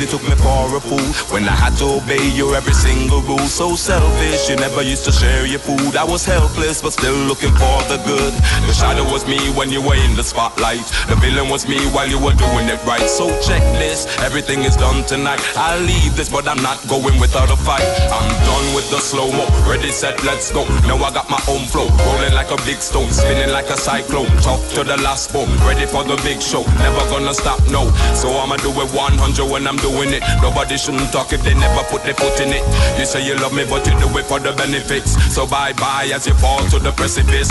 You 0.00 0.06
took 0.06 0.22
me 0.24 0.34
for 0.40 0.64
a 0.72 0.80
fool 0.80 1.04
when 1.28 1.44
I 1.44 1.52
had 1.52 1.76
to 1.76 2.00
obey 2.00 2.24
your 2.32 2.56
every 2.56 2.72
single 2.72 3.20
rule. 3.20 3.44
So 3.44 3.76
selfish, 3.76 4.48
you 4.48 4.56
never 4.56 4.80
used 4.80 5.04
to 5.04 5.12
share 5.12 5.44
your 5.44 5.60
food. 5.60 5.94
I 5.94 6.04
was 6.04 6.24
helpless, 6.24 6.80
but 6.80 6.92
still 6.92 7.16
looking 7.28 7.52
for 7.60 7.76
the 7.92 8.00
good. 8.08 8.32
The 8.64 8.72
shadow 8.72 9.04
was 9.04 9.28
me 9.28 9.36
when 9.52 9.68
you 9.68 9.82
were 9.84 10.00
in 10.00 10.16
the 10.16 10.24
spotlight. 10.24 10.80
The 11.12 11.16
villain 11.20 11.50
was 11.50 11.68
me 11.68 11.76
while 11.92 12.08
you 12.08 12.16
were 12.16 12.32
doing 12.32 12.72
it 12.72 12.80
right. 12.88 13.04
So 13.04 13.28
checklist, 13.44 14.08
everything 14.24 14.64
is 14.64 14.74
done 14.74 15.04
tonight. 15.04 15.40
I'll 15.54 15.84
leave 15.84 16.16
this, 16.16 16.30
but 16.30 16.48
I'm 16.48 16.62
not 16.62 16.80
going 16.88 17.20
without 17.20 17.50
a 17.52 17.56
fight. 17.56 17.84
I'm 18.08 18.28
done 18.48 18.74
with 18.74 18.88
the 18.88 19.00
slow 19.04 19.28
mo. 19.30 19.44
Ready, 19.68 19.92
set, 19.92 20.16
let's 20.24 20.50
go. 20.50 20.64
Now 20.88 20.96
I 21.04 21.12
got 21.12 21.28
my 21.28 21.40
own 21.52 21.68
flow, 21.68 21.88
rolling 22.08 22.32
like 22.32 22.50
a 22.50 22.58
big 22.64 22.80
stone, 22.80 23.10
spinning 23.12 23.52
like 23.52 23.68
a 23.68 23.76
cyclone. 23.76 24.32
Talk 24.40 24.64
to 24.80 24.82
the 24.82 24.96
last 25.04 25.32
bone, 25.32 25.52
ready 25.68 25.84
for 25.84 26.04
the 26.04 26.16
big 26.24 26.40
show. 26.40 26.64
Never 26.80 27.04
gonna 27.12 27.34
stop, 27.34 27.60
no. 27.68 27.92
So 28.16 28.32
I'ma 28.32 28.56
do 28.64 28.72
it 28.80 28.88
100 28.96 29.44
when 29.44 29.66
I'm 29.66 29.76
doing 29.76 29.89
it. 30.14 30.22
Nobody 30.42 30.76
shouldn't 30.78 31.12
talk 31.12 31.32
if 31.32 31.42
they 31.42 31.54
never 31.54 31.82
put 31.90 32.02
their 32.04 32.14
foot 32.14 32.40
in 32.40 32.50
it. 32.54 32.62
You 32.98 33.04
say 33.04 33.24
you 33.26 33.34
love 33.36 33.52
me, 33.52 33.64
but 33.68 33.86
you 33.86 33.92
do 33.98 34.06
it 34.18 34.26
for 34.26 34.38
the 34.38 34.52
benefits. 34.52 35.18
So 35.34 35.46
bye 35.46 35.72
bye 35.74 36.10
as 36.14 36.26
you 36.26 36.34
fall 36.34 36.62
to 36.70 36.78
the 36.78 36.92
precipice. 36.92 37.50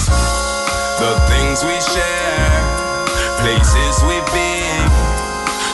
The 0.99 1.11
things 1.31 1.63
we 1.63 1.77
share, 1.79 2.59
places 3.43 3.95
we've 4.07 4.29
been, 4.35 4.87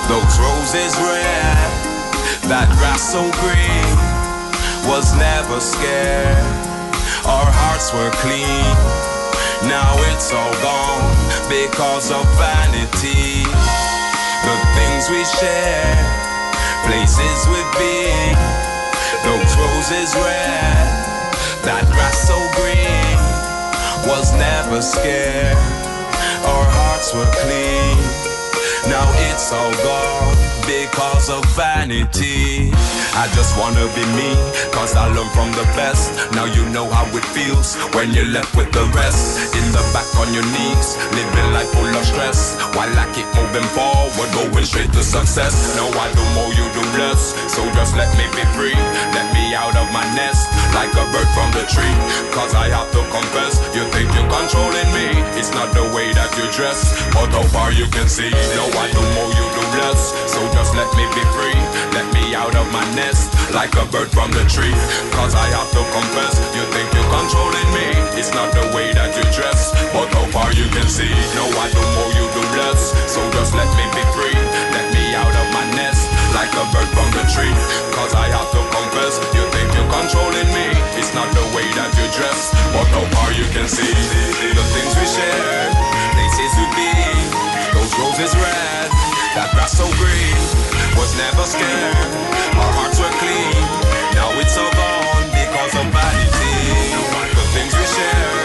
those 0.10 0.34
roses 0.38 0.94
red, 1.02 1.72
that 2.50 2.70
grass 2.78 3.02
so 3.14 3.26
green, 3.42 3.90
was 4.86 5.14
never 5.18 5.60
scared. 5.60 6.46
Our 7.26 7.50
hearts 7.50 7.90
were 7.94 8.14
clean. 8.22 8.70
Now 9.66 9.98
it's 10.14 10.30
all 10.30 10.54
gone 10.62 11.10
because 11.50 12.12
of 12.12 12.22
vanity. 12.38 13.42
The 14.46 14.58
things 14.78 15.10
we 15.10 15.26
share, 15.26 15.98
places 16.86 17.48
we've 17.50 17.74
been, 17.82 18.38
those 19.26 19.52
roses 19.58 20.14
red, 20.14 20.86
that 21.66 21.84
grass 21.90 22.28
so 22.30 22.38
green, 22.54 23.18
was 24.08 24.32
never 24.38 24.82
scared. 24.82 25.58
Our 26.46 26.66
hearts 26.70 27.14
were 27.14 27.30
clean. 27.42 28.35
Now 28.88 29.10
it's 29.32 29.52
all 29.52 29.74
gone 29.82 30.38
because 30.66 31.30
of 31.30 31.44
vanity. 31.58 32.70
I 33.18 33.26
just 33.34 33.58
wanna 33.58 33.86
be 33.98 34.06
me, 34.14 34.30
cause 34.70 34.96
I 34.96 35.10
learned 35.10 35.32
from 35.32 35.52
the 35.54 35.66
best. 35.74 36.14
Now 36.34 36.46
you 36.46 36.64
know 36.70 36.86
how 36.90 37.06
it 37.18 37.26
feels 37.34 37.76
when 37.96 38.14
you're 38.14 38.30
left 38.30 38.56
with 38.56 38.72
the 38.72 38.86
rest. 38.94 39.56
In 39.56 39.66
the 39.72 39.82
back 39.94 40.06
on 40.22 40.34
your 40.34 40.46
knees, 40.54 40.98
living 41.18 41.50
life 41.54 41.70
full 41.74 41.90
of 41.90 42.06
stress. 42.06 42.56
While 42.78 42.94
I 42.94 43.06
keep 43.14 43.26
moving 43.34 43.68
forward, 43.74 44.30
going 44.34 44.66
straight 44.66 44.92
to 44.94 45.04
success. 45.04 45.76
No, 45.76 45.90
I 45.90 46.08
do 46.14 46.24
more, 46.38 46.52
you 46.54 46.66
do 46.78 46.84
less. 47.02 47.34
So 47.50 47.66
just 47.74 47.96
let 47.98 48.10
me 48.18 48.26
be 48.38 48.46
free, 48.54 48.78
let 49.18 49.34
me 49.34 49.56
out 49.56 49.76
of 49.76 49.88
my 49.92 50.06
nest. 50.14 50.55
Like 50.76 50.92
a 50.92 51.06
bird 51.08 51.30
from 51.32 51.50
the 51.56 51.64
tree, 51.72 51.96
cause 52.36 52.52
I 52.54 52.68
have 52.68 52.92
to 52.92 53.02
confess. 53.08 53.56
You 53.72 53.88
think 53.96 54.12
you're 54.12 54.28
controlling 54.28 54.90
me, 54.92 55.08
it's 55.40 55.56
not 55.56 55.72
the 55.72 55.88
way 55.96 56.12
that 56.12 56.28
you 56.36 56.46
dress. 56.52 56.92
But 57.16 57.32
how 57.32 57.48
far 57.56 57.72
you 57.72 57.88
can 57.88 58.12
see, 58.12 58.28
now 58.28 58.68
I 58.76 58.92
do 58.92 59.00
more, 59.16 59.32
you 59.32 59.46
do 59.56 59.64
less. 59.80 60.12
So 60.28 60.44
just 60.52 60.76
let 60.76 60.92
me 61.00 61.08
be 61.16 61.24
free, 61.32 61.56
let 61.96 62.04
me 62.12 62.36
out 62.36 62.54
of 62.60 62.68
my 62.76 62.84
nest. 62.92 63.32
Like 63.56 63.72
a 63.80 63.88
bird 63.88 64.12
from 64.12 64.36
the 64.36 64.44
tree, 64.52 64.76
cause 65.16 65.32
I 65.32 65.48
have 65.56 65.72
to 65.72 65.82
confess. 65.96 66.36
You 66.52 66.64
think 66.76 66.92
you're 66.92 67.08
controlling 67.08 67.70
me, 67.72 67.88
it's 68.20 68.36
not 68.36 68.52
the 68.52 68.68
way 68.76 68.92
that 68.92 69.16
you 69.16 69.24
dress. 69.32 69.72
But 69.96 70.12
how 70.12 70.28
far 70.36 70.52
you 70.52 70.68
can 70.76 70.92
see, 70.92 71.10
now 71.40 71.48
I 71.56 71.72
do 71.72 71.84
more, 71.96 72.12
you 72.20 72.28
do 72.36 72.44
less. 72.60 72.92
So 73.08 73.24
just 73.32 73.56
let 73.56 73.72
me 73.80 73.86
be 73.96 74.04
free, 74.12 74.36
let 74.76 74.92
me 74.92 75.16
out 75.16 75.32
of 75.32 75.48
my 75.56 75.64
nest. 75.80 76.04
Like 76.36 76.52
a 76.52 76.68
bird 76.76 76.90
from 76.92 77.10
the 77.16 77.24
tree, 77.32 77.56
cause 77.96 78.12
I 78.12 78.28
have 78.28 78.52
to 78.52 78.62
confess. 78.76 79.16
You 79.32 79.45
controlling 79.92 80.50
me, 80.54 80.68
it's 81.00 81.14
not 81.14 81.30
the 81.34 81.46
way 81.56 81.68
that 81.78 81.92
you 81.98 82.08
dress. 82.16 82.52
But 82.74 82.88
how 82.94 83.06
far 83.16 83.30
you 83.34 83.46
can 83.54 83.68
see, 83.68 83.94
the 84.54 84.66
things 84.76 84.92
we 84.98 85.06
share, 85.08 85.70
places 86.16 86.52
we 86.60 86.66
be, 86.76 86.92
those 87.74 87.92
roses 88.00 88.34
red, 88.36 88.90
that 89.36 89.52
grass 89.54 89.78
so 89.78 89.88
green, 90.00 90.38
was 90.96 91.12
never 91.20 91.44
scared. 91.46 92.12
Our 92.56 92.72
hearts 92.80 92.98
were 93.00 93.16
clean, 93.20 93.62
now 94.16 94.32
it's 94.40 94.56
all 94.58 94.72
gone 94.74 95.28
because 95.34 95.74
of 95.76 95.86
vanity. 95.92 96.96
The 97.36 97.46
things 97.54 97.74
we 97.76 97.86
share, 97.86 98.45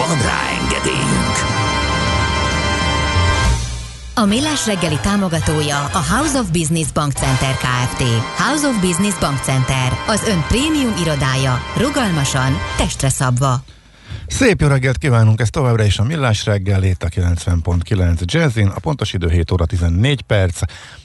Van 0.00 0.22
rá 0.22 0.40
engedélyünk! 0.62 1.36
A 4.14 4.24
Millás 4.24 4.66
reggeli 4.66 4.98
támogatója 5.02 5.84
a 5.84 6.02
House 6.14 6.38
of 6.38 6.50
Business 6.50 6.92
Bank 6.92 7.12
Center 7.12 7.54
Kft. 7.54 8.02
House 8.36 8.66
of 8.66 8.80
Business 8.80 9.18
Bank 9.18 9.38
Center, 9.42 9.92
az 10.06 10.22
ön 10.28 10.44
prémium 10.48 10.92
irodája, 11.02 11.58
rugalmasan, 11.76 12.52
testre 12.76 13.08
szabva. 13.08 13.64
Szép 14.26 14.60
jó 14.60 14.68
reggelt 14.68 14.98
kívánunk, 14.98 15.40
ez 15.40 15.50
továbbra 15.50 15.84
is 15.84 15.98
a 15.98 16.02
Millás 16.02 16.44
reggel, 16.44 16.82
itt 16.82 17.02
a 17.02 17.08
90.9 17.08 18.24
Jazzin, 18.24 18.66
a 18.66 18.78
pontos 18.78 19.12
idő 19.12 19.28
7 19.28 19.50
óra 19.50 19.66
14 19.66 20.22
perc, 20.22 20.60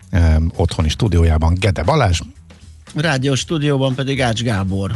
eh, 0.09 0.35
otthoni 0.55 0.89
stúdiójában 0.89 1.53
Gede 1.53 1.83
Balázs, 1.83 2.19
Rádió 2.93 3.35
stúdióban 3.35 3.95
pedig 3.95 4.21
Ács 4.21 4.41
Gábor. 4.41 4.91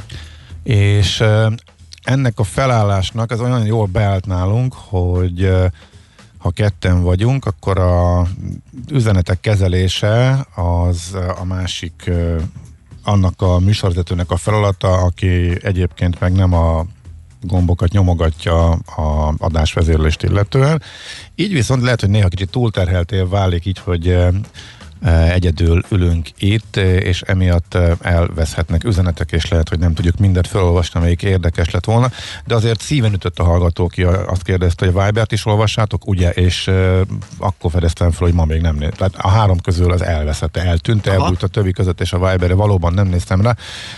és 0.63 1.23
ennek 2.09 2.39
a 2.39 2.43
felállásnak 2.43 3.31
az 3.31 3.39
olyan 3.39 3.65
jól 3.65 3.85
beállt 3.85 4.25
nálunk, 4.25 4.73
hogy 4.73 5.51
ha 6.37 6.51
ketten 6.51 7.01
vagyunk, 7.01 7.45
akkor 7.45 7.79
a 7.79 8.27
üzenetek 8.91 9.39
kezelése 9.39 10.45
az 10.55 11.17
a 11.39 11.43
másik 11.43 12.11
annak 13.03 13.41
a 13.41 13.59
műsorvezetőnek 13.59 14.31
a 14.31 14.37
feladata, 14.37 14.91
aki 14.91 15.57
egyébként 15.65 16.19
meg 16.19 16.31
nem 16.31 16.53
a 16.53 16.85
gombokat 17.41 17.91
nyomogatja 17.91 18.69
a 18.71 19.33
adásvezérlést 19.37 20.23
illetően. 20.23 20.81
Így 21.35 21.53
viszont 21.53 21.81
lehet, 21.81 22.01
hogy 22.01 22.09
néha 22.09 22.27
kicsit 22.27 22.49
túlterheltél 22.49 23.29
válik 23.29 23.65
így, 23.65 23.79
hogy 23.79 24.17
egyedül 25.07 25.81
ülünk 25.89 26.27
itt, 26.37 26.75
és 26.77 27.21
emiatt 27.21 27.77
elveszhetnek 28.01 28.83
üzenetek, 28.83 29.31
és 29.31 29.47
lehet, 29.47 29.69
hogy 29.69 29.79
nem 29.79 29.93
tudjuk 29.93 30.17
mindet 30.17 30.47
felolvasni, 30.47 30.99
amelyik 30.99 31.23
érdekes 31.23 31.69
lett 31.69 31.85
volna, 31.85 32.11
de 32.45 32.55
azért 32.55 32.81
szíven 32.81 33.13
ütött 33.13 33.39
a 33.39 33.43
hallgató, 33.43 33.87
ki 33.87 34.03
azt 34.03 34.43
kérdezte, 34.43 34.85
hogy 34.85 34.95
a 34.95 35.05
Vibert 35.05 35.31
is 35.31 35.45
olvassátok, 35.45 36.07
ugye, 36.07 36.29
és 36.29 36.71
akkor 37.37 37.71
fedeztem 37.71 38.11
fel, 38.11 38.27
hogy 38.27 38.35
ma 38.35 38.45
még 38.45 38.61
nem 38.61 38.75
néz. 38.75 38.91
Tehát 38.95 39.15
a 39.17 39.29
három 39.29 39.59
közül 39.59 39.91
az 39.91 40.01
elveszett, 40.01 40.57
eltűnt, 40.57 41.07
Aha. 41.07 41.21
elbújt 41.21 41.43
a 41.43 41.47
többi 41.47 41.71
között, 41.71 42.01
és 42.01 42.13
a 42.13 42.29
Viberre 42.29 42.53
valóban 42.53 42.93
nem 42.93 43.07
néztem 43.07 43.41
rá, 43.41 43.55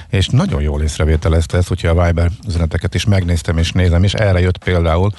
és 0.10 0.28
nagyon 0.28 0.62
jól 0.62 0.82
észrevételezte 0.82 1.58
ezt, 1.58 1.68
hogyha 1.68 1.90
a 1.90 2.06
Viber 2.06 2.32
üzeneteket 2.48 2.96
is 2.96 3.06
megnéztem 3.06 3.58
és 3.58 3.72
nézem, 3.72 4.04
és 4.04 4.14
erre 4.14 4.40
jött 4.40 4.58
például 4.58 5.12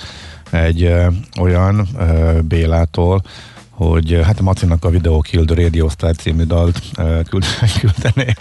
egy 0.51 0.83
ö, 0.83 1.07
olyan 1.41 1.89
ö, 1.99 2.39
Bélától, 2.43 3.23
hogy 3.89 4.13
ö, 4.13 4.21
hát 4.21 4.39
a 4.39 4.43
Macinak 4.43 4.85
a 4.85 4.91
Video 4.91 5.21
Kill 5.21 5.45
the 5.45 5.55
Radio 5.55 5.89
Star 5.89 6.17
című 6.17 6.45
dalt 6.45 6.83
ö, 6.97 7.21
küld, 7.29 7.45
küldené 7.81 8.33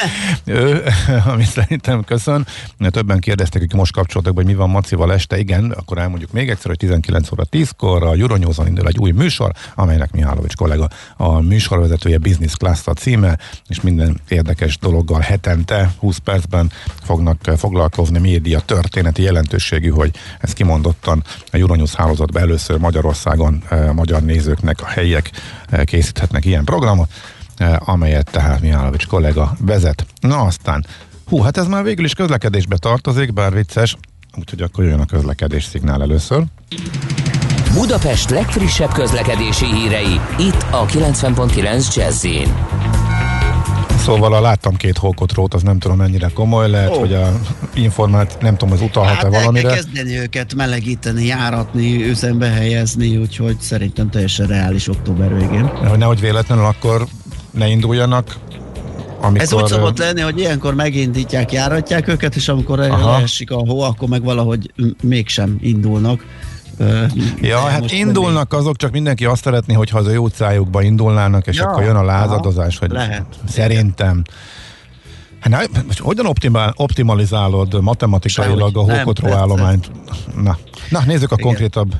ő, 0.45 0.83
ami 1.31 1.43
szerintem 1.43 2.03
köszön. 2.03 2.45
Többen 2.89 3.19
kérdeztek, 3.19 3.61
hogy 3.61 3.73
most 3.73 3.93
kapcsoltak, 3.93 4.35
hogy 4.35 4.45
mi 4.45 4.55
van 4.55 4.69
Macival 4.69 5.13
este. 5.13 5.37
Igen, 5.37 5.71
akkor 5.71 5.97
elmondjuk 5.97 6.31
még 6.31 6.49
egyszer, 6.49 6.67
hogy 6.67 6.77
19 6.77 7.31
óra 7.31 7.43
10-kor 7.51 8.03
a 8.03 8.13
Euronews-on 8.13 8.67
indul 8.67 8.87
egy 8.87 8.97
új 8.97 9.11
műsor, 9.11 9.51
amelynek 9.75 10.11
Mihálovics 10.11 10.55
kollega 10.55 10.87
a 11.17 11.39
műsorvezetője 11.39 12.17
Business 12.17 12.53
Class 12.53 12.87
a 12.87 12.93
címe, 12.93 13.37
és 13.67 13.81
minden 13.81 14.19
érdekes 14.27 14.77
dologgal 14.77 15.19
hetente, 15.19 15.91
20 15.99 16.17
percben 16.17 16.71
fognak 17.03 17.47
eh, 17.47 17.55
foglalkozni 17.57 18.19
média 18.19 18.59
történeti 18.59 19.21
jelentőségű, 19.21 19.89
hogy 19.89 20.11
ez 20.39 20.53
kimondottan 20.53 21.23
a 21.51 21.57
Euronews 21.57 21.93
hálózatban 21.93 22.41
először 22.41 22.77
Magyarországon 22.77 23.63
eh, 23.69 23.89
a 23.89 23.93
magyar 23.93 24.21
nézőknek 24.21 24.81
a 24.81 24.85
helyiek 24.85 25.29
eh, 25.30 25.30
készíthetnek 25.83 26.45
ilyen 26.45 26.63
programot, 26.63 27.09
amelyet 27.77 28.31
tehát 28.31 28.61
Mihálovics 28.61 29.07
kollega 29.07 29.55
vezet. 29.59 30.05
Na 30.21 30.41
aztán, 30.41 30.85
hú, 31.27 31.41
hát 31.41 31.57
ez 31.57 31.67
már 31.67 31.83
végül 31.83 32.05
is 32.05 32.13
közlekedésbe 32.13 32.77
tartozik, 32.77 33.33
bár 33.33 33.53
vicces, 33.53 33.97
úgyhogy 34.37 34.61
akkor 34.61 34.83
jön 34.83 34.99
a 34.99 35.05
közlekedés 35.05 35.63
szignál 35.63 36.01
először. 36.01 36.43
Budapest 37.73 38.29
legfrissebb 38.29 38.91
közlekedési 38.91 39.65
hírei, 39.65 40.19
itt 40.37 40.65
a 40.71 40.85
90.9 40.85 41.95
jazz 41.95 42.25
Szóval 44.01 44.33
a 44.33 44.41
láttam 44.41 44.75
két 44.75 44.97
hókotrót, 44.97 45.53
az 45.53 45.61
nem 45.63 45.79
tudom 45.79 45.97
mennyire 45.97 46.29
komoly, 46.33 46.69
lehet, 46.69 46.89
oh. 46.89 46.99
hogy 46.99 47.13
a 47.13 47.39
informát, 47.73 48.41
nem 48.41 48.57
tudom, 48.57 48.73
az 48.73 48.81
utalhat-e 48.81 49.15
Hát 49.15 49.35
valamire. 49.35 49.73
kezdeni 49.73 50.17
őket 50.17 50.53
melegíteni, 50.53 51.25
járatni, 51.25 52.09
üzembe 52.09 52.47
helyezni, 52.47 53.17
úgyhogy 53.17 53.59
szerintem 53.59 54.09
teljesen 54.09 54.47
reális 54.47 54.87
október 54.87 55.37
végén. 55.37 55.65
Hogy 55.65 55.97
nehogy 55.97 56.19
véletlenül 56.19 56.65
akkor 56.65 57.07
ne 57.51 57.67
induljanak, 57.67 58.35
amikor... 59.21 59.41
Ez 59.41 59.53
úgy 59.53 59.67
szokott 59.67 59.97
lenni, 59.97 60.21
hogy 60.21 60.39
ilyenkor 60.39 60.75
megindítják, 60.75 61.51
járatják 61.51 62.07
őket, 62.07 62.35
és 62.35 62.47
amikor 62.47 62.79
Aha. 62.79 63.11
leesik 63.11 63.51
a 63.51 63.57
hó, 63.57 63.81
akkor 63.81 64.09
meg 64.09 64.23
valahogy 64.23 64.71
mégsem 65.03 65.57
indulnak. 65.59 66.25
Ja, 67.41 67.59
hát 67.59 67.91
indulnak 67.91 68.53
azok, 68.53 68.77
csak 68.77 68.91
mindenki 68.91 69.25
azt 69.25 69.43
szeretné, 69.43 69.73
hogyha 69.73 69.97
az 69.97 70.07
ő 70.07 70.17
utcájukba 70.17 70.81
indulnának, 70.81 71.47
és 71.47 71.57
Ja, 71.57 71.69
akkor 71.69 71.83
jön 71.83 71.95
a 71.95 72.03
lázadozás, 72.03 72.77
aha, 72.77 72.85
hogy 72.85 72.95
lehet. 72.95 73.25
szerintem. 73.47 74.23
Hát, 75.39 75.69
hogyan 75.99 76.25
optimál, 76.25 76.73
optimalizálod 76.75 77.81
matematikailag 77.81 78.77
a 78.77 78.85
Nem, 78.85 78.97
hókotró 78.97 79.25
persze. 79.27 79.39
állományt? 79.39 79.91
Na, 80.43 80.57
na 80.89 81.01
nézzük 81.05 81.31
a 81.31 81.35
Igen. 81.37 81.45
konkrétabb 81.45 81.95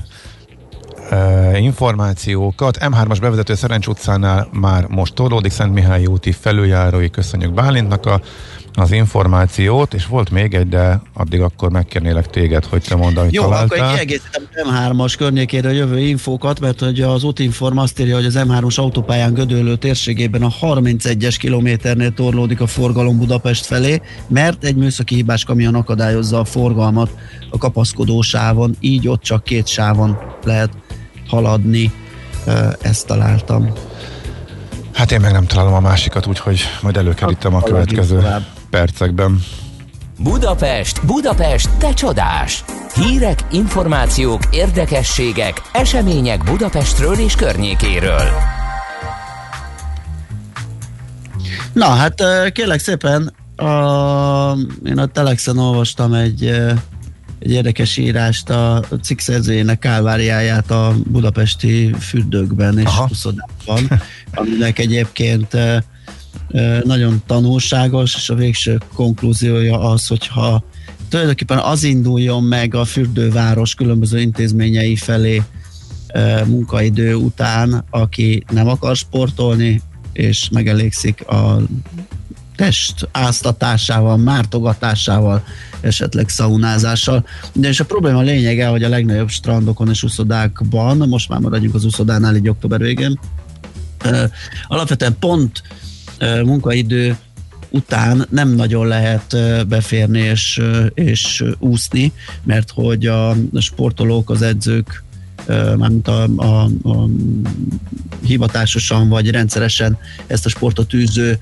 uh, 1.10 1.62
információkat. 1.62 2.78
M3-as 2.80 3.18
bevezető 3.20 3.54
Szerencs 3.54 3.86
utcánál 3.86 4.48
már 4.52 4.86
most 4.88 5.14
torlódik 5.14 5.52
Szent 5.52 5.74
Mihály 5.74 6.06
úti 6.06 6.32
felüljárói. 6.32 7.10
Köszönjük 7.10 7.52
Bálintnak 7.54 8.06
a, 8.06 8.20
az 8.74 8.92
információt, 8.92 9.94
és 9.94 10.06
volt 10.06 10.30
még 10.30 10.54
egy, 10.54 10.68
de 10.68 11.02
addig 11.12 11.40
akkor 11.40 11.70
megkérnélek 11.70 12.26
téged, 12.26 12.64
hogy 12.64 12.82
te 12.82 12.96
mondd, 12.96 13.18
amit 13.18 13.34
Jó, 13.34 13.42
akkor 13.42 13.68
találtál. 13.68 13.88
egy 13.88 13.94
kiegészítem 13.94 14.42
M3-as 14.54 15.14
környékéről 15.18 15.72
jövő 15.72 15.98
infókat, 15.98 16.60
mert 16.60 16.80
hogy 16.80 17.00
az 17.00 17.24
útinform 17.24 17.78
azt 17.78 18.00
írja, 18.00 18.14
hogy 18.14 18.24
az 18.24 18.38
M3-as 18.38 18.74
autópályán 18.74 19.34
Gödöllő 19.34 19.76
térségében 19.76 20.42
a 20.42 20.50
31-es 20.60 21.36
kilométernél 21.38 22.10
torlódik 22.10 22.60
a 22.60 22.66
forgalom 22.66 23.18
Budapest 23.18 23.66
felé, 23.66 24.00
mert 24.28 24.64
egy 24.64 24.76
műszaki 24.76 25.14
hibás 25.14 25.44
kamion 25.44 25.74
akadályozza 25.74 26.38
a 26.38 26.44
forgalmat 26.44 27.10
a 27.50 27.58
kapaszkodó 27.58 28.20
sávon, 28.20 28.76
így 28.80 29.08
ott 29.08 29.22
csak 29.22 29.44
két 29.44 29.66
sávon 29.66 30.18
lehet 30.44 30.70
haladni. 31.28 31.92
Ezt 32.80 33.06
találtam. 33.06 33.72
Hát 34.92 35.12
én 35.12 35.20
meg 35.20 35.32
nem 35.32 35.46
találom 35.46 35.74
a 35.74 35.80
másikat, 35.80 36.26
úgyhogy 36.26 36.60
majd 36.82 36.96
előkerítem 36.96 37.54
a 37.54 37.56
Akkor 37.56 37.70
következő 37.70 38.16
tovább. 38.16 38.42
Percekben. 38.72 39.42
Budapest, 40.18 41.06
Budapest, 41.06 41.70
te 41.78 41.92
csodás! 41.92 42.64
Hírek, 42.94 43.44
információk, 43.50 44.42
érdekességek, 44.50 45.62
események 45.72 46.44
Budapestről 46.44 47.14
és 47.14 47.34
környékéről. 47.34 48.28
Na, 51.72 51.86
hát 51.86 52.22
kérlek 52.52 52.78
szépen, 52.78 53.34
a, 53.56 54.56
én 54.84 54.98
a 54.98 55.06
Telexen 55.06 55.58
olvastam 55.58 56.12
egy, 56.12 56.44
egy 57.38 57.50
érdekes 57.50 57.96
írást 57.96 58.50
a 58.50 58.84
cikk 59.02 59.18
szerzőjének 59.18 59.78
kálváriáját 59.78 60.70
a 60.70 60.94
budapesti 61.06 61.94
fürdőkben 62.00 62.78
és 62.78 62.84
Aha. 62.84 63.08
uszodában, 63.10 64.00
aminek 64.34 64.78
egyébként 64.78 65.56
nagyon 66.84 67.22
tanulságos, 67.26 68.14
és 68.14 68.30
a 68.30 68.34
végső 68.34 68.80
konklúziója 68.94 69.80
az, 69.80 70.06
hogyha 70.06 70.64
tulajdonképpen 71.08 71.58
az 71.58 71.84
induljon 71.84 72.42
meg 72.42 72.74
a 72.74 72.84
fürdőváros 72.84 73.74
különböző 73.74 74.20
intézményei 74.20 74.96
felé 74.96 75.42
munkaidő 76.46 77.14
után, 77.14 77.84
aki 77.90 78.44
nem 78.52 78.68
akar 78.68 78.96
sportolni, 78.96 79.82
és 80.12 80.48
megelégszik 80.50 81.26
a 81.26 81.60
test 82.56 83.08
áztatásával, 83.12 84.16
mártogatásával, 84.16 85.44
esetleg 85.80 86.28
szaunázással. 86.28 87.26
De 87.52 87.68
és 87.68 87.80
a 87.80 87.84
probléma 87.84 88.20
lényege, 88.20 88.66
hogy 88.66 88.82
a 88.82 88.88
legnagyobb 88.88 89.28
strandokon 89.28 89.88
és 89.88 90.02
uszodákban, 90.02 90.96
most 90.96 91.28
már 91.28 91.40
maradjunk 91.40 91.74
az 91.74 91.84
uszodánál 91.84 92.36
így 92.36 92.48
október 92.48 92.80
végén, 92.80 93.18
alapvetően 94.66 95.16
pont 95.18 95.62
munkaidő 96.44 97.16
után 97.70 98.26
nem 98.30 98.48
nagyon 98.48 98.86
lehet 98.86 99.36
beférni 99.68 100.18
és, 100.18 100.62
és 100.94 101.44
úszni, 101.58 102.12
mert 102.44 102.70
hogy 102.70 103.06
a 103.06 103.36
sportolók, 103.58 104.30
az 104.30 104.42
edzők, 104.42 105.04
mármint 105.46 106.08
a, 106.08 106.22
a, 106.36 106.64
a 106.64 107.08
hivatásosan 108.24 109.08
vagy 109.08 109.30
rendszeresen 109.30 109.98
ezt 110.26 110.46
a 110.46 110.48
sportot 110.48 110.94
űző 110.94 111.38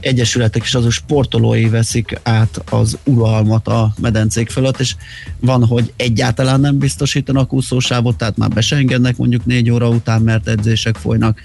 egyesületek 0.00 0.62
és 0.62 0.74
azok 0.74 0.90
sportolói 0.90 1.68
veszik 1.68 2.20
át 2.22 2.62
az 2.70 2.98
uralmat 3.04 3.68
a 3.68 3.94
medencék 4.00 4.50
fölött, 4.50 4.80
és 4.80 4.96
van, 5.40 5.66
hogy 5.66 5.92
egyáltalán 5.96 6.60
nem 6.60 6.78
biztosítanak 6.78 7.52
úszósávot, 7.52 8.16
tehát 8.16 8.36
már 8.36 8.48
be 8.48 9.14
mondjuk 9.16 9.44
négy 9.44 9.70
óra 9.70 9.88
után, 9.88 10.22
mert 10.22 10.48
edzések 10.48 10.96
folynak. 10.96 11.40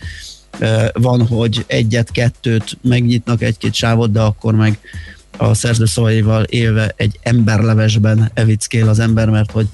Van, 0.93 1.27
hogy 1.27 1.63
egyet-kettőt 1.67 2.77
megnyitnak 2.81 3.41
egy-két 3.41 3.73
sávot, 3.73 4.11
de 4.11 4.21
akkor 4.21 4.55
meg 4.55 4.79
a 5.37 5.53
szerző 5.53 5.85
szavaival 5.85 6.43
élve 6.43 6.93
egy 6.95 7.19
emberlevesben 7.23 8.31
evickél 8.33 8.89
az 8.89 8.99
ember, 8.99 9.29
mert 9.29 9.51
hogy 9.51 9.67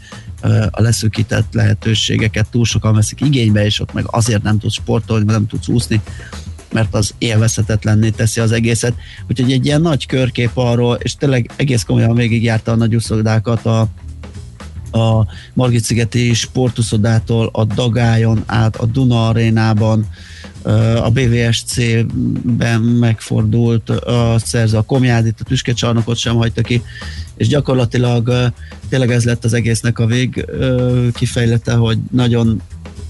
a 0.72 0.82
leszűkített 0.82 1.54
lehetőségeket 1.54 2.50
túl 2.50 2.66
sokan 2.66 2.94
veszik 2.94 3.22
igénybe, 3.22 3.66
és 3.66 3.80
ott 3.80 3.94
meg 3.94 4.04
azért 4.08 4.44
nem 4.44 4.60
tudsz 4.60 4.74
sportolni, 4.74 5.26
mert 5.26 5.38
nem 5.38 5.48
tudsz 5.48 5.68
úszni, 5.68 6.02
mert 6.72 6.94
az 6.96 7.14
élvezhetetlenné 7.18 8.10
teszi 8.10 8.40
az 8.40 8.52
egészet. 8.52 8.94
Úgyhogy 9.30 9.52
egy 9.52 9.66
ilyen 9.66 9.82
nagy 9.82 10.06
körkép 10.06 10.52
arról, 10.54 10.96
és 10.96 11.16
tényleg 11.16 11.52
egész 11.56 11.84
komolyan 11.84 12.16
végigjárta 12.16 12.72
a 12.72 12.76
nagy 12.76 12.96
úszodákat 12.96 13.66
a, 13.66 13.88
a 14.92 15.26
Margit-szigeti 15.54 16.34
sportuszodától 16.34 17.50
a 17.54 17.64
Dagájon 17.64 18.44
át 18.46 18.76
a 18.76 18.86
Duna 18.86 19.28
arénában, 19.28 20.08
a 21.04 21.10
BVSC-ben 21.10 22.82
megfordult 22.82 23.90
a 23.90 24.36
szerző, 24.40 24.78
a 24.78 24.82
Komjádit, 24.82 25.40
a 25.40 25.44
Tüskecsarnokot 25.44 26.18
sem 26.18 26.36
hagyta 26.36 26.62
ki, 26.62 26.82
és 27.38 27.48
gyakorlatilag 27.48 28.52
tényleg 28.90 29.12
ez 29.12 29.24
lett 29.24 29.46
az 29.46 29.54
egésznek 29.54 30.00
a 30.00 30.06
vég 30.06 30.46
kifejlete, 31.14 31.74
hogy 31.74 31.98
nagyon 32.12 32.62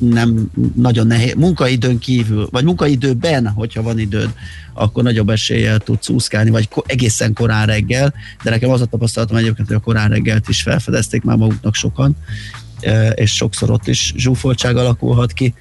nem 0.10 0.52
nagyon 0.76 1.08
nehéz, 1.08 1.34
munkaidőn 1.34 2.00
kívül, 2.00 2.48
vagy 2.52 2.64
munkaidőben, 2.64 3.48
hogyha 3.48 3.82
van 3.82 4.00
időd, 4.00 4.30
akkor 4.74 5.04
nagyobb 5.04 5.30
eséllyel 5.30 5.80
tudsz 5.80 6.10
úszkálni, 6.10 6.50
vagy 6.50 6.70
egészen 6.86 7.34
korán 7.34 7.66
reggel, 7.66 8.14
de 8.44 8.50
nekem 8.50 8.70
az 8.70 8.82
a 8.82 8.86
tapasztalatom 8.86 9.38
egyébként, 9.38 9.68
hogy 9.68 9.78
a 9.78 9.80
korán 9.80 10.10
reggelt 10.10 10.50
is 10.50 10.62
felfedezték 10.62 11.24
már 11.24 11.38
maguknak 11.38 11.76
sokan, 11.76 12.16
és 13.14 13.36
sokszor 13.36 13.70
ott 13.70 13.88
is 13.88 14.14
zsúfoltság 14.18 14.78
alakulhat 14.78 15.34
ki. 15.34 15.54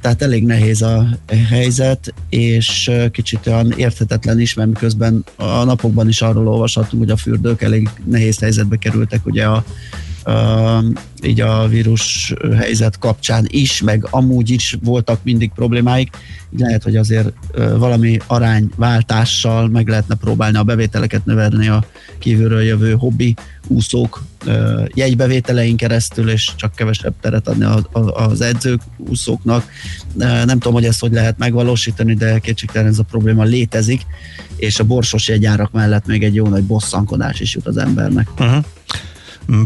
Tehát 0.00 0.22
elég 0.22 0.44
nehéz 0.44 0.82
a 0.82 1.08
helyzet, 1.48 2.14
és 2.28 2.90
kicsit 3.12 3.46
olyan 3.46 3.72
érthetetlen 3.76 4.40
is, 4.40 4.54
mert 4.54 4.68
miközben 4.68 5.24
a 5.36 5.64
napokban 5.64 6.08
is 6.08 6.22
arról 6.22 6.48
olvashatunk, 6.48 7.02
hogy 7.02 7.12
a 7.12 7.16
fürdők 7.16 7.62
elég 7.62 7.88
nehéz 8.04 8.38
helyzetbe 8.38 8.76
kerültek, 8.76 9.26
ugye 9.26 9.44
a, 9.44 9.64
így 11.22 11.40
a 11.40 11.68
vírus 11.68 12.34
helyzet 12.56 12.98
kapcsán 12.98 13.46
is, 13.48 13.82
meg 13.82 14.06
amúgy 14.10 14.50
is 14.50 14.76
voltak 14.82 15.20
mindig 15.22 15.50
problémáik. 15.54 16.16
Így 16.54 16.60
lehet, 16.60 16.82
hogy 16.82 16.96
azért 16.96 17.32
valami 17.76 18.18
arányváltással 18.26 19.68
meg 19.68 19.88
lehetne 19.88 20.14
próbálni 20.14 20.56
a 20.56 20.62
bevételeket 20.62 21.24
növelni 21.24 21.68
a 21.68 21.84
kívülről 22.18 22.62
jövő 22.62 22.92
hobbi 22.92 23.36
úszók 23.66 24.24
jegybevételein 24.94 25.76
keresztül, 25.76 26.30
és 26.30 26.50
csak 26.56 26.74
kevesebb 26.74 27.14
teret 27.20 27.48
adni 27.48 27.66
az 28.12 28.40
edzők, 28.40 28.80
úszóknak. 28.96 29.64
Nem 30.14 30.46
tudom, 30.58 30.72
hogy 30.72 30.84
ezt 30.84 31.00
hogy 31.00 31.12
lehet 31.12 31.38
megvalósítani, 31.38 32.14
de 32.14 32.38
kétségtelen 32.38 32.88
ez 32.88 32.98
a 32.98 33.02
probléma 33.02 33.42
létezik, 33.42 34.06
és 34.56 34.78
a 34.78 34.84
borsos 34.84 35.28
jegyárak 35.28 35.72
mellett 35.72 36.06
még 36.06 36.22
egy 36.22 36.34
jó 36.34 36.48
nagy 36.48 36.64
bosszankodás 36.64 37.40
is 37.40 37.54
jut 37.54 37.66
az 37.66 37.76
embernek. 37.76 38.28
Uh-huh. 38.38 38.64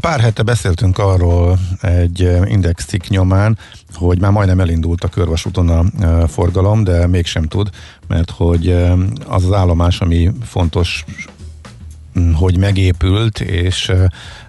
Pár 0.00 0.20
hete 0.20 0.42
beszéltünk 0.42 0.98
arról 0.98 1.58
egy 1.80 2.30
index 2.44 2.84
cikk 2.84 3.06
nyomán, 3.08 3.58
hogy 3.94 4.20
már 4.20 4.30
majdnem 4.30 4.60
elindult 4.60 5.04
a 5.04 5.08
körvasúton 5.08 5.68
a 5.68 6.26
forgalom, 6.28 6.84
de 6.84 7.06
mégsem 7.06 7.42
tud, 7.42 7.70
mert 8.06 8.30
hogy 8.30 8.70
az 9.26 9.44
az 9.44 9.52
állomás, 9.52 10.00
ami 10.00 10.30
fontos 10.42 11.04
hogy 12.34 12.58
megépült, 12.58 13.40
és 13.40 13.92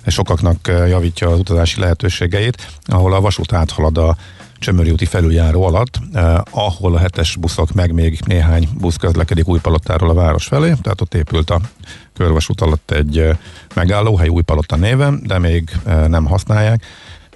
sokaknak 0.05 0.67
javítja 0.67 1.29
az 1.29 1.39
utazási 1.39 1.79
lehetőségeit, 1.79 2.67
ahol 2.85 3.13
a 3.13 3.21
vasút 3.21 3.53
áthalad 3.53 3.97
a 3.97 4.17
Csömöri 4.59 4.91
úti 4.91 5.05
felüljáró 5.05 5.63
alatt, 5.63 5.99
eh, 6.13 6.37
ahol 6.51 6.95
a 6.95 6.97
hetes 6.97 7.35
buszok, 7.35 7.73
meg 7.73 7.93
még 7.93 8.19
néhány 8.25 8.69
busz 8.79 8.95
közlekedik 8.95 9.47
Újpalottáról 9.47 10.09
a 10.09 10.13
város 10.13 10.45
felé, 10.45 10.73
tehát 10.81 11.01
ott 11.01 11.13
épült 11.13 11.49
a 11.49 11.59
körvasút 12.13 12.61
alatt 12.61 12.91
egy 12.91 13.17
eh, 13.17 13.37
megállóhely 13.75 14.27
Újpalotta 14.27 14.75
néven, 14.75 15.21
de 15.23 15.39
még 15.39 15.69
eh, 15.85 16.07
nem 16.07 16.25
használják. 16.25 16.85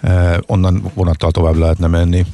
Eh, 0.01 0.37
onnan 0.45 0.91
vonattal 0.93 1.31
tovább 1.31 1.55
lehetne 1.55 1.87
menni 1.87 2.25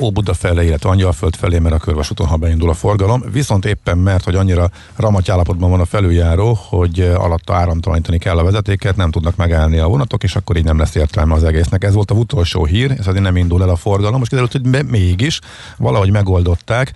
Óbuda 0.00 0.34
felé, 0.34 0.66
illetve 0.66 0.88
Angyalföld 0.88 1.36
felé, 1.36 1.58
mert 1.58 1.74
a 1.74 1.78
körvasúton, 1.78 2.26
ha 2.26 2.36
beindul 2.36 2.70
a 2.70 2.74
forgalom. 2.74 3.22
Viszont 3.32 3.64
éppen 3.64 3.98
mert, 3.98 4.24
hogy 4.24 4.34
annyira 4.34 4.70
ramaty 4.96 5.30
állapotban 5.30 5.70
van 5.70 5.80
a 5.80 5.84
felüljáró, 5.84 6.58
hogy 6.68 7.00
alatta 7.00 7.54
áramtalanítani 7.54 8.18
kell 8.18 8.38
a 8.38 8.44
vezetéket, 8.44 8.96
nem 8.96 9.10
tudnak 9.10 9.36
megállni 9.36 9.78
a 9.78 9.88
vonatok, 9.88 10.22
és 10.22 10.36
akkor 10.36 10.56
így 10.56 10.64
nem 10.64 10.78
lesz 10.78 10.94
értelme 10.94 11.34
az 11.34 11.44
egésznek. 11.44 11.84
Ez 11.84 11.94
volt 11.94 12.10
a 12.10 12.14
utolsó 12.14 12.64
hír, 12.64 12.90
ez 12.90 13.06
azért 13.06 13.22
nem 13.22 13.36
indul 13.36 13.62
el 13.62 13.68
a 13.68 13.76
forgalom. 13.76 14.18
Most 14.18 14.30
kiderült, 14.30 14.52
hogy 14.52 14.86
mégis 14.86 15.40
valahogy 15.76 16.10
megoldották. 16.10 16.92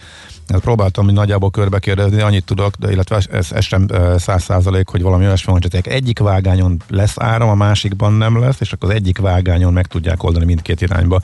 Próbáltam 0.61 1.05
hogy 1.05 1.14
nagyjából 1.14 1.50
körbe 1.50 1.78
kérdezni, 1.78 2.20
annyit 2.20 2.44
tudok, 2.44 2.74
de 2.76 2.90
illetve 2.90 3.20
ez, 3.30 3.53
ez 3.53 3.64
sem 3.64 3.86
száz 4.16 4.42
százalék, 4.42 4.88
hogy 4.88 5.03
valami 5.03 5.24
olyasmi 5.24 5.53
van, 5.53 5.61
hogy 5.62 5.92
egyik 5.92 6.18
vágányon 6.18 6.82
lesz 6.88 7.14
áram, 7.18 7.48
a 7.48 7.55
másikban 7.55 8.12
nem 8.12 8.40
lesz, 8.40 8.61
és 8.61 8.72
akkor 8.72 8.90
az 8.90 8.94
egyik 8.94 9.18
vágányon 9.18 9.72
meg 9.72 9.86
tudják 9.86 10.22
oldani 10.22 10.44
mindkét 10.44 10.80
irányba 10.80 11.20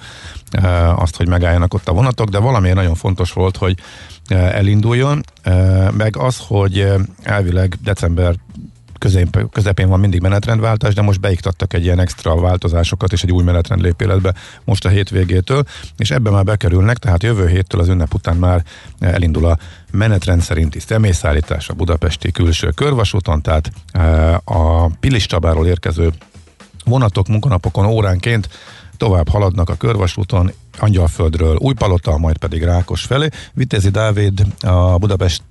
azt, 0.96 1.16
hogy 1.16 1.28
megálljanak 1.28 1.74
ott 1.74 1.88
a 1.88 1.92
vonatok, 1.92 2.28
de 2.28 2.38
valamiért 2.38 2.76
nagyon 2.76 2.94
fontos 2.94 3.32
volt, 3.32 3.56
hogy 3.56 3.78
elinduljon, 4.28 5.22
meg 5.96 6.16
az, 6.16 6.38
hogy 6.46 6.92
elvileg 7.22 7.78
december 7.82 8.34
közép, 8.98 9.48
közepén 9.52 9.88
van 9.88 10.00
mindig 10.00 10.20
menetrendváltás, 10.20 10.94
de 10.94 11.02
most 11.02 11.20
beiktattak 11.20 11.72
egy 11.74 11.84
ilyen 11.84 11.98
extra 11.98 12.40
változásokat, 12.40 13.12
és 13.12 13.22
egy 13.22 13.32
új 13.32 13.42
menetrend 13.42 13.80
lép 13.80 14.00
életbe 14.00 14.34
most 14.64 14.84
a 14.84 14.88
hétvégétől, 14.88 15.64
és 15.96 16.10
ebbe 16.10 16.30
már 16.30 16.44
bekerülnek, 16.44 16.96
tehát 16.96 17.22
jövő 17.22 17.48
héttől 17.48 17.80
az 17.80 17.88
ünnep 17.88 18.14
után 18.14 18.36
már 18.36 18.64
elindul 19.00 19.46
a 19.46 19.58
menetrend 19.90 20.42
szerinti 20.42 20.80
személyszállítás 20.80 21.68
a 21.68 21.74
budapesti 21.74 22.32
külső 22.32 22.70
körvasúton, 22.70 23.42
tehát 23.42 23.70
eh, 23.92 24.34
a 24.44 24.90
Pilis 25.00 25.26
Csabáról 25.26 25.66
érkező 25.66 26.12
vonatok 26.84 27.28
munkanapokon 27.28 27.86
óránként 27.86 28.48
tovább 28.96 29.28
haladnak 29.28 29.68
a 29.68 29.74
körvasúton, 29.74 30.52
Angyalföldről 30.78 31.56
Újpalota, 31.56 32.18
majd 32.18 32.36
pedig 32.38 32.62
Rákos 32.62 33.02
felé. 33.02 33.28
Vitézi 33.52 33.90
Dávid, 33.90 34.46
a 34.60 34.98
Budapest 34.98 35.42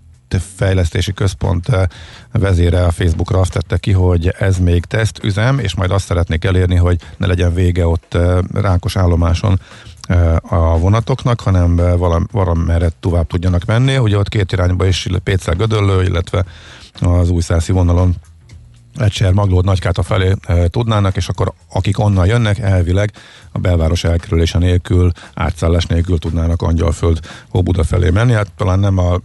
fejlesztési 0.56 1.14
központ 1.14 1.70
eh, 1.70 1.84
vezére 2.32 2.86
a 2.86 2.92
Facebookra 2.92 3.40
azt 3.40 3.52
tette 3.52 3.78
ki, 3.78 3.92
hogy 3.92 4.28
ez 4.28 4.58
még 4.58 4.86
tesztüzem, 4.86 5.60
és 5.60 5.76
majd 5.76 5.92
azt 5.92 6.06
szeretnék 6.06 6.44
elérni, 6.44 6.76
hogy 6.76 7.00
ne 7.18 7.28
legyen 7.28 7.54
vége 7.54 7.88
ott 7.88 8.14
eh, 8.14 8.38
Rákos 8.54 8.96
állomáson 8.96 9.60
eh, 10.02 10.36
a 10.52 10.78
vonatoknak, 10.78 11.42
hanem 11.42 11.76
valam, 11.76 12.28
valamerre 12.32 12.90
tovább 13.00 13.28
tudjanak 13.28 13.66
menni. 13.66 13.98
Ugye 13.98 14.18
ott 14.18 14.30
két 14.30 14.52
irányba 14.52 14.86
is 14.86 15.08
Pécsel 15.24 15.56
Gödöllő, 15.56 16.04
illetve 16.04 16.46
az 17.00 17.30
újszászi 17.30 17.72
vonalon 17.72 18.16
Ecser, 18.98 19.34
Maglód, 19.34 19.66
Nagykáta 19.66 20.04
felé 20.04 20.34
e, 20.48 20.68
tudnának, 20.68 21.16
és 21.16 21.28
akkor 21.28 21.54
akik 21.74 22.00
onnan 22.00 22.26
jönnek, 22.26 22.60
elvileg 22.60 23.12
a 23.52 23.60
belváros 23.60 24.04
elkerülése 24.04 24.58
nélkül, 24.58 25.12
átszállás 25.34 25.86
nélkül 25.86 26.18
tudnának 26.18 26.62
Angyalföld, 26.62 27.20
Óbuda 27.54 27.84
felé 27.84 28.10
menni. 28.10 28.34
Hát 28.34 28.52
talán 28.56 28.80
nem 28.80 28.98
a 28.98 29.20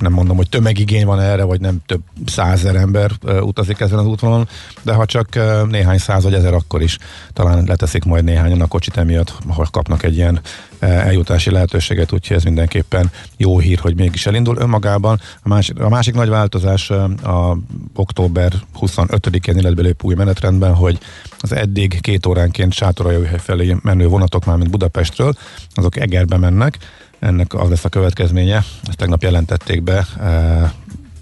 nem 0.00 0.12
mondom, 0.12 0.36
hogy 0.36 0.48
tömegigény 0.48 1.06
van 1.06 1.20
erre, 1.20 1.42
vagy 1.42 1.60
nem 1.60 1.78
több 1.86 2.00
százer 2.26 2.76
ember 2.76 3.10
utazik 3.40 3.80
ezen 3.80 3.98
az 3.98 4.06
útvonalon, 4.06 4.48
de 4.82 4.92
ha 4.92 5.06
csak 5.06 5.38
néhány 5.68 5.98
száz 5.98 6.22
vagy 6.22 6.34
ezer, 6.34 6.54
akkor 6.54 6.82
is 6.82 6.98
talán 7.32 7.64
leteszik 7.66 8.04
majd 8.04 8.24
néhányan 8.24 8.60
a 8.60 8.66
kocsit 8.66 8.96
emiatt, 8.96 9.34
ha 9.48 9.66
kapnak 9.70 10.02
egy 10.02 10.16
ilyen 10.16 10.40
eljutási 10.78 11.50
lehetőséget, 11.50 12.12
úgyhogy 12.12 12.36
ez 12.36 12.44
mindenképpen 12.44 13.10
jó 13.36 13.58
hír, 13.58 13.78
hogy 13.78 13.94
mégis 13.94 14.26
elindul 14.26 14.56
önmagában. 14.56 15.20
A 15.42 15.48
másik, 15.48 15.80
a 15.80 15.88
másik 15.88 16.14
nagy 16.14 16.28
változás 16.28 16.90
a 16.90 17.58
október 17.94 18.52
25-én 18.80 19.56
életbe 19.56 19.82
lép 19.82 20.04
új 20.04 20.14
menetrendben, 20.14 20.74
hogy 20.74 20.98
az 21.38 21.52
eddig 21.52 22.00
két 22.00 22.26
óránként 22.26 22.72
Sátoraljóhely 22.72 23.38
felé 23.38 23.76
menő 23.82 24.06
vonatok 24.06 24.44
már, 24.44 24.56
mint 24.56 24.70
Budapestről, 24.70 25.34
azok 25.74 25.96
Egerbe 25.96 26.36
mennek, 26.36 26.78
ennek 27.20 27.54
az 27.54 27.68
lesz 27.68 27.84
a 27.84 27.88
következménye, 27.88 28.56
ezt 28.88 28.96
tegnap 28.96 29.22
jelentették 29.22 29.82
be 29.82 30.06
e, 30.20 30.72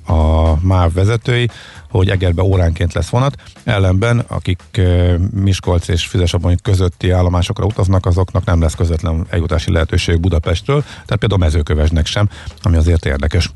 a 0.09 0.59
MÁV 0.61 0.92
vezetői, 0.92 1.49
hogy 1.90 2.09
Egerbe 2.09 2.42
óránként 2.42 2.92
lesz 2.92 3.09
vonat, 3.09 3.36
ellenben 3.64 4.24
akik 4.26 4.61
eh, 4.72 5.14
Miskolc 5.34 5.88
és 5.88 6.07
Füzesabony 6.07 6.57
közötti 6.62 7.11
állomásokra 7.11 7.64
utaznak, 7.64 8.07
azoknak 8.07 8.44
nem 8.44 8.61
lesz 8.61 8.74
közvetlen 8.74 9.26
eljutási 9.30 9.72
lehetőség 9.72 10.20
Budapestről, 10.20 10.82
tehát 10.82 11.16
például 11.16 11.40
mezőkövesnek 11.40 12.07
sem, 12.07 12.28
ami 12.62 12.76
azért 12.76 13.07
érdekes 13.07 13.51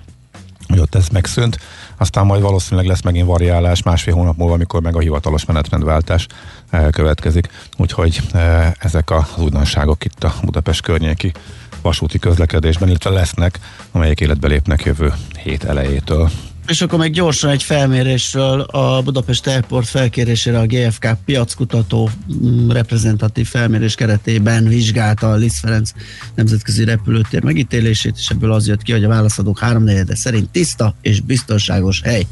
hogy 0.69 0.81
ott 0.81 0.95
ez 0.95 1.09
megszűnt, 1.09 1.59
aztán 1.97 2.27
majd 2.27 2.43
valószínűleg 2.43 2.87
lesz 2.87 3.03
megint 3.03 3.27
variálás 3.27 3.83
másfél 3.83 4.15
hónap 4.15 4.37
múlva, 4.37 4.55
amikor 4.55 4.83
meg 4.83 4.97
a 4.97 5.01
hivatalos 5.01 5.45
menetrendváltás 5.45 6.27
eh, 6.71 6.87
következik. 6.91 7.49
Úgyhogy 7.77 8.21
eh, 8.33 8.73
ezek 8.79 9.11
az 9.11 9.25
újdonságok 9.39 10.05
itt 10.05 10.25
a 10.25 10.35
Budapest 10.43 10.81
környéki 10.81 11.33
vasúti 11.83 12.19
közlekedésben, 12.19 12.89
illetve 12.89 13.11
lesznek, 13.11 13.59
amelyek 13.91 14.21
életbe 14.21 14.49
lépnek 14.49 14.83
jövő 14.85 15.13
hét 15.43 15.65
elejétől. 15.65 16.31
És 16.67 16.81
akkor 16.81 16.99
meg 16.99 17.11
gyorsan 17.11 17.51
egy 17.51 17.63
felmérésről 17.63 18.61
a 18.61 19.03
Budapest 19.03 19.47
Airport 19.47 19.89
felkérésére 19.89 20.59
a 20.59 20.67
GFK 20.67 21.17
piackutató 21.25 22.11
mm, 22.45 22.71
reprezentatív 22.71 23.47
felmérés 23.47 23.95
keretében 23.95 24.69
vizsgálta 24.69 25.31
a 25.31 25.35
Liszt 25.35 25.59
Ferenc 25.59 25.91
nemzetközi 26.35 26.85
repülőtér 26.85 27.43
megítélését, 27.43 28.15
és 28.17 28.29
ebből 28.29 28.53
az 28.53 28.67
jött 28.67 28.83
ki, 28.83 28.93
hogy 28.93 29.05
a 29.05 29.09
válaszadók 29.09 29.59
háromnegyede 29.59 30.17
szerint 30.17 30.51
tiszta 30.51 30.95
és 31.01 31.21
biztonságos 31.21 32.01
hely 32.01 32.27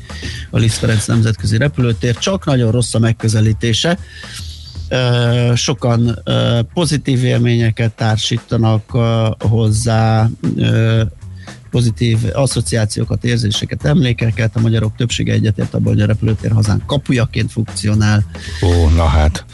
a 0.51 0.59
Liszt 0.59 0.79
Ferenc 0.79 1.07
nemzetközi 1.07 1.57
repülőtér, 1.57 2.19
csak 2.19 2.45
nagyon 2.45 2.71
rossz 2.71 2.95
a 2.95 2.99
megközelítése. 2.99 3.99
Sokan 5.55 6.18
pozitív 6.74 7.24
élményeket 7.24 7.93
társítanak 7.93 8.91
hozzá, 9.38 10.28
pozitív 11.70 12.18
asszociációkat, 12.32 13.24
érzéseket, 13.24 13.84
emlékeket. 13.84 14.57
A 14.57 14.61
magyarok 14.61 14.97
többsége 14.97 15.32
egyetért 15.32 15.74
abban, 15.74 15.93
hogy 15.93 16.03
a 16.03 16.07
repülőtér 16.07 16.53
hazán 16.53 16.82
kapujaként 16.86 17.53
funkcionál. 17.53 18.24
Ó, 18.62 18.88
na 18.88 19.05
hát. 19.05 19.45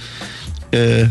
Ö, 0.70 1.02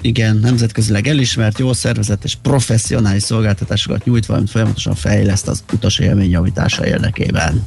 igen, 0.00 0.36
nemzetközileg 0.36 1.06
elismert, 1.06 1.58
jól 1.58 1.74
szervezett 1.74 2.24
és 2.24 2.34
professzionális 2.42 3.22
szolgáltatásokat 3.22 4.04
nyújt, 4.04 4.26
valamint 4.26 4.50
folyamatosan 4.50 4.94
fejleszt 4.94 5.48
az 5.48 5.64
utas 5.72 5.98
élmény 5.98 6.30
javítása 6.30 6.86
érdekében. 6.86 7.66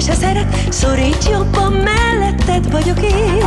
Senki 0.00 0.20
se 0.20 0.26
szeret, 0.26 0.72
szoríts 0.72 1.28
jobban, 1.28 1.72
melletted 1.72 2.70
vagyok 2.70 3.02
én. 3.02 3.44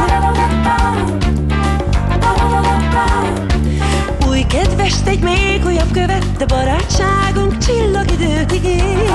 Új 4.27 4.41
kedvest 4.41 5.07
egy 5.07 5.19
még 5.19 5.65
újabb 5.65 5.91
követ, 5.91 6.25
de 6.37 6.45
barátságunk 6.45 7.57
csillagidőt 7.57 8.53
ígér. 8.53 9.11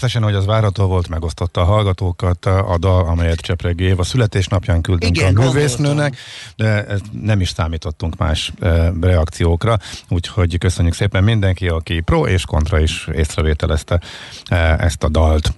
Természetesen, 0.00 0.22
hogy 0.22 0.34
az 0.34 0.46
várható 0.46 0.86
volt, 0.86 1.08
megosztotta 1.08 1.60
a 1.60 1.64
hallgatókat 1.64 2.46
a 2.46 2.76
dal, 2.78 3.06
amelyet 3.06 3.40
Csepregi 3.40 3.84
Éva 3.84 4.02
születésnapján 4.02 4.80
küldtünk 4.80 5.16
Igen, 5.16 5.36
a 5.36 5.40
művésznőnek, 5.40 6.16
de 6.56 6.86
nem 7.12 7.40
is 7.40 7.48
számítottunk 7.48 8.16
más 8.16 8.52
e, 8.60 8.92
reakciókra, 9.00 9.78
úgyhogy 10.08 10.58
köszönjük 10.58 10.94
szépen 10.94 11.24
mindenki, 11.24 11.68
aki 11.68 12.00
pro 12.00 12.26
és 12.26 12.44
kontra 12.44 12.78
is 12.78 13.08
észrevételezte 13.12 14.00
e, 14.48 14.56
ezt 14.56 15.02
a 15.02 15.08
dalt. 15.08 15.54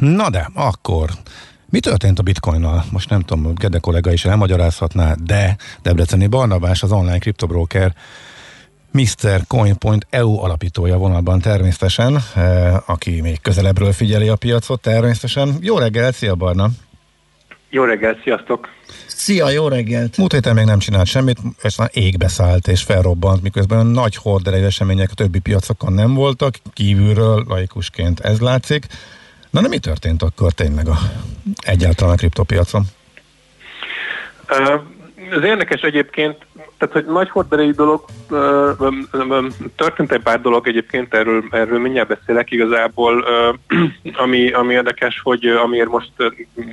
Na 0.00 0.30
de, 0.30 0.50
akkor 0.54 1.10
Mi 1.72 1.80
történt 1.80 2.18
a 2.18 2.22
bitcoinnal? 2.22 2.84
Most 2.90 3.10
nem 3.10 3.20
tudom, 3.20 3.54
Gede 3.54 3.78
kollega 3.78 4.12
is 4.12 4.24
elmagyarázhatná, 4.24 5.14
de 5.14 5.56
Debreceni 5.82 6.26
Barnabás, 6.26 6.82
az 6.82 6.92
online 6.92 7.18
kriptobroker 7.18 7.94
MrCoin.eu 8.92 10.42
alapítója 10.42 10.96
vonalban 10.96 11.40
természetesen, 11.40 12.18
eh, 12.36 12.90
aki 12.90 13.20
még 13.20 13.40
közelebbről 13.40 13.92
figyeli 13.92 14.28
a 14.28 14.36
piacot 14.36 14.80
természetesen. 14.80 15.56
Jó 15.60 15.78
reggelt, 15.78 16.14
szia 16.14 16.34
Barna! 16.34 16.68
Jó 17.68 17.84
reggelt, 17.84 18.22
sziasztok! 18.22 18.68
Szia, 19.06 19.50
jó 19.50 19.68
reggelt! 19.68 20.16
Múlt 20.16 20.32
héten 20.32 20.54
még 20.54 20.64
nem 20.64 20.78
csinált 20.78 21.06
semmit, 21.06 21.38
és 21.62 21.76
már 21.76 21.90
égbe 21.92 22.28
szállt 22.28 22.68
és 22.68 22.82
felrobbant, 22.82 23.42
miközben 23.42 23.86
nagy 23.86 24.16
horderejű 24.16 24.64
események 24.64 25.08
a 25.10 25.14
többi 25.14 25.38
piacokon 25.38 25.92
nem 25.92 26.14
voltak, 26.14 26.54
kívülről 26.72 27.44
laikusként 27.48 28.20
ez 28.20 28.40
látszik. 28.40 28.86
Na, 29.50 29.60
de 29.60 29.68
mi 29.68 29.78
történt 29.78 30.22
akkor 30.22 30.52
tényleg 30.52 30.88
a, 30.88 30.98
egyáltalán 31.60 32.14
a 32.14 32.16
kriptopiacon? 32.16 32.82
Ez 35.30 35.42
érdekes 35.42 35.80
egyébként, 35.80 36.36
tehát 36.80 36.94
hogy 36.94 37.06
nagy 37.06 37.30
horderejű 37.30 37.70
dolog, 37.70 38.04
történt 39.76 40.12
egy 40.12 40.22
pár 40.22 40.40
dolog 40.40 40.68
egyébként, 40.68 41.14
erről, 41.14 41.44
erről 41.50 41.78
mindjárt 41.78 42.08
beszélek 42.08 42.50
igazából, 42.50 43.24
ami, 44.24 44.52
ami 44.52 44.72
érdekes, 44.72 45.20
hogy 45.22 45.46
amiért 45.46 45.88
most 45.88 46.12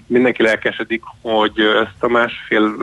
mindenki 0.08 0.44
lelkesedik, 0.44 1.04
hogy 1.22 1.60
ezt 1.60 2.04
a 2.04 2.08
másfél 2.08 2.76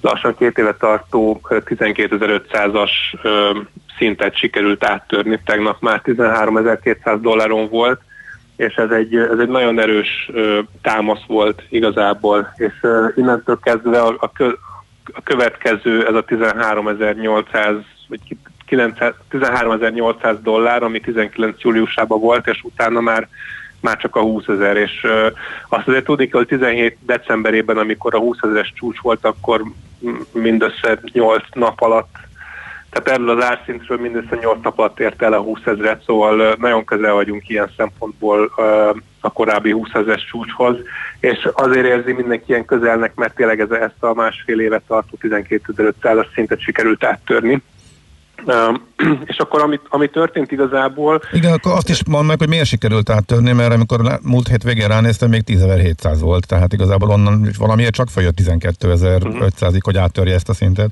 lassan 0.00 0.36
két 0.36 0.58
éve 0.58 0.74
tartó 0.74 1.40
ö, 1.48 1.58
12.500-as 1.64 2.90
ö, 3.22 3.58
szintet 3.98 4.36
sikerült 4.36 4.84
áttörni, 4.84 5.40
tegnap 5.44 5.80
már 5.80 6.00
13.200 6.04 7.18
dolláron 7.20 7.68
volt, 7.68 8.00
és 8.56 8.74
ez 8.74 8.90
egy, 8.90 9.16
ez 9.16 9.38
egy 9.38 9.48
nagyon 9.48 9.80
erős 9.80 10.30
ö, 10.32 10.60
támasz 10.82 11.24
volt 11.26 11.62
igazából, 11.68 12.52
és 12.56 12.72
ö, 12.80 13.06
innentől 13.16 13.58
kezdve 13.62 14.00
a, 14.00 14.16
a, 14.18 14.30
a 15.12 15.22
következő, 15.22 16.06
ez 16.06 16.14
a 16.14 16.24
13.800 16.24 17.84
vagy 18.08 18.20
ki- 18.24 18.38
900 18.66 19.14
13.800 19.30 20.38
dollár, 20.42 20.82
ami 20.82 21.00
19 21.00 21.60
júliusában 21.62 22.20
volt, 22.20 22.46
és 22.46 22.62
utána 22.62 23.00
már 23.00 23.28
már 23.80 23.96
csak 23.96 24.16
a 24.16 24.20
20 24.20 24.46
ezer, 24.46 24.76
és 24.76 25.00
ö, 25.02 25.28
azt 25.68 25.88
azért 25.88 26.04
tudni 26.04 26.28
kell, 26.28 26.38
hogy 26.38 26.48
17 26.48 26.96
decemberében, 27.00 27.78
amikor 27.78 28.14
a 28.14 28.18
20 28.18 28.38
ezeres 28.42 28.72
csúcs 28.76 29.00
volt, 29.00 29.24
akkor 29.24 29.62
mindössze 30.32 30.98
8 31.12 31.42
nap 31.52 31.80
alatt 31.80 32.14
tehát 32.90 33.20
erről 33.20 33.38
az 33.38 33.44
árszintről 33.44 33.98
mindössze 33.98 34.38
8 34.40 34.62
nap 34.62 34.78
alatt 34.78 35.00
ért 35.00 35.22
el 35.22 35.32
a 35.32 35.40
20 35.40 35.60
ezeret, 35.64 36.02
szóval 36.02 36.38
ö, 36.38 36.52
nagyon 36.58 36.84
közel 36.84 37.12
vagyunk 37.12 37.48
ilyen 37.48 37.70
szempontból 37.76 38.52
ö, 38.56 38.90
a 39.26 39.32
korábbi 39.32 39.70
20 39.70 39.88
ezeres 39.92 40.24
csúcshoz, 40.24 40.76
és 41.20 41.48
azért 41.52 41.86
érzi 41.86 42.12
mindenki 42.12 42.44
ilyen 42.46 42.64
közelnek, 42.64 43.14
mert 43.14 43.34
tényleg 43.34 43.60
ez, 43.60 43.70
ezt 43.70 44.02
a 44.02 44.14
másfél 44.14 44.60
évet 44.60 44.82
tartó 44.86 45.18
12.500-as 45.22 46.26
szintet 46.34 46.60
sikerült 46.60 47.04
áttörni. 47.04 47.62
Ö, 48.44 48.72
és 49.30 49.36
akkor 49.38 49.62
ami, 49.62 49.80
ami 49.88 50.08
történt 50.08 50.52
igazából, 50.52 51.20
Igen, 51.32 51.52
akkor 51.52 51.72
azt 51.72 51.88
is 51.88 52.04
mondd 52.08 52.26
meg, 52.26 52.38
hogy 52.38 52.48
miért 52.48 52.66
sikerült 52.66 53.10
áttörni, 53.10 53.52
mert 53.52 53.72
amikor 53.72 54.00
múlt 54.22 54.48
hét 54.48 54.62
végén 54.62 54.88
ránéztem, 54.88 55.28
még 55.28 55.42
10.700 55.46 56.16
volt, 56.20 56.46
tehát 56.46 56.72
igazából 56.72 57.10
onnan 57.10 57.48
valamiért 57.58 57.94
csak 57.94 58.08
följött 58.08 58.38
12.500-ig, 58.42 59.80
hogy 59.80 59.96
áttörje 59.96 60.34
ezt 60.34 60.48
a 60.48 60.54
szintet. 60.54 60.90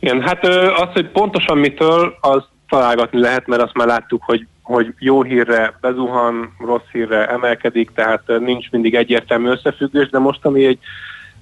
Igen, 0.00 0.20
hát 0.22 0.44
az, 0.44 0.88
hogy 0.92 1.08
pontosan 1.10 1.58
mitől, 1.58 2.16
az 2.20 2.44
találgatni 2.68 3.20
lehet, 3.20 3.46
mert 3.46 3.62
azt 3.62 3.74
már 3.74 3.86
láttuk, 3.86 4.22
hogy, 4.24 4.46
hogy 4.66 4.94
jó 4.98 5.22
hírre 5.22 5.78
bezuhan, 5.80 6.54
rossz 6.58 6.88
hírre 6.92 7.28
emelkedik, 7.28 7.90
tehát 7.90 8.22
nincs 8.26 8.70
mindig 8.70 8.94
egyértelmű 8.94 9.48
összefüggés, 9.48 10.08
de 10.08 10.18
most 10.18 10.44
ami 10.44 10.64
egy 10.64 10.78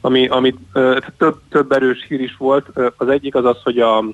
ami, 0.01 0.29
ami 0.29 0.55
több, 1.19 1.41
több 1.51 1.73
erős 1.73 2.05
hír 2.09 2.21
is 2.21 2.37
volt, 2.37 2.67
az 2.97 3.09
egyik 3.09 3.35
az 3.35 3.45
az, 3.45 3.57
hogy 3.63 3.79
a 3.79 4.05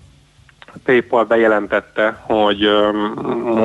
PayPal 0.84 1.24
bejelentette, 1.24 2.20
hogy, 2.20 2.68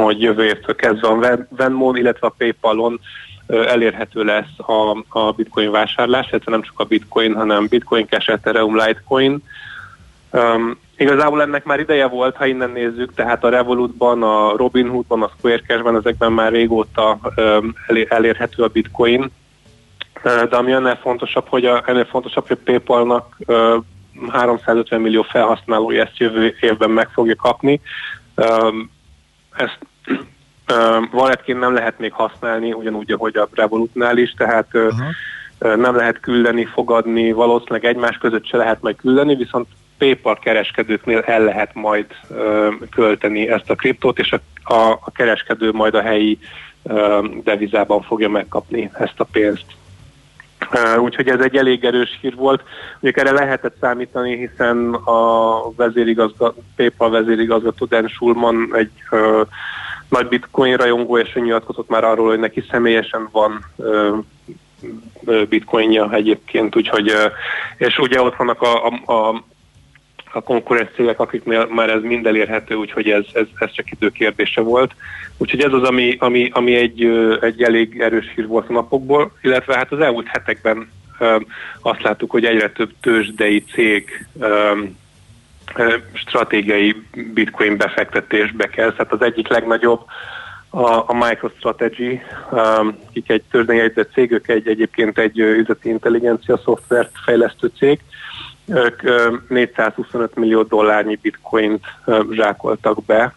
hogy 0.04 0.22
jövő 0.22 0.44
évtől 0.44 0.76
kezdve 0.76 1.08
a 1.08 1.16
Ven- 1.16 1.48
Venmon, 1.50 1.98
illetve 1.98 2.28
a 2.28 2.36
PayPalon 2.38 3.00
elérhető 3.48 4.24
lesz 4.24 4.60
a, 4.60 5.04
a 5.20 5.32
bitcoin 5.32 5.72
vásárlás, 5.72 6.30
illetve 6.30 6.52
nem 6.52 6.62
csak 6.62 6.80
a 6.80 6.84
bitcoin, 6.84 7.36
hanem 7.36 7.68
bitcoin, 7.68 8.08
cash, 8.08 8.30
ethereum, 8.30 8.78
litecoin, 8.78 9.44
igazából 10.98 11.42
ennek 11.42 11.64
már 11.64 11.80
ideje 11.80 12.08
volt, 12.08 12.36
ha 12.36 12.46
innen 12.46 12.70
nézzük, 12.70 13.14
tehát 13.14 13.44
a 13.44 13.50
Revolutban, 13.50 14.24
a 14.24 14.58
Robinhoodban, 14.58 15.24
a 15.24 15.32
Square 15.38 15.62
Cashben 15.68 15.96
ezekben 15.96 16.32
már 16.32 16.52
régóta 16.52 17.20
elér, 17.88 18.08
elérhető 18.10 18.64
a 18.64 18.68
bitcoin, 18.68 19.32
de 20.24 20.56
ami 20.56 20.72
ennél 20.72 21.00
fontosabb, 21.02 21.48
hogy 21.48 21.66
a, 21.66 21.84
ennél 21.86 22.06
fontosabb, 22.06 22.48
hogy 22.48 22.58
a 22.62 22.64
PayPal-nak 22.64 23.38
uh, 23.48 23.76
350 24.30 25.02
millió 25.02 25.22
felhasználója 25.22 26.04
ezt 26.04 26.18
jövő 26.18 26.56
évben 26.60 26.90
meg 26.90 27.10
fogja 27.10 27.36
kapni. 27.36 27.82
Ezt 29.52 29.80
walletként 31.12 31.60
nem 31.60 31.74
lehet 31.74 32.00
még 32.00 32.14
használni, 32.14 32.74
ugyanúgy, 32.74 33.12
ahogy 33.12 33.38
a 33.38 33.48
Revolutnál 33.54 34.18
is, 34.18 34.32
tehát 34.32 34.68
Ö, 35.60 35.76
nem 35.76 35.96
lehet 35.96 36.20
küldeni, 36.20 36.66
fogadni, 36.66 37.32
valószínűleg 37.32 37.86
egymás 37.86 38.18
között 38.18 38.46
se 38.46 38.58
lehet 38.58 38.82
majd 38.82 38.96
küldeni, 38.96 39.36
viszont 39.36 39.68
PayPal 39.98 40.36
kereskedőknél 40.40 41.20
el 41.20 41.44
lehet 41.44 41.74
majd 41.74 42.06
ö, 42.30 42.70
költeni 42.92 43.50
ezt 43.50 43.70
a 43.70 43.76
kriptót, 43.76 44.20
és 44.20 44.32
a, 44.32 44.74
a, 44.74 44.92
a 44.92 45.12
kereskedő 45.12 45.72
majd 45.72 45.96
a 45.96 46.02
helyi 46.02 46.40
ö, 46.84 47.26
devizában 47.44 48.02
fogja 48.02 48.30
megkapni 48.30 48.90
ezt 48.94 49.20
a 49.20 49.24
pénzt. 49.32 49.66
Uh, 50.74 51.04
úgyhogy 51.04 51.28
ez 51.28 51.40
egy 51.40 51.56
elég 51.56 51.84
erős 51.84 52.18
hír 52.22 52.36
volt. 52.36 52.64
Mondjuk 53.00 53.26
erre 53.26 53.36
lehetett 53.36 53.76
számítani, 53.80 54.38
hiszen 54.38 54.94
a 54.94 55.72
vezérigazgató, 55.76 56.64
PayPal 56.76 57.10
vezérigazgató 57.10 57.86
Dan 57.86 58.08
Schulman 58.08 58.70
egy 58.76 58.92
uh, 59.12 59.42
nagy 60.10 60.28
bitcoin 60.28 60.78
rajongó, 60.78 61.18
és 61.18 61.36
ő 61.36 61.40
nyilatkozott 61.40 61.90
már 61.90 62.04
arról, 62.04 62.28
hogy 62.28 62.40
neki 62.40 62.64
személyesen 62.72 63.30
van 63.32 63.66
uh, 63.76 64.18
bitcoinja 65.50 66.14
egyébként, 66.14 66.76
úgyhogy, 66.76 67.12
és 67.78 67.98
ugye 67.98 68.22
ott 68.22 68.36
vannak 68.36 68.62
a, 68.62 68.86
a, 68.86 69.14
a 69.14 69.44
a 70.36 70.42
konkurens 70.42 70.90
cégek, 70.96 71.20
akiknél 71.20 71.66
már 71.66 71.90
ez 71.90 72.02
mind 72.02 72.26
elérhető, 72.26 72.76
úgyhogy 72.76 73.10
ez, 73.10 73.26
ez, 73.34 73.46
ez 73.56 73.72
csak 73.72 73.92
idő 73.92 74.10
kérdése 74.10 74.62
volt. 74.62 74.92
Úgyhogy 75.38 75.62
ez 75.62 75.74
az, 75.74 75.84
ami, 75.84 76.16
ami, 76.20 76.50
ami 76.54 76.76
egy, 76.76 77.04
egy 77.42 77.64
elég 77.64 78.02
erős 78.02 78.32
hír 78.36 78.48
volt 78.48 78.70
a 78.70 78.74
napokból, 78.74 79.32
illetve 79.42 79.76
hát 79.76 79.92
az 79.92 80.00
elmúlt 80.00 80.28
hetekben 80.28 80.92
ö, 81.20 81.38
azt 81.82 82.02
láttuk, 82.02 82.32
hogy 82.32 82.46
egyre 82.46 82.70
több 82.70 82.92
tőzsdei 83.02 83.64
cég 83.74 84.28
ö, 84.40 84.72
stratégiai 86.14 86.96
bitcoin 87.34 87.78
befektetésbe 87.78 88.68
kezd. 88.68 88.96
Tehát 88.96 89.12
az 89.12 89.22
egyik 89.22 89.48
legnagyobb 89.48 90.02
a, 90.70 91.04
a 91.10 91.14
MicroStrategy, 91.14 92.20
um, 92.52 92.98
akik 93.08 93.30
egy 93.30 93.44
tőzsdei 93.52 93.78
jegyzett 93.78 94.12
cég, 94.12 94.32
ők 94.32 94.48
egy, 94.48 94.68
egyébként 94.68 95.18
egy 95.18 95.40
üzleti 95.40 95.90
intelligencia 95.90 96.58
szoftvert 96.58 97.12
fejlesztő 97.26 97.72
cég, 97.78 98.00
ők 98.68 99.04
ö, 99.04 99.36
425 99.48 100.36
millió 100.36 100.62
dollárnyi 100.62 101.20
bitcoint 101.22 101.86
zsákoltak 102.32 103.06
be 103.06 103.36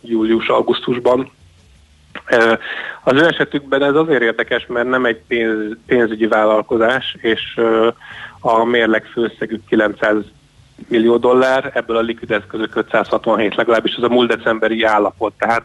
július-augusztusban. 0.00 1.30
Az 3.02 3.12
ő 3.12 3.26
esetükben 3.26 3.82
ez 3.82 3.94
azért 3.94 4.22
érdekes, 4.22 4.66
mert 4.66 4.88
nem 4.88 5.04
egy 5.04 5.20
pénz, 5.26 5.76
pénzügyi 5.86 6.26
vállalkozás, 6.26 7.16
és 7.20 7.60
a 8.40 8.64
mérleg 8.64 9.04
főszegük 9.04 9.66
900 9.68 10.16
millió 10.88 11.16
dollár, 11.16 11.70
ebből 11.74 11.96
a 11.96 12.00
likvid 12.00 12.30
eszközök 12.30 12.76
567, 12.76 13.54
legalábbis 13.54 13.94
az 13.96 14.02
a 14.02 14.08
múlt 14.08 14.28
decemberi 14.28 14.82
állapot. 14.82 15.32
Tehát, 15.38 15.64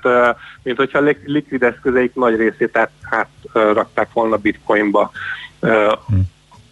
mint 0.64 0.78
hogyha 0.78 0.98
a 0.98 1.02
lik- 1.02 1.28
likvid 1.28 1.64
eszközeik 1.64 2.16
nagy 2.16 2.36
részét 2.36 2.78
át, 2.78 2.92
átrakták 3.10 4.14
volna 4.14 4.38
bitcoinba, 4.38 5.12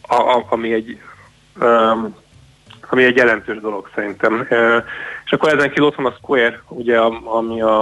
a, 0.01 0.45
ami 0.49 0.73
egy 0.73 0.99
ami 2.89 3.03
egy 3.03 3.15
jelentős 3.15 3.59
dolog 3.59 3.89
szerintem. 3.95 4.47
És 5.25 5.31
akkor 5.31 5.53
ezen 5.53 5.69
kívül 5.69 5.85
ott 5.85 5.95
van 5.95 6.05
a 6.05 6.15
Square, 6.17 6.61
ugye, 6.67 6.99
a- 6.99 7.21
ami 7.37 7.61
a 7.61 7.81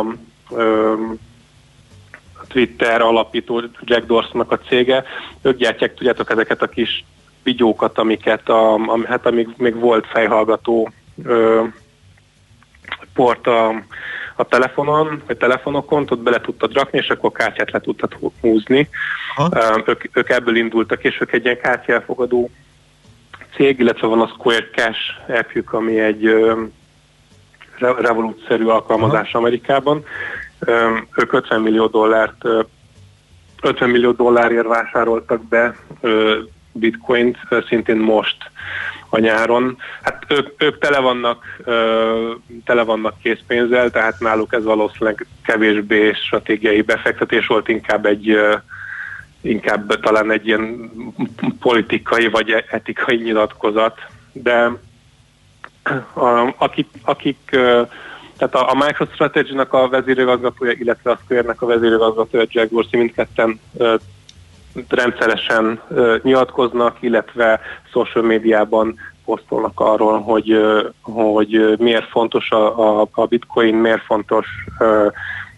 a 2.40 2.48
Twitter 2.48 3.02
alapító 3.02 3.64
Jack 3.82 4.06
Dorsonnak 4.06 4.52
a 4.52 4.60
cége. 4.60 5.04
Ők 5.42 5.58
gyártják, 5.58 5.94
tudjátok, 5.94 6.30
ezeket 6.32 6.62
a 6.62 6.68
kis 6.68 7.06
vigyókat, 7.44 7.98
amiket, 7.98 8.50
a, 8.50 8.74
ami, 8.74 9.06
hát 9.06 9.26
amíg 9.26 9.50
még 9.58 9.76
volt 9.76 10.08
fejhallgató 10.08 10.92
ö, 11.24 11.64
port 13.14 13.48
a, 13.48 13.68
a 14.36 14.44
telefonon, 14.44 15.22
vagy 15.28 15.38
telefonokon, 15.38 16.06
ott 16.10 16.20
bele 16.20 16.42
tudtad 16.42 16.74
rakni, 16.74 16.98
és 16.98 17.10
akkor 17.10 17.32
kártyát 17.32 17.72
le 17.72 17.80
tudtad 17.80 18.14
hú- 18.14 18.34
húzni. 18.42 18.90
Ö, 19.52 19.80
ők, 19.86 20.18
ők 20.18 20.30
ebből 20.30 20.56
indultak, 20.56 21.04
és 21.04 21.22
ők 21.22 21.32
egy 21.34 21.44
ilyen 21.46 21.60
kártyelfogadó 21.62 22.50
cég, 23.58 23.80
illetve 23.80 24.08
van 24.08 24.22
a 24.22 24.28
Square 24.28 24.70
Cash 24.76 25.00
appjük, 25.28 25.74
ami 25.74 26.00
egy 26.00 26.24
revolútszerű 27.80 28.66
alkalmazás 28.66 29.34
Amerikában. 29.34 30.04
Ö, 30.60 30.98
ők 31.16 31.34
50 31.34 31.62
millió 31.62 31.88
dollárt 31.88 32.46
ö, 32.46 32.62
50 33.62 33.90
millió 33.90 34.12
dollárért 34.12 34.68
vásároltak 34.68 35.44
be 35.44 35.76
bitcoint, 36.72 37.38
szintén 37.68 37.98
most 37.98 38.38
a 39.10 39.20
nyáron. 39.20 39.78
Hát 40.02 40.26
ők, 40.28 40.64
ők 40.64 40.78
tele, 40.78 41.00
vannak, 41.00 41.44
ö, 41.64 42.32
tele 42.66 42.84
vannak 42.84 43.20
készpénzzel, 43.22 43.90
tehát 43.90 44.20
náluk 44.20 44.54
ez 44.54 44.64
valószínűleg 44.64 45.28
kevésbé 45.46 46.14
stratégiai 46.14 46.82
befektetés 46.82 47.48
volt, 47.48 47.68
inkább 47.68 48.06
egy 48.06 48.38
inkább 49.42 50.00
talán 50.00 50.32
egy 50.32 50.48
ilyen 50.48 50.92
politikai 51.60 52.28
vagy 52.30 52.66
etikai 52.70 53.16
nyilatkozat, 53.16 54.00
de 54.32 54.72
a, 56.14 56.54
akik, 56.58 56.88
akik 57.04 57.38
tehát 58.38 58.56
a, 58.56 58.72
a 58.72 58.76
MicroStrategy-nak 58.76 59.74
a 59.74 59.88
vezérigazgatója, 59.88 60.72
illetve 60.72 61.12
a 61.12 61.20
Square-nek 61.24 61.62
a 61.62 61.66
vezérigazgatója 61.66 62.46
Jack 62.50 62.72
Dorsey 62.72 63.00
mindketten 63.00 63.60
ö, 63.78 63.96
rendszeresen 64.90 65.82
nyilatkoznak, 66.22 66.98
illetve 67.00 67.60
social 67.92 68.24
médiában 68.24 69.00
posztolnak 69.26 69.80
arról, 69.80 70.22
hogy, 70.22 70.62
hogy 71.02 71.76
miért 71.78 72.10
fontos 72.10 72.52
a, 72.52 73.00
a, 73.02 73.08
a 73.12 73.26
bitcoin, 73.26 73.76
miért 73.76 74.04
fontos, 74.04 74.48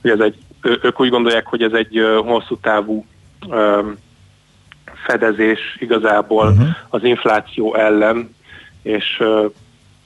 hogy 0.02 0.12
ez 0.12 0.20
egy, 0.20 0.38
ők 0.62 1.00
úgy 1.00 1.10
gondolják, 1.10 1.46
hogy 1.46 1.64
ez 1.64 1.74
egy 1.74 2.02
hosszú 2.26 2.58
távú 2.58 3.06
fedezés 5.06 5.60
igazából 5.80 6.48
uh-huh. 6.48 6.68
az 6.90 7.04
infláció 7.04 7.76
ellen, 7.76 8.36
és 8.82 9.24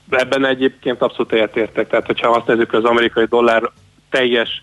ebben 0.09 0.45
egyébként 0.45 1.01
abszolút 1.01 1.31
egyetértek. 1.31 1.87
Tehát, 1.87 2.05
hogyha 2.05 2.29
azt 2.29 2.47
nézzük, 2.47 2.69
hogy 2.69 2.79
az 2.79 2.89
amerikai 2.89 3.25
dollár 3.25 3.71
teljes, 4.09 4.61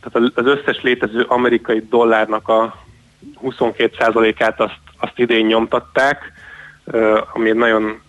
tehát 0.00 0.30
az 0.34 0.46
összes 0.46 0.82
létező 0.82 1.24
amerikai 1.28 1.86
dollárnak 1.90 2.48
a 2.48 2.84
22%-át 3.42 4.60
azt, 4.60 4.78
azt 4.98 5.18
idén 5.18 5.46
nyomtatták, 5.46 6.32
ami 7.32 7.50
nagyon, 7.50 8.00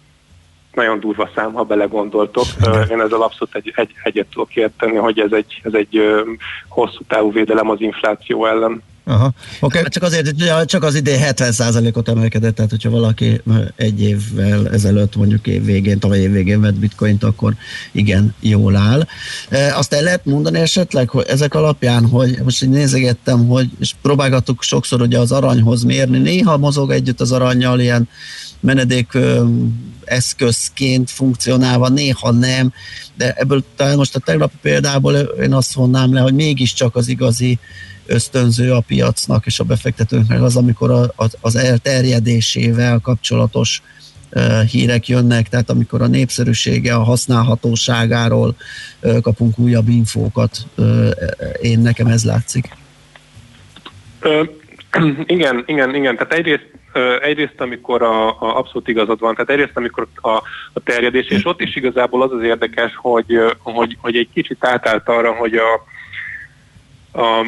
nagyon 0.73 0.99
durva 0.99 1.29
szám, 1.35 1.53
ha 1.53 1.63
belegondoltok. 1.63 2.45
Én 2.89 3.01
ezzel 3.01 3.21
abszolút 3.21 3.55
egy, 3.55 3.71
egy, 3.75 3.91
egyet 4.03 4.27
tudok 4.27 4.55
érteni, 4.55 4.95
hogy 4.95 5.19
ez 5.19 5.31
egy, 5.31 5.61
ez 5.63 5.73
egy 5.73 6.23
hosszú 6.67 7.03
távú 7.07 7.31
védelem 7.31 7.69
az 7.69 7.81
infláció 7.81 8.45
ellen. 8.45 8.83
Aha, 9.03 9.33
okay. 9.59 9.81
Hát 9.81 9.91
Csak 9.91 10.03
azért, 10.03 10.65
csak 10.65 10.83
az 10.83 10.95
idén 10.95 11.19
70%-ot 11.21 12.09
emelkedett, 12.09 12.55
tehát 12.55 12.71
hogyha 12.71 12.89
valaki 12.89 13.41
egy 13.75 14.01
évvel 14.01 14.69
ezelőtt, 14.69 15.15
mondjuk 15.15 15.47
év 15.47 15.65
végén, 15.65 15.99
tavaly 15.99 16.19
év 16.19 16.31
végén 16.31 16.61
vett 16.61 16.73
bitcoint, 16.73 17.23
akkor 17.23 17.55
igen, 17.91 18.35
jól 18.39 18.75
áll. 18.75 19.07
E, 19.49 19.77
Azt 19.77 19.93
el 19.93 20.01
lehet 20.01 20.25
mondani 20.25 20.59
esetleg, 20.59 21.09
hogy 21.09 21.25
ezek 21.27 21.53
alapján, 21.53 22.05
hogy 22.05 22.39
most 22.43 22.63
így 22.63 22.69
nézegettem, 22.69 23.47
hogy 23.47 23.69
és 23.79 23.93
próbálgattuk 24.01 24.63
sokszor 24.63 25.01
ugye 25.01 25.19
az 25.19 25.31
aranyhoz 25.31 25.83
mérni, 25.83 26.17
néha 26.17 26.57
mozog 26.57 26.91
együtt 26.91 27.21
az 27.21 27.31
aranyjal 27.31 27.79
ilyen 27.79 28.09
menedék 28.59 29.17
eszközként 30.03 31.09
funkcionálva, 31.09 31.89
néha 31.89 32.31
nem, 32.31 32.73
de 33.17 33.33
ebből 33.33 33.63
talán 33.75 33.97
most 33.97 34.15
a 34.15 34.19
tegnapi 34.19 34.55
példából 34.61 35.15
én 35.15 35.53
azt 35.53 35.73
vonnám 35.73 36.13
le, 36.13 36.19
hogy 36.19 36.33
mégiscsak 36.33 36.95
az 36.95 37.07
igazi 37.07 37.59
ösztönző 38.11 38.71
a 38.71 38.83
piacnak 38.87 39.45
és 39.45 39.59
a 39.59 39.63
befektetőknek 39.63 40.41
az, 40.41 40.55
amikor 40.55 40.91
a, 40.91 41.01
az, 41.15 41.37
az 41.41 41.55
elterjedésével 41.55 42.99
kapcsolatos 42.99 43.81
uh, 43.81 44.61
hírek 44.61 45.07
jönnek, 45.07 45.49
tehát 45.49 45.69
amikor 45.69 46.01
a 46.01 46.07
népszerűsége, 46.07 46.93
a 46.93 47.03
használhatóságáról 47.03 48.55
kapunk 49.21 49.59
újabb 49.59 49.89
infókat, 49.89 50.57
én 51.61 51.79
nekem 51.79 52.07
ez 52.07 52.23
látszik. 52.23 52.69
Igen, 55.25 55.63
igen, 55.65 55.95
igen. 55.95 56.15
Tehát 56.15 56.33
egyrészt, 56.33 56.67
egyrészt 57.21 57.61
amikor 57.61 58.01
a, 58.01 58.27
a 58.27 58.57
abszolút 58.57 58.87
igazad 58.87 59.19
van, 59.19 59.33
tehát 59.33 59.49
egyrészt 59.49 59.77
amikor 59.77 60.07
a, 60.15 60.29
a 60.73 60.79
terjedés, 60.83 61.27
és 61.27 61.45
ott 61.45 61.61
is 61.61 61.75
igazából 61.75 62.21
az 62.21 62.31
az 62.31 62.43
érdekes, 62.43 62.95
hogy, 62.95 63.39
hogy, 63.59 63.97
hogy 64.01 64.15
egy 64.15 64.29
kicsit 64.33 64.65
átállt 64.65 65.09
arra, 65.09 65.31
hogy 65.31 65.55
a, 65.55 65.83
a, 67.11 67.45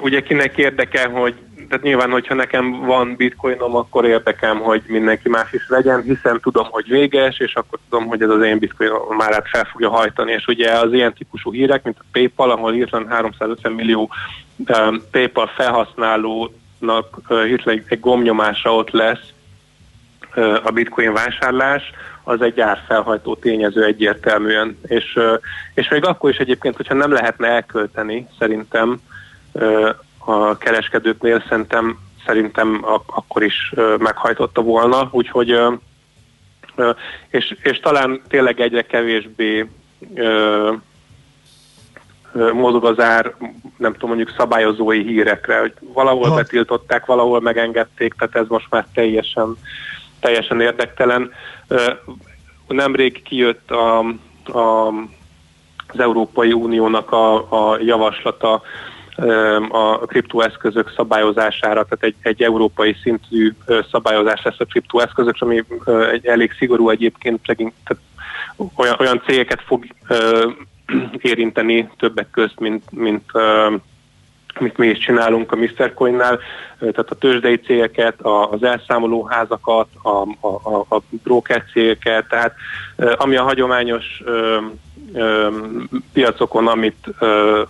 ugye 0.00 0.22
kinek 0.22 0.56
érdekel, 0.56 1.10
hogy 1.10 1.34
tehát 1.72 1.86
nyilván, 1.86 2.10
hogyha 2.10 2.34
nekem 2.34 2.84
van 2.86 3.14
bitcoinom, 3.16 3.76
akkor 3.76 4.04
érdekem, 4.04 4.58
hogy 4.58 4.82
mindenki 4.86 5.28
más 5.28 5.52
is 5.52 5.68
legyen, 5.68 6.02
hiszen 6.02 6.40
tudom, 6.40 6.66
hogy 6.70 6.88
véges, 6.88 7.38
és 7.38 7.54
akkor 7.54 7.78
tudom, 7.88 8.06
hogy 8.06 8.22
ez 8.22 8.28
az 8.28 8.42
én 8.42 8.58
bitcoinom 8.58 9.16
már 9.16 9.32
át 9.32 9.48
fel 9.48 9.64
fogja 9.64 9.90
hajtani. 9.90 10.32
És 10.32 10.46
ugye 10.46 10.70
az 10.70 10.92
ilyen 10.92 11.14
típusú 11.14 11.52
hírek, 11.52 11.82
mint 11.82 11.96
a 11.98 12.04
PayPal, 12.12 12.50
ahol 12.50 12.72
hirtelen 12.72 13.08
350 13.08 13.72
millió 13.72 14.10
um, 14.56 15.02
PayPal 15.10 15.46
felhasználónak 15.46 17.18
uh, 17.28 17.44
hirtelen 17.44 17.84
egy 17.88 18.00
gombnyomása 18.00 18.74
ott 18.74 18.90
lesz 18.90 19.32
uh, 20.36 20.56
a 20.62 20.70
bitcoin 20.70 21.12
vásárlás, 21.12 21.82
az 22.24 22.40
egy 22.42 22.60
árfelhajtó 22.60 23.34
tényező 23.34 23.84
egyértelműen. 23.84 24.78
És, 24.86 25.18
és 25.74 25.88
még 25.88 26.04
akkor 26.04 26.30
is 26.30 26.36
egyébként, 26.36 26.76
hogyha 26.76 26.94
nem 26.94 27.12
lehetne 27.12 27.48
elkölteni, 27.48 28.28
szerintem 28.38 29.00
a 30.18 30.56
kereskedőknél 30.56 31.44
szerintem, 31.48 31.98
szerintem 32.26 32.78
ak- 32.82 33.10
akkor 33.10 33.42
is 33.42 33.74
meghajtotta 33.98 34.62
volna, 34.62 35.08
úgyhogy 35.10 35.60
és, 37.28 37.56
és 37.62 37.80
talán 37.80 38.22
tényleg 38.28 38.60
egyre 38.60 38.82
kevésbé 38.82 39.68
mozog 42.52 42.84
az 42.84 43.00
ár, 43.00 43.34
nem 43.76 43.92
tudom, 43.92 44.08
mondjuk 44.08 44.34
szabályozói 44.36 45.02
hírekre, 45.02 45.58
hogy 45.58 45.72
valahol 45.80 46.24
Aha. 46.24 46.34
betiltották, 46.34 47.06
valahol 47.06 47.40
megengedték, 47.40 48.14
tehát 48.14 48.36
ez 48.36 48.46
most 48.48 48.66
már 48.70 48.86
teljesen, 48.94 49.56
teljesen 50.20 50.60
érdektelen. 50.60 51.32
Nemrég 52.68 53.22
kijött 53.22 53.70
a, 53.70 53.98
a, 54.44 54.88
az 55.88 55.98
Európai 55.98 56.52
Uniónak 56.52 57.12
a, 57.12 57.34
a 57.72 57.78
javaslata 57.80 58.62
a 59.68 59.98
kriptoeszközök 59.98 60.92
szabályozására, 60.96 61.84
tehát 61.84 62.02
egy, 62.02 62.14
egy 62.22 62.42
európai 62.42 62.96
szintű 63.02 63.52
szabályozás 63.90 64.42
lesz 64.42 64.60
a 64.60 64.64
kriptoeszközök, 64.64 65.36
ami 65.38 65.64
egy 66.12 66.26
elég 66.26 66.52
szigorú 66.58 66.88
egyébként, 66.88 67.40
tehát 67.42 68.02
olyan, 68.76 68.96
olyan 68.98 69.22
cégeket 69.26 69.62
fog 69.62 69.84
érinteni 71.18 71.90
többek 71.98 72.30
közt, 72.30 72.58
mint, 72.60 72.90
mint 72.90 73.30
amit 74.54 74.76
mi 74.76 74.86
is 74.86 74.98
csinálunk 74.98 75.52
a 75.52 75.56
Mr. 75.56 75.94
Coin-nál, 75.94 76.38
tehát 76.78 77.10
a 77.10 77.14
tőzsdei 77.14 77.56
cégeket, 77.56 78.14
az 78.50 78.62
elszámolóházakat, 78.62 79.88
a, 80.02 80.08
a, 80.40 80.76
a, 80.76 80.96
a 80.96 81.02
broker 81.10 81.64
cégeket, 81.72 82.28
tehát 82.28 82.54
ami 83.16 83.36
a 83.36 83.42
hagyományos 83.42 84.22
piacokon, 86.12 86.66
amit 86.66 87.08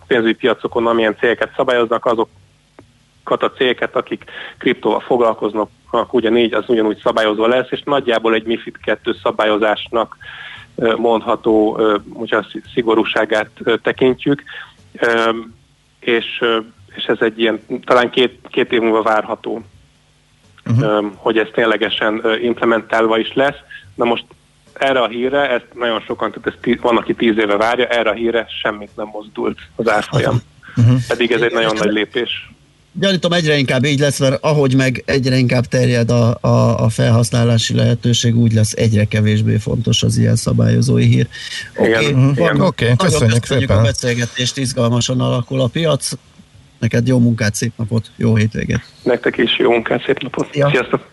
pénzügyi 0.07 0.35
piacokon, 0.35 0.87
amilyen 0.87 1.17
cégeket 1.19 1.53
szabályoznak, 1.57 2.07
azokat 2.07 3.43
a 3.43 3.53
cégeket, 3.57 3.97
akik 3.97 4.25
kriptóval 4.59 5.01
foglalkoznak, 5.01 5.71
ugyanígy, 6.11 6.53
az 6.53 6.65
ugyanúgy 6.69 7.01
szabályozva 7.03 7.47
lesz, 7.47 7.71
és 7.71 7.83
nagyjából 7.85 8.35
egy 8.35 8.45
MIFID 8.45 8.77
2 8.85 9.17
szabályozásnak 9.23 10.17
mondható, 10.97 11.81
hogyha 12.13 12.47
szigorúságát 12.75 13.51
tekintjük, 13.83 14.43
és, 16.05 16.45
és 16.95 17.05
ez 17.05 17.17
egy 17.21 17.41
ilyen, 17.41 17.61
talán 17.85 18.11
két, 18.11 18.39
két 18.51 18.73
év 18.73 18.81
múlva 18.81 19.03
várható, 19.03 19.63
uh-huh. 20.67 21.13
hogy 21.17 21.39
ez 21.39 21.49
ténylegesen 21.53 22.23
implementálva 22.43 23.19
is 23.19 23.33
lesz. 23.35 23.57
Na 23.95 24.05
most 24.05 24.25
erre 24.73 25.01
a 25.01 25.09
hírre, 25.09 25.51
ezt 25.51 25.67
nagyon 25.75 26.01
sokan, 26.01 26.31
tehát 26.31 26.49
ezt 26.49 26.59
tí, 26.61 26.75
van, 26.75 26.97
aki 26.97 27.15
tíz 27.15 27.39
éve 27.39 27.57
várja, 27.57 27.87
erre 27.87 28.11
a 28.11 28.15
hírre 28.15 28.47
semmit 28.63 28.91
nem 28.97 29.07
mozdult 29.07 29.59
az 29.77 29.89
árfolyam. 29.89 30.41
Uh-huh. 30.77 30.97
Pedig 31.09 31.33
ez 31.33 31.41
egy 31.41 31.53
nagyon 31.53 31.77
nagy 31.77 31.93
lépés. 31.93 32.51
Gyanítom 32.95 33.33
egyre 33.33 33.57
inkább 33.57 33.85
így 33.85 33.99
lesz, 33.99 34.19
mert 34.19 34.45
ahogy 34.45 34.75
meg 34.75 35.03
egyre 35.07 35.37
inkább 35.37 35.67
terjed 35.67 36.11
a, 36.11 36.39
a, 36.41 36.85
a 36.85 36.89
felhasználási 36.89 37.75
lehetőség, 37.75 38.37
úgy 38.37 38.53
lesz 38.53 38.73
egyre 38.73 39.05
kevésbé 39.05 39.57
fontos 39.57 40.03
az 40.03 40.17
ilyen 40.17 40.37
szabályozói 40.37 41.05
hír. 41.05 41.27
Oké, 41.77 41.91
okay, 41.91 42.07
igen. 42.09 42.61
Oké, 42.61 42.85
nagyon 42.85 42.97
köszönjük 42.97 43.41
köszönjük 43.41 43.45
szépen. 43.45 43.79
a 43.79 43.83
beszélgetést, 43.83 44.57
izgalmasan 44.57 45.21
alakul 45.21 45.61
a 45.61 45.67
piac. 45.67 46.13
Neked 46.79 47.07
jó 47.07 47.19
munkát, 47.19 47.55
szép 47.55 47.73
napot, 47.77 48.11
jó 48.17 48.37
hétvégét. 48.37 48.81
Nektek 49.03 49.37
is 49.37 49.59
jó 49.59 49.71
munkát, 49.71 50.05
szép 50.05 50.23
napot. 50.23 50.57
Ja. 50.57 50.69
Sziasztok! 50.71 51.11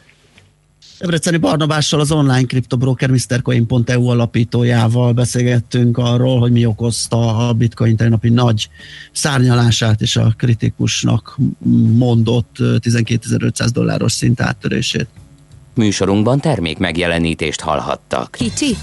Debreceni 1.00 1.38
Barnabással 1.38 2.00
az 2.00 2.12
online 2.12 2.44
kriptobroker 2.44 3.10
MrCoin.eu 3.10 4.08
alapítójával 4.08 5.14
beszélgettünk 5.14 5.98
arról, 5.98 6.40
hogy 6.40 6.52
mi 6.52 6.66
okozta 6.66 7.48
a 7.48 7.54
bitcoin 7.54 7.96
tegnapi 7.96 8.30
nagy 8.30 8.70
szárnyalását 9.12 10.02
és 10.02 10.16
a 10.16 10.34
kritikusnak 10.38 11.38
mondott 11.98 12.56
12.500 12.60 13.68
dolláros 13.74 14.12
szint 14.12 14.42
áttörését. 14.42 15.08
Műsorunkban 15.74 16.40
termék 16.40 16.78
megjelenítést 16.78 17.62
hallhattak. 17.62 18.32
Kicsi, 18.32 18.76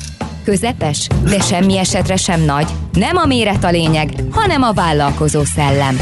közepes, 0.45 1.07
de 1.25 1.41
semmi 1.41 1.79
esetre 1.79 2.17
sem 2.17 2.41
nagy. 2.41 2.69
Nem 2.93 3.17
a 3.17 3.27
méret 3.27 3.65
a 3.65 3.71
lényeg, 3.71 4.25
hanem 4.31 4.63
a 4.63 4.73
vállalkozó 4.73 5.45
szellem. 5.45 5.97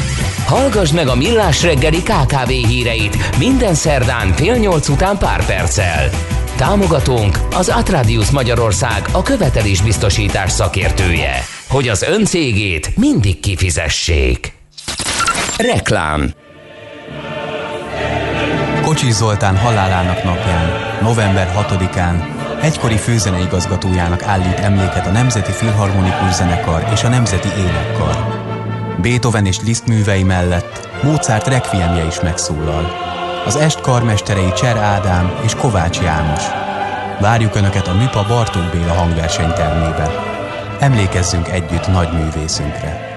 Hallgass 0.47 0.93
meg 0.93 1.09
a 1.09 1.15
Millás 1.15 1.63
reggeli 1.63 2.03
KKV 2.03 2.49
híreit 2.49 3.39
minden 3.39 3.75
szerdán 3.75 4.33
fél 4.33 4.55
nyolc 4.55 4.89
után 4.89 5.19
pár 5.19 5.47
perccel. 5.47 6.11
Támogatónk 6.57 7.39
az 7.53 7.69
Atradius 7.69 8.31
Magyarország 8.31 9.05
a 9.13 9.23
követelésbiztosítás 9.23 10.51
szakértője, 10.51 11.33
hogy 11.69 11.89
az 11.89 12.03
ön 12.03 12.25
cégét 12.25 12.97
mindig 12.97 13.41
kifizessék. 13.41 14.53
Reklám 15.57 16.31
Kocsis 18.83 19.13
Zoltán 19.13 19.57
halálának 19.57 20.25
napján, 20.25 20.73
november 21.03 21.67
6-án 21.71 22.25
egykori 22.63 22.97
főzeneigazgatójának 22.97 24.23
állít 24.23 24.59
emléket 24.59 25.07
a 25.07 25.11
Nemzeti 25.11 25.53
Filharmonikus 25.53 26.33
Zenekar 26.33 26.89
és 26.93 27.05
a 27.05 27.09
Nemzeti 27.09 27.49
Énekkar. 27.59 28.44
Beethoven 29.03 29.47
és 29.47 29.61
Liszt 29.61 29.87
művei 29.87 30.23
mellett 30.23 30.89
Mozart 31.03 31.47
requiemje 31.47 32.07
is 32.07 32.21
megszólal. 32.21 32.93
Az 33.47 33.57
est 33.57 33.81
karmesterei 33.81 34.53
Cser 34.53 34.77
Ádám 34.77 35.41
és 35.45 35.55
Kovács 35.55 36.01
János. 36.01 36.43
Várjuk 37.21 37.55
Önöket 37.55 37.87
a 37.87 37.95
Műpa 37.95 38.25
Bartók 38.29 38.71
Béla 38.73 38.93
hangversenytermébe. 38.93 40.11
Emlékezzünk 40.79 41.49
együtt 41.49 41.87
nagy 41.87 42.13
művészünkre. 42.13 43.14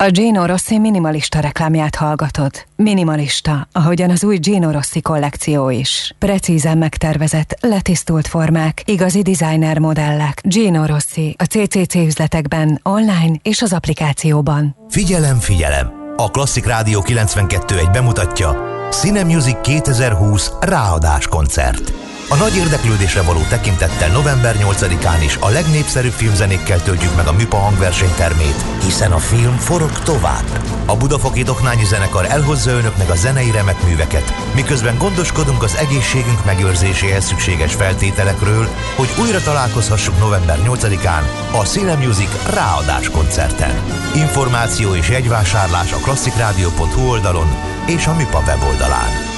A 0.00 0.10
Gino 0.10 0.46
Rossi 0.46 0.78
minimalista 0.78 1.40
reklámját 1.40 1.94
hallgatod. 1.94 2.50
Minimalista, 2.76 3.68
ahogyan 3.72 4.10
az 4.10 4.24
új 4.24 4.36
Gino 4.36 4.70
Rossi 4.70 5.00
kollekció 5.00 5.70
is. 5.70 6.14
Precízen 6.18 6.78
megtervezett, 6.78 7.58
letisztult 7.60 8.26
formák, 8.26 8.82
igazi 8.84 9.22
designer 9.22 9.78
modellek. 9.78 10.40
Gino 10.44 10.86
Rossi 10.86 11.36
a 11.38 11.44
CCC 11.44 11.94
üzletekben, 11.94 12.80
online 12.82 13.36
és 13.42 13.62
az 13.62 13.72
applikációban. 13.72 14.76
Figyelem, 14.88 15.38
figyelem! 15.38 15.92
A 16.16 16.30
Klasszik 16.30 16.66
Rádió 16.66 17.02
92.1 17.06 17.88
bemutatja 17.92 18.56
Cine 18.90 19.24
Music 19.24 19.60
2020 19.60 20.50
ráadás 20.60 21.26
koncert. 21.26 21.92
A 22.30 22.36
nagy 22.36 22.56
érdeklődésre 22.56 23.22
való 23.22 23.40
tekintettel 23.48 24.08
november 24.08 24.56
8-án 24.58 25.22
is 25.24 25.36
a 25.40 25.48
legnépszerűbb 25.48 26.12
filmzenékkel 26.12 26.82
töltjük 26.82 27.16
meg 27.16 27.26
a 27.26 27.32
Műpa 27.32 27.56
hangversenytermét, 27.56 28.64
hiszen 28.82 29.12
a 29.12 29.18
film 29.18 29.56
forog 29.56 29.98
tovább. 29.98 30.44
A 30.86 30.96
Budafoki 30.96 31.42
Doknányi 31.42 31.84
Zenekar 31.84 32.24
elhozza 32.24 32.70
önöknek 32.70 33.10
a 33.10 33.14
zenei 33.14 33.50
remek 33.50 33.82
műveket, 33.82 34.34
miközben 34.54 34.98
gondoskodunk 34.98 35.62
az 35.62 35.76
egészségünk 35.76 36.44
megőrzéséhez 36.44 37.24
szükséges 37.24 37.74
feltételekről, 37.74 38.68
hogy 38.96 39.08
újra 39.20 39.40
találkozhassuk 39.40 40.18
november 40.18 40.58
8-án 40.64 41.22
a 41.52 41.64
Cine 41.64 41.94
Music 41.94 42.52
ráadás 42.54 43.10
koncerten. 43.10 43.82
Információ 44.14 44.94
és 44.94 45.08
jegyvásárlás 45.08 45.92
a 45.92 45.96
klasszikrádió.hu 45.96 47.08
oldalon 47.08 47.48
és 47.86 48.06
a 48.06 48.14
Műpa 48.14 48.42
weboldalán. 48.46 49.37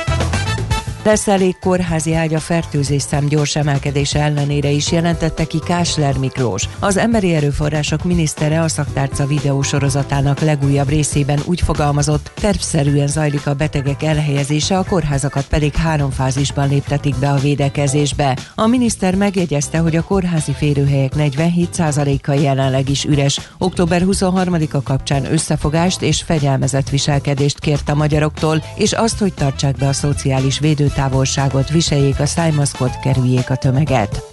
Lesz 1.03 1.27
elég 1.27 1.55
kórházi 1.59 2.13
ágy 2.13 2.33
a 2.33 2.39
fertőzésszám 2.39 3.25
gyors 3.25 3.55
emelkedése 3.55 4.19
ellenére 4.19 4.69
is 4.69 4.91
jelentette 4.91 5.45
ki 5.45 5.59
Kásler 5.59 6.17
Miklós. 6.17 6.69
Az 6.79 6.97
emberi 6.97 7.33
erőforrások 7.33 8.03
minisztere 8.03 8.61
a 8.61 8.67
szaktárca 8.67 9.25
videósorozatának 9.25 10.39
legújabb 10.39 10.89
részében 10.89 11.39
úgy 11.45 11.61
fogalmazott, 11.61 12.31
tervszerűen 12.35 13.07
zajlik 13.07 13.47
a 13.47 13.53
betegek 13.53 14.03
elhelyezése, 14.03 14.77
a 14.77 14.83
kórházakat 14.83 15.47
pedig 15.47 15.75
három 15.75 16.09
fázisban 16.09 16.69
léptetik 16.69 17.15
be 17.15 17.29
a 17.29 17.37
védekezésbe. 17.37 18.37
A 18.55 18.67
miniszter 18.67 19.15
megjegyezte, 19.15 19.77
hogy 19.77 19.95
a 19.95 20.03
kórházi 20.03 20.51
férőhelyek 20.51 21.13
47%-a 21.17 22.31
jelenleg 22.31 22.89
is 22.89 23.03
üres. 23.03 23.39
Október 23.57 24.01
23-a 24.05 24.81
kapcsán 24.83 25.31
összefogást 25.31 26.01
és 26.01 26.21
fegyelmezett 26.21 26.89
viselkedést 26.89 27.59
kért 27.59 27.89
a 27.89 27.95
magyaroktól, 27.95 28.63
és 28.75 28.91
azt, 28.91 29.19
hogy 29.19 29.33
tartsák 29.33 29.75
be 29.75 29.87
a 29.87 29.93
szociális 29.93 30.59
védő 30.59 30.89
távolságot, 30.93 31.69
viseljék 31.69 32.19
a 32.19 32.25
szájmaszkot, 32.25 32.99
kerüljék 32.99 33.49
a 33.49 33.55
tömeget. 33.55 34.30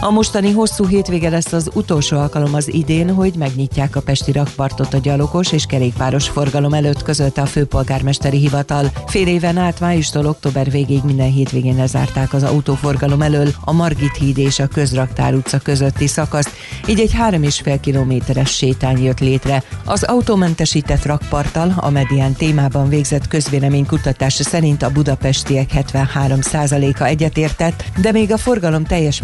A 0.00 0.10
mostani 0.10 0.52
hosszú 0.52 0.86
hétvége 0.86 1.28
lesz 1.28 1.52
az 1.52 1.70
utolsó 1.74 2.16
alkalom 2.16 2.54
az 2.54 2.72
idén, 2.72 3.14
hogy 3.14 3.34
megnyitják 3.34 3.96
a 3.96 4.00
Pesti 4.00 4.32
rakpartot 4.32 4.94
a 4.94 4.98
gyalogos 4.98 5.52
és 5.52 5.66
kerékpáros 5.66 6.28
forgalom 6.28 6.72
előtt 6.72 7.02
közölte 7.02 7.42
a 7.42 7.46
főpolgármesteri 7.46 8.38
hivatal. 8.38 8.90
Fél 9.06 9.26
éven 9.26 9.56
át 9.56 9.80
májustól 9.80 10.26
október 10.26 10.70
végéig 10.70 11.02
minden 11.04 11.30
hétvégén 11.30 11.76
lezárták 11.76 12.32
az 12.32 12.42
autóforgalom 12.42 13.22
elől 13.22 13.48
a 13.64 13.72
Margit 13.72 14.16
híd 14.16 14.38
és 14.38 14.58
a 14.58 14.66
Közraktár 14.66 15.34
utca 15.34 15.58
közötti 15.58 16.06
szakaszt, 16.06 16.50
így 16.86 17.00
egy 17.00 17.12
3,5 17.12 17.78
kilométeres 17.80 18.50
sétány 18.50 19.02
jött 19.02 19.20
létre. 19.20 19.62
Az 19.84 20.02
autómentesített 20.02 21.04
rakparttal 21.04 21.74
a 21.76 21.90
Medián 21.90 22.32
témában 22.32 22.88
végzett 22.88 23.28
közvéleménykutatás 23.28 24.34
szerint 24.34 24.82
a 24.82 24.90
budapestiek 24.90 25.70
73%-a 25.74 27.04
egyetértett, 27.04 27.84
de 28.00 28.12
még 28.12 28.32
a 28.32 28.38
forgalom 28.38 28.84
teljes 28.84 29.20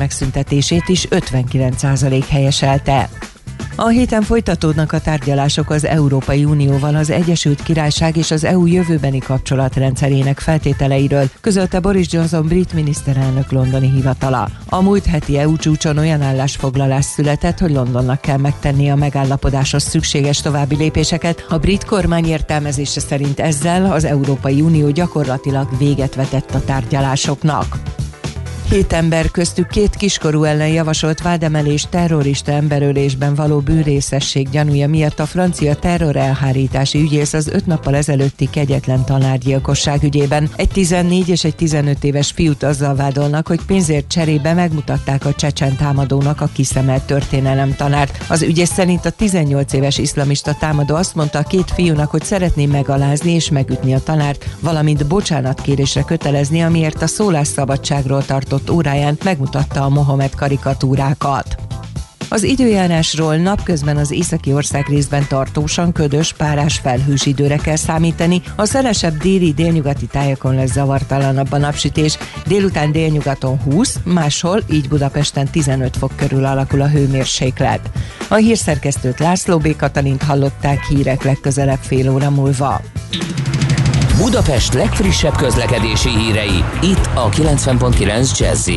megszüntetését 0.57 0.89
is 0.89 1.07
59% 1.11 2.25
helyeselte. 2.29 3.09
A 3.79 3.89
héten 3.89 4.23
folytatódnak 4.23 4.93
a 4.93 5.01
tárgyalások 5.01 5.71
az 5.71 5.85
Európai 5.85 6.45
Unióval 6.45 6.95
az 6.95 7.11
Egyesült 7.11 7.63
Királyság 7.63 8.17
és 8.17 8.31
az 8.31 8.45
EU 8.45 8.67
jövőbeni 8.67 9.19
kapcsolatrendszerének 9.19 10.39
feltételeiről, 10.39 11.31
közölte 11.41 11.81
Boris 11.81 12.13
Johnson 12.13 12.47
brit 12.47 12.73
miniszterelnök 12.73 13.53
londoni 13.53 13.91
hivatala. 13.91 14.49
A 14.69 14.83
múlt 14.83 15.05
heti 15.07 15.39
EU 15.39 15.57
csúcson 15.57 15.99
olyan 15.99 16.23
állásfoglalás 16.23 17.05
született, 17.05 17.59
hogy 17.59 17.73
Londonnak 17.73 18.21
kell 18.21 18.39
megtenni 18.39 18.91
a 18.91 18.95
megállapodáshoz 18.95 19.83
szükséges 19.83 20.41
további 20.41 20.77
lépéseket. 20.77 21.47
A 21.49 21.59
brit 21.59 21.85
kormány 21.85 22.27
értelmezése 22.27 23.01
szerint 23.01 23.41
ezzel 23.41 23.93
az 23.93 24.05
Európai 24.05 24.61
Unió 24.61 24.91
gyakorlatilag 24.91 25.69
véget 25.79 26.15
vetett 26.15 26.55
a 26.55 26.65
tárgyalásoknak. 26.65 27.77
Hét 28.69 28.93
ember 28.93 29.31
köztük 29.31 29.69
két 29.69 29.97
kiskorú 29.97 30.45
ellen 30.45 30.69
javasolt 30.69 31.23
vádemelés 31.23 31.87
terrorista 31.91 32.53
emberölésben 32.53 33.35
való 33.35 33.59
bűnrészesség 33.59 34.49
gyanúja 34.51 34.89
miatt 34.89 35.19
a 35.19 35.27
francia 35.27 35.75
terrorelhárítási 35.75 37.01
ügyész 37.01 37.33
az 37.33 37.49
öt 37.49 37.67
nappal 37.67 37.95
ezelőtti 37.97 38.49
kegyetlen 38.51 39.05
tanárgyilkosság 39.05 40.03
ügyében. 40.03 40.49
Egy 40.57 40.69
14 40.69 41.29
és 41.29 41.45
egy 41.45 41.55
15 41.55 42.05
éves 42.05 42.31
fiút 42.31 42.63
azzal 42.63 42.95
vádolnak, 42.95 43.47
hogy 43.47 43.61
pénzért 43.67 44.09
cserébe 44.09 44.53
megmutatták 44.53 45.25
a 45.25 45.35
csecsen 45.35 45.77
támadónak 45.77 46.41
a 46.41 46.49
kiszemelt 46.53 47.03
történelem 47.03 47.75
tanárt. 47.77 48.25
Az 48.29 48.43
ügyész 48.43 48.73
szerint 48.73 49.05
a 49.05 49.11
18 49.11 49.73
éves 49.73 49.99
iszlamista 49.99 50.55
támadó 50.55 50.95
azt 50.95 51.15
mondta 51.15 51.39
a 51.39 51.43
két 51.43 51.71
fiúnak, 51.71 52.11
hogy 52.11 52.25
szeretné 52.25 52.67
megalázni 52.67 53.33
és 53.33 53.51
megütni 53.51 53.95
a 53.95 54.03
tanárt, 54.03 54.49
valamint 54.61 55.07
bocsánatkérésre 55.07 56.03
kötelezni, 56.03 56.63
amiért 56.63 57.03
a 57.03 57.07
szólásszabadságról 57.07 58.25
tartott 58.25 58.55
tartott 58.57 58.77
óráján 58.77 59.19
megmutatta 59.25 59.83
a 59.83 59.89
Mohamed 59.89 60.35
karikatúrákat. 60.35 61.57
Az 62.29 62.43
időjárásról 62.43 63.37
napközben 63.37 63.97
az 63.97 64.11
északi 64.11 64.53
ország 64.53 64.87
részben 64.89 65.27
tartósan 65.29 65.93
ködös, 65.93 66.33
párás 66.33 66.79
felhős 66.79 67.27
időre 67.27 67.57
kell 67.57 67.77
számítani. 67.77 68.43
A 68.57 68.65
szelesebb 68.65 69.17
déli 69.17 69.53
délnyugati 69.53 70.07
tájakon 70.07 70.55
lesz 70.55 70.73
zavartalanabb 70.73 71.53
a 71.53 71.59
napsütés, 71.59 72.19
délután 72.47 72.93
délnyugaton 72.93 73.61
20, 73.61 73.99
máshol, 74.05 74.63
így 74.71 74.89
Budapesten 74.89 75.49
15 75.51 75.97
fok 75.97 76.13
körül 76.17 76.45
alakul 76.45 76.81
a 76.81 76.89
hőmérséklet. 76.89 77.91
A 78.29 78.35
hírszerkesztőt 78.35 79.19
László 79.19 79.59
B. 79.59 79.77
Katalint 79.77 80.23
hallották 80.23 80.85
hírek 80.85 81.23
legközelebb 81.23 81.81
fél 81.81 82.11
óra 82.11 82.31
múlva. 82.31 82.81
Budapest 84.17 84.73
legfrissebb 84.73 85.37
közlekedési 85.37 86.09
hírei, 86.09 86.65
itt 86.83 87.09
a 87.15 87.29
90.9 87.29 88.39
jazz 88.39 88.71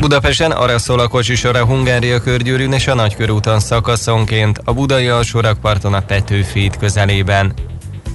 Budapesten 0.00 0.50
arra 0.50 0.78
szól 0.78 0.98
a 0.98 1.08
kocsisor 1.08 1.56
a 1.56 1.64
Hungária 1.64 2.20
körgyűrűn 2.20 2.72
és 2.72 2.86
a 2.86 2.94
Nagykörúton 2.94 3.60
szakaszonként, 3.60 4.60
a 4.64 4.72
Budai 4.72 5.08
alsórakparton 5.08 5.94
a 5.94 6.00
Petőfét 6.00 6.76
közelében. 6.76 7.54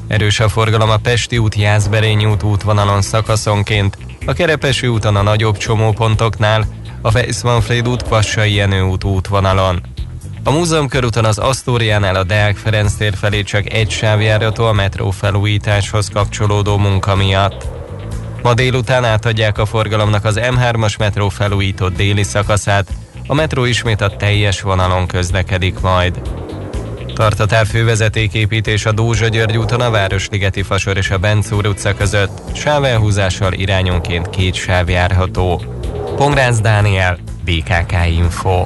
Erős 0.08 0.40
a 0.40 0.50
forgalom 0.50 0.90
a 0.90 0.98
Pesti 0.98 1.38
út 1.38 1.56
Jászberényi 1.56 2.26
út 2.26 2.44
útvonalon 2.44 3.02
szakaszonként, 3.02 3.98
a 4.26 4.34
Kerepesi 4.34 4.88
úton 4.88 5.16
a 5.16 5.22
nagyobb 5.22 5.58
csomópontoknál, 5.58 6.66
a 7.02 7.12
Fejszmanfréd 7.12 7.88
út 7.88 8.04
Kvassai 8.04 8.54
Jenő 8.54 8.82
út 8.82 9.04
útvonalon. 9.04 9.82
A 10.44 10.52
múzeum 10.52 10.88
körúton 10.88 11.26
az 11.26 11.38
Asztóriánál 11.38 12.16
a 12.16 12.24
Deák 12.24 12.58
Ferenc 12.58 12.94
tér 12.94 13.16
felé 13.16 13.42
csak 13.42 13.74
egy 13.74 13.90
sávjárató 13.90 14.66
a 14.66 14.74
metró 14.74 15.10
felújításhoz 15.10 16.10
kapcsolódó 16.14 16.78
munka 16.78 17.16
miatt. 17.16 17.68
Ma 18.42 18.54
délután 18.54 19.06
átadják 19.06 19.58
a 19.58 19.66
forgalomnak 19.66 20.26
az 20.26 20.40
M3-as 20.42 20.98
metró 20.98 21.30
felújított 21.30 21.96
déli 21.96 22.24
szakaszát, 22.24 22.92
a 23.28 23.34
metró 23.34 23.66
ismét 23.66 24.02
a 24.02 24.16
teljes 24.16 24.62
vonalon 24.62 25.08
közlekedik 25.08 25.80
majd. 25.80 26.22
Tart 27.14 27.40
a 27.40 27.46
távfővezetéképítés 27.46 28.86
a 28.86 28.92
Dózsa 28.92 29.28
György 29.28 29.58
úton 29.58 29.82
a 29.82 29.90
Városligeti 29.90 30.62
Fasor 30.62 30.98
és 30.98 31.10
a 31.10 31.18
Bencúr 31.18 31.68
utca 31.68 31.94
között, 31.94 32.42
sávelhúzással 32.56 33.54
irányonként 33.54 34.30
két 34.30 34.54
sáv 34.54 34.90
járható. 34.90 35.62
Pongrácz 36.16 36.60
Dániel, 36.60 37.18
BKK 37.46 37.94
Info. 38.08 38.66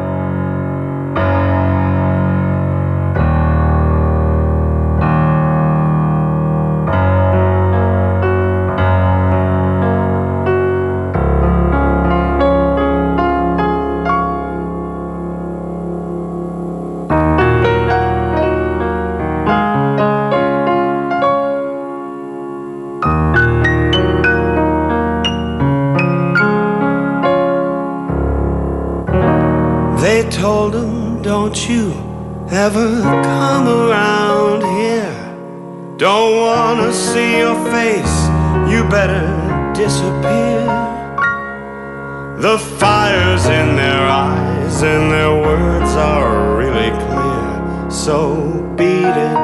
So 48.05 48.33
beat 48.77 49.15
it, 49.29 49.37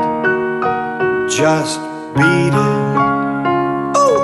just 1.29 1.79
beat 2.15 2.55
it. 2.65 2.77
Ooh. 4.01 4.21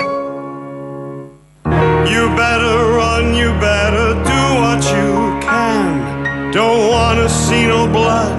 You 2.10 2.22
better 2.34 2.76
run, 2.98 3.36
you 3.36 3.50
better 3.60 4.08
do 4.32 4.42
what 4.60 4.82
you 4.96 5.38
can. 5.40 6.50
Don't 6.50 6.88
wanna 6.88 7.28
see 7.28 7.64
no 7.68 7.86
blood, 7.86 8.36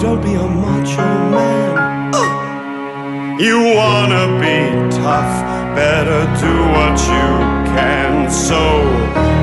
don't 0.00 0.20
be 0.20 0.34
a 0.34 0.48
macho 0.62 1.06
man. 1.30 2.14
Uh. 2.16 3.38
You 3.38 3.58
wanna 3.78 4.24
be 4.42 4.58
tough, 4.90 5.34
better 5.76 6.22
do 6.42 6.54
what 6.74 6.98
you 7.12 7.28
can. 7.76 8.28
So 8.28 8.60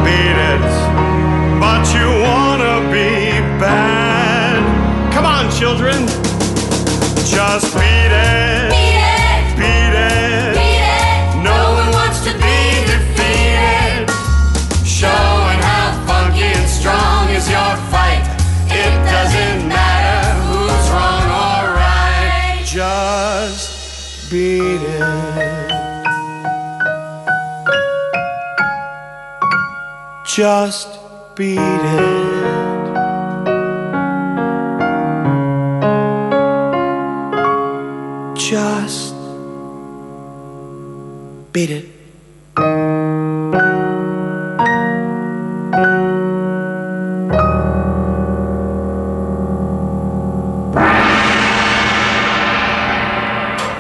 beat 0.04 0.38
it, 0.52 0.66
but 1.62 1.84
you 1.96 2.08
wanna 2.28 2.82
be 2.92 3.40
bad. 3.64 4.15
Children, 5.58 6.06
just 7.26 7.74
beat 7.74 8.12
it. 8.12 8.70
Beat 8.70 9.00
it. 9.00 9.56
Beat 9.56 9.96
it. 9.96 10.54
Beat 10.54 10.84
it. 10.84 11.44
No 11.44 11.60
one 11.80 11.92
wants 11.94 12.20
to 12.26 12.34
be 12.34 12.84
defeated. 12.92 14.12
Showing 14.86 15.60
how 15.64 16.04
funky 16.06 16.44
and 16.44 16.68
strong 16.70 17.30
is 17.30 17.50
your 17.50 17.78
fight. 17.90 18.28
It 18.68 18.94
doesn't 19.10 19.70
matter 19.70 20.36
who's 20.44 20.90
wrong 20.92 21.24
or 21.32 21.74
right. 21.74 22.62
Just 22.66 24.30
beat 24.30 24.82
it. 24.84 25.72
Just 30.26 31.00
beat 31.34 31.58
it. 31.58 32.25
Beat 41.56 41.70
it. 41.70 41.94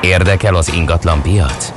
Érdekel 0.01 0.55
az 0.55 0.73
ingatlan 0.73 1.21
piac? 1.21 1.73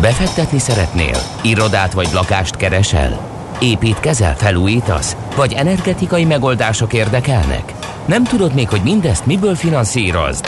Befektetni 0.00 0.58
szeretnél? 0.58 1.16
Irodát 1.42 1.92
vagy 1.92 2.08
lakást 2.12 2.56
keresel? 2.56 3.30
Építkezel, 3.60 4.36
felújítasz? 4.36 5.16
Vagy 5.36 5.52
energetikai 5.52 6.24
megoldások 6.24 6.92
érdekelnek? 6.92 7.72
Nem 8.06 8.24
tudod 8.24 8.54
még, 8.54 8.68
hogy 8.68 8.82
mindezt 8.82 9.26
miből 9.26 9.54
finanszírozd? 9.54 10.46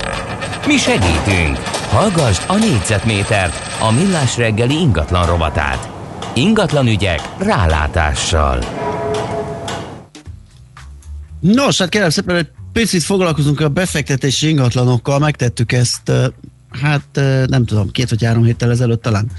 Mi 0.67 0.77
segítünk! 0.77 1.74
Hallgassd 1.95 2.43
a 2.47 2.57
négyzetmétert, 2.57 3.81
a 3.81 3.93
millás 3.93 4.37
reggeli 4.37 4.75
ingatlan 4.75 5.27
rovatát. 5.27 5.89
Ingatlan 6.35 6.87
ügyek 6.87 7.21
rálátással. 7.39 8.59
Nos, 11.41 11.79
hát 11.79 11.89
kérem 11.89 12.11
szépen, 12.11 12.37
egy 12.37 12.49
picit 12.73 13.03
foglalkozunk 13.03 13.61
a 13.61 13.69
befektetési 13.69 14.49
ingatlanokkal, 14.49 15.19
megtettük 15.19 15.73
ezt 15.73 16.13
hát 16.81 17.21
nem 17.47 17.65
tudom, 17.65 17.91
két 17.91 18.11
vagy 18.11 18.25
három 18.25 18.45
héttel 18.45 18.71
ezelőtt 18.71 19.03
talán. 19.03 19.31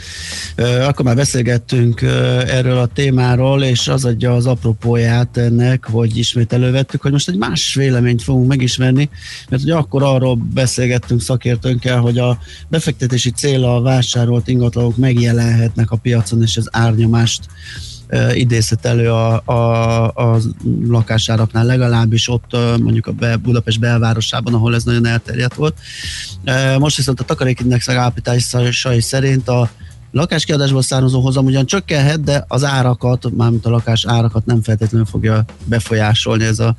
Akkor 0.58 1.06
már 1.06 1.16
beszélgettünk 1.16 2.02
erről 2.48 2.78
a 2.78 2.86
témáról, 2.86 3.64
és 3.64 3.88
az 3.88 4.06
adja 4.06 4.36
az 4.36 4.46
apropóját 4.46 5.38
ennek, 5.38 5.86
hogy 5.86 6.18
ismét 6.18 6.54
elővettük, 6.54 7.02
hogy 7.02 7.12
most 7.12 7.30
egy 7.30 7.38
más 7.38 7.74
véleményt 7.74 8.24
fogunk 8.24 8.48
megismerni, 8.48 9.10
mert 9.50 9.64
ugye 9.64 9.76
akkor 9.76 10.04
arról 10.04 10.36
beszélgettünk 10.36 11.22
szakértőnkkel, 11.22 12.00
hogy 12.00 12.18
a 12.18 12.38
befektetési 12.68 13.32
cél 13.32 13.64
a 13.64 13.82
vásárolt 13.82 14.48
ingatlanok 14.48 14.98
megjelenhetnek 14.98 15.92
a 15.92 15.96
piacon, 15.96 16.42
és 16.42 16.58
az 16.58 16.70
árnyomást 16.72 17.44
idézhet 18.34 18.86
elő 18.86 19.12
a, 19.12 19.42
a, 19.46 20.06
a 20.08 20.38
lakásáraknál, 20.88 21.66
legalábbis 21.66 22.30
ott 22.30 22.58
mondjuk 22.80 23.08
a 23.08 23.38
Budapest 23.38 23.80
belvárosában, 23.80 24.54
ahol 24.54 24.76
ez 24.76 24.84
nagyon 24.84 25.06
elterjedt 25.06 25.54
volt. 25.54 25.78
Most 26.80 26.98
viszont 26.98 27.20
a 27.20 27.24
takarékindex 27.24 27.88
megállapításai 27.88 29.02
szerint 29.02 29.50
a 29.50 29.70
lakáskiadásból 30.12 30.82
származó 30.82 31.20
hozam 31.20 31.46
ugyan 31.46 31.66
csökkenhet, 31.66 32.24
de 32.24 32.46
az 32.48 32.64
árakat, 32.64 33.36
mármint 33.38 33.66
a 33.66 33.70
lakás 33.70 34.06
árakat 34.08 34.46
nem 34.46 34.62
feltétlenül 34.62 35.08
fogja 35.08 35.46
befolyásolni 35.66 36.44
ez 36.44 36.60
a 36.60 36.76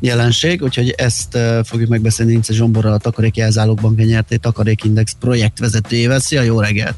jelenség, 0.00 0.62
úgyhogy 0.62 0.94
ezt 0.96 1.38
fogjuk 1.64 1.88
megbeszélni 1.88 2.32
Ince 2.32 2.52
Zsomborral, 2.52 2.92
a 2.92 2.98
Takaréki 2.98 3.40
Elzálogban 3.40 3.94
nyerté 3.94 4.36
Takarékindex 4.36 5.16
projektvezetőjével. 5.20 6.20
Szia, 6.20 6.42
jó 6.42 6.60
reggelt! 6.60 6.94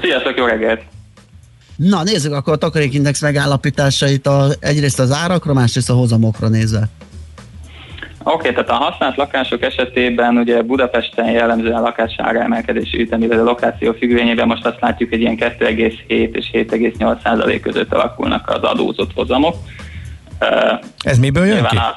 Sziasztok, 0.00 0.36
jó 0.36 0.44
reggelt! 0.44 0.91
Na, 1.88 2.02
nézzük 2.02 2.32
akkor 2.32 2.52
a 2.52 2.56
takarékindex 2.56 3.20
megállapításait 3.20 4.26
a, 4.26 4.46
egyrészt 4.60 4.98
az 4.98 5.12
árakra, 5.12 5.52
másrészt 5.52 5.90
a 5.90 5.94
hozamokra 5.94 6.48
nézve. 6.48 6.88
Oké, 8.24 8.34
okay, 8.34 8.50
tehát 8.50 8.70
a 8.70 8.84
használt 8.84 9.16
lakások 9.16 9.62
esetében 9.62 10.36
ugye 10.36 10.62
Budapesten 10.62 11.30
jellemzően 11.30 11.82
lakására 11.82 12.40
emelkedési 12.40 13.00
ütem, 13.00 13.22
illetve 13.22 13.40
a 13.42 13.44
lokáció 13.44 13.92
függvényében 13.92 14.46
most 14.46 14.66
azt 14.66 14.80
látjuk, 14.80 15.08
hogy 15.08 15.20
ilyen 15.20 15.36
2,7 15.36 16.34
és 16.34 16.50
7,8 16.52 17.22
százalék 17.22 17.60
között 17.60 17.92
alakulnak 17.92 18.48
az 18.48 18.62
adózott 18.62 19.12
hozamok. 19.14 19.56
Ez 20.98 21.18
miből 21.18 21.46
jön 21.46 21.64
ki? 21.64 21.76
A, 21.76 21.96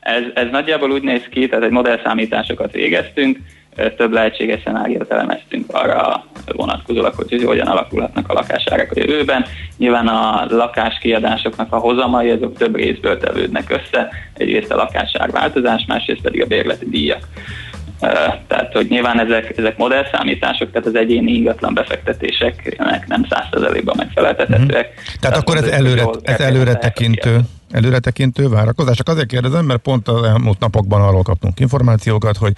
ez, 0.00 0.22
ez 0.34 0.46
nagyjából 0.50 0.90
úgy 0.90 1.02
néz 1.02 1.22
ki, 1.30 1.48
tehát 1.48 1.64
egy 1.64 1.70
modellszámításokat 1.70 2.72
végeztünk, 2.72 3.38
több 3.96 4.12
lehetséges 4.12 4.62
szenáriót 4.64 5.10
elemeztünk 5.10 5.74
arra 5.74 6.24
vonatkozólag, 6.52 7.14
hogy 7.14 7.42
hogyan 7.44 7.66
alakulhatnak 7.66 8.28
a 8.28 8.32
lakásárak 8.32 8.90
a 8.90 9.00
jövőben. 9.00 9.44
Nyilván 9.76 10.08
a 10.08 10.46
lakáskiadásoknak 10.48 11.72
a 11.72 11.78
hozamai, 11.78 12.30
azok 12.30 12.56
több 12.56 12.76
részből 12.76 13.18
tevődnek 13.18 13.70
össze. 13.70 14.08
Egyrészt 14.34 14.72
a 14.72 14.76
lakásár 14.76 15.30
változás, 15.30 15.84
másrészt 15.88 16.20
pedig 16.20 16.42
a 16.42 16.46
bérleti 16.46 16.88
díjak. 16.90 17.28
Tehát, 18.46 18.72
hogy 18.72 18.86
nyilván 18.88 19.20
ezek, 19.20 19.58
ezek 19.58 19.76
modellszámítások, 19.76 20.70
tehát 20.70 20.86
az 20.86 20.94
egyéni 20.94 21.32
ingatlan 21.32 21.74
befektetéseknek 21.74 23.06
nem 23.06 23.26
százszerzelékben 23.30 23.94
megfeleltethetőek. 23.98 24.94
Tehát 25.20 25.36
akkor 25.36 25.56
ez 25.56 25.64
előre, 25.64 26.04
ez 26.22 26.40
előre 26.40 26.74
tekintő, 26.74 27.40
előre 27.70 27.98
tekintő 27.98 28.48
várakozás. 28.48 28.96
Csak 28.96 29.08
azért 29.08 29.26
kérdezem, 29.26 29.64
mert 29.64 29.80
pont 29.80 30.08
az 30.08 30.22
elmúlt 30.22 30.58
napokban 30.58 31.02
arról 31.02 31.22
kaptunk 31.22 31.60
információkat, 31.60 32.36
hogy 32.36 32.52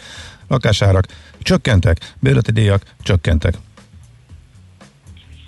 lakásárak 0.49 1.05
csökkentek, 1.43 1.97
bérleti 2.21 2.53
díjak 2.53 2.83
csökkentek. 3.03 3.55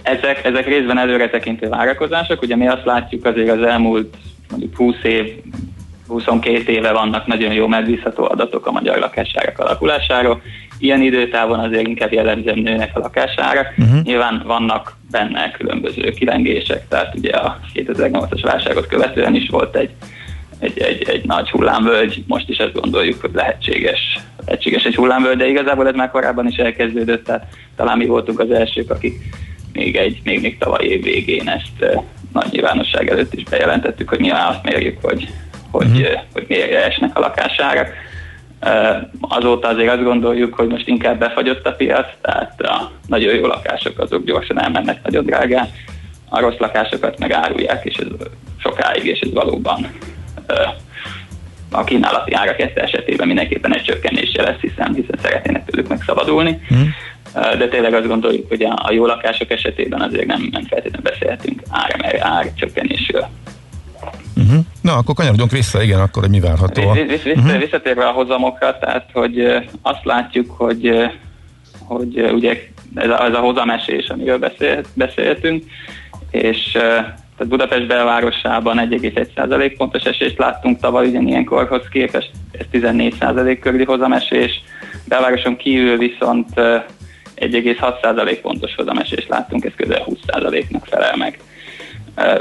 Ezek, 0.02 0.44
ezek 0.44 0.66
részben 0.66 0.98
előretekintő 0.98 1.68
várakozások, 1.68 2.42
ugye 2.42 2.56
mi 2.56 2.68
azt 2.68 2.84
látjuk 2.84 3.24
azért 3.24 3.50
az 3.50 3.62
elmúlt 3.62 4.16
mondjuk 4.50 4.76
20 4.76 4.94
év, 5.02 5.34
22 6.08 6.72
éve 6.72 6.92
vannak 6.92 7.26
nagyon 7.26 7.52
jó 7.52 7.66
megbízható 7.66 8.24
adatok 8.24 8.66
a 8.66 8.70
magyar 8.70 8.98
lakásárak 8.98 9.58
alakulásáról. 9.58 10.42
Ilyen 10.78 11.02
időtávon 11.02 11.58
azért 11.58 11.86
inkább 11.86 12.12
jellemzően 12.12 12.58
nőnek 12.58 12.96
a 12.96 12.98
lakásárak. 12.98 13.74
Uh-huh. 13.78 14.02
Nyilván 14.02 14.42
vannak 14.46 14.96
benne 15.10 15.50
különböző 15.50 16.10
kilengések, 16.10 16.88
tehát 16.88 17.14
ugye 17.14 17.32
a 17.32 17.60
2008-as 17.74 18.40
válságot 18.42 18.86
követően 18.86 19.34
is 19.34 19.48
volt 19.48 19.76
egy 19.76 19.90
egy, 20.60 20.78
egy, 20.78 21.08
egy 21.08 21.24
nagy 21.24 21.50
hullámvölgy, 21.50 22.24
most 22.26 22.48
is 22.48 22.58
azt 22.58 22.72
gondoljuk, 22.72 23.20
hogy 23.20 23.30
lehetséges, 23.32 24.18
lehetséges 24.46 24.84
egy 24.84 24.94
hullámvölgy, 24.94 25.36
de 25.36 25.48
igazából 25.48 25.88
ez 25.88 25.94
már 25.94 26.10
korábban 26.10 26.46
is 26.46 26.56
elkezdődött, 26.56 27.24
tehát 27.24 27.46
talán 27.76 27.98
mi 27.98 28.06
voltunk 28.06 28.40
az 28.40 28.50
elsők, 28.50 28.90
akik 28.90 29.14
még 29.72 29.96
egy, 29.96 30.20
még, 30.24 30.40
még 30.40 30.58
tavaly 30.58 30.84
év 30.84 31.02
végén 31.02 31.48
ezt 31.48 31.94
uh, 31.94 32.02
nagy 32.32 32.46
nyilvánosság 32.50 33.10
előtt 33.10 33.34
is 33.34 33.42
bejelentettük, 33.42 34.08
hogy 34.08 34.20
mi 34.20 34.30
azt 34.30 34.62
mérjük, 34.62 34.98
hogy, 35.02 35.28
hogy, 35.70 36.00
uh, 36.00 36.20
hogy 36.32 36.44
miért 36.48 36.72
esnek 36.72 37.16
a 37.16 37.20
lakásárak. 37.20 37.88
Uh, 38.62 38.96
azóta 39.20 39.68
azért 39.68 39.92
azt 39.92 40.02
gondoljuk, 40.02 40.54
hogy 40.54 40.68
most 40.68 40.86
inkább 40.86 41.18
befagyott 41.18 41.66
a 41.66 41.72
piac, 41.72 42.06
tehát 42.20 42.60
a 42.60 42.90
nagyon 43.06 43.34
jó 43.34 43.46
lakások 43.46 43.98
azok 43.98 44.24
gyorsan 44.24 44.60
elmennek 44.62 45.02
nagyon 45.02 45.24
drágán, 45.24 45.68
a 46.28 46.40
rossz 46.40 46.58
lakásokat 46.58 47.18
meg 47.18 47.32
árulják, 47.32 47.84
és 47.84 47.96
ez 47.96 48.06
sokáig, 48.56 49.04
és 49.04 49.20
ez 49.20 49.32
valóban 49.32 49.86
a 51.70 51.84
kínálati 51.84 52.32
árak 52.32 52.60
esetében 52.74 53.26
mindenképpen 53.26 53.74
egy 53.74 53.82
csökkenésje 53.82 54.42
lesz, 54.42 54.60
hiszen, 54.60 54.94
hiszen 54.94 55.18
szeretnének 55.22 55.64
tőlük 55.64 55.88
megszabadulni. 55.88 56.60
Mhm. 56.68 56.80
De 57.34 57.68
tényleg 57.68 57.94
azt 57.94 58.06
gondoljuk, 58.06 58.48
hogy 58.48 58.62
a, 58.62 58.78
a 58.82 58.92
jó 58.92 59.06
lakások 59.06 59.50
esetében 59.50 60.00
azért 60.00 60.26
nem, 60.26 60.48
nem 60.50 60.62
feltétlenül 60.62 61.10
beszélhetünk 61.10 61.62
ár, 61.70 62.18
ár 62.20 62.52
csökkenésről. 62.54 63.28
Uh-huh. 64.36 64.64
Na, 64.82 64.96
akkor 64.96 65.14
kanyarodjunk 65.14 65.50
vissza, 65.50 65.82
igen, 65.82 66.00
akkor 66.00 66.22
hogy 66.22 66.30
mi 66.30 66.40
várható. 66.40 66.92
Visz- 66.92 67.22
visz- 67.22 67.22
Vissza, 67.22 67.58
visszatérve 67.58 68.06
a 68.06 68.12
hozamokra, 68.12 68.78
tehát 68.78 69.08
hogy 69.12 69.40
azt 69.82 70.04
látjuk, 70.04 70.50
hogy, 70.50 71.10
hogy 71.78 72.30
ugye 72.32 72.68
ez 72.94 73.08
a, 73.08 73.24
ez 73.24 73.34
a 73.34 73.38
hozamesés, 73.38 74.08
amiről 74.08 74.38
beszél, 74.38 74.80
beszéltünk, 74.94 75.64
és 76.30 76.70
tehát 76.72 77.48
Budapest 77.48 77.86
belvárosában 77.86 78.88
1,1% 78.90 79.74
pontos 79.76 80.02
esést 80.02 80.38
láttunk 80.38 80.80
tavaly 80.80 81.08
ugyanilyenkorhoz 81.08 81.82
képest, 81.90 82.30
ez 82.52 82.66
14% 82.72 83.58
körüli 83.60 83.84
hozamesés, 83.84 84.62
belvároson 85.04 85.56
kívül 85.56 85.98
viszont 85.98 86.60
1,6% 87.40 88.38
pontos 88.42 88.74
hozamesést 88.74 89.28
láttunk, 89.28 89.64
ez 89.64 89.72
közel 89.76 90.04
20%-nak 90.06 90.86
felel 90.86 91.16
meg. 91.16 91.38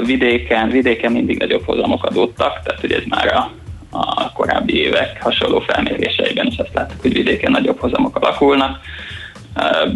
Vidéken, 0.04 0.70
vidéken 0.70 1.12
mindig 1.12 1.38
nagyobb 1.38 1.64
hozamok 1.64 2.04
adódtak, 2.04 2.60
tehát 2.62 2.80
hogy 2.80 2.92
ez 2.92 3.02
már 3.08 3.34
a, 3.34 3.50
a 3.90 4.32
korábbi 4.32 4.76
évek 4.76 5.22
hasonló 5.22 5.60
felméréseiben 5.60 6.46
is 6.46 6.56
azt 6.58 6.74
láttuk, 6.74 7.00
hogy 7.00 7.12
vidéken 7.12 7.50
nagyobb 7.50 7.78
hozamok 7.78 8.16
alakulnak. 8.16 8.80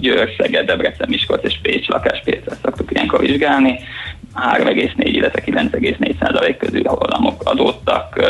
Győr, 0.01 0.31
Szeged, 0.39 0.66
Debrecen, 0.66 1.09
Miskolc 1.09 1.44
és 1.44 1.59
Pécs 1.62 1.89
lakáspiacra 1.89 2.55
szoktuk 2.62 2.90
ilyenkor 2.90 3.20
vizsgálni. 3.20 3.78
3,4, 4.35 4.94
illetve 4.97 5.43
9,4 5.47 6.55
közül 6.59 6.82
hozamok 6.85 7.43
adódtak. 7.44 8.24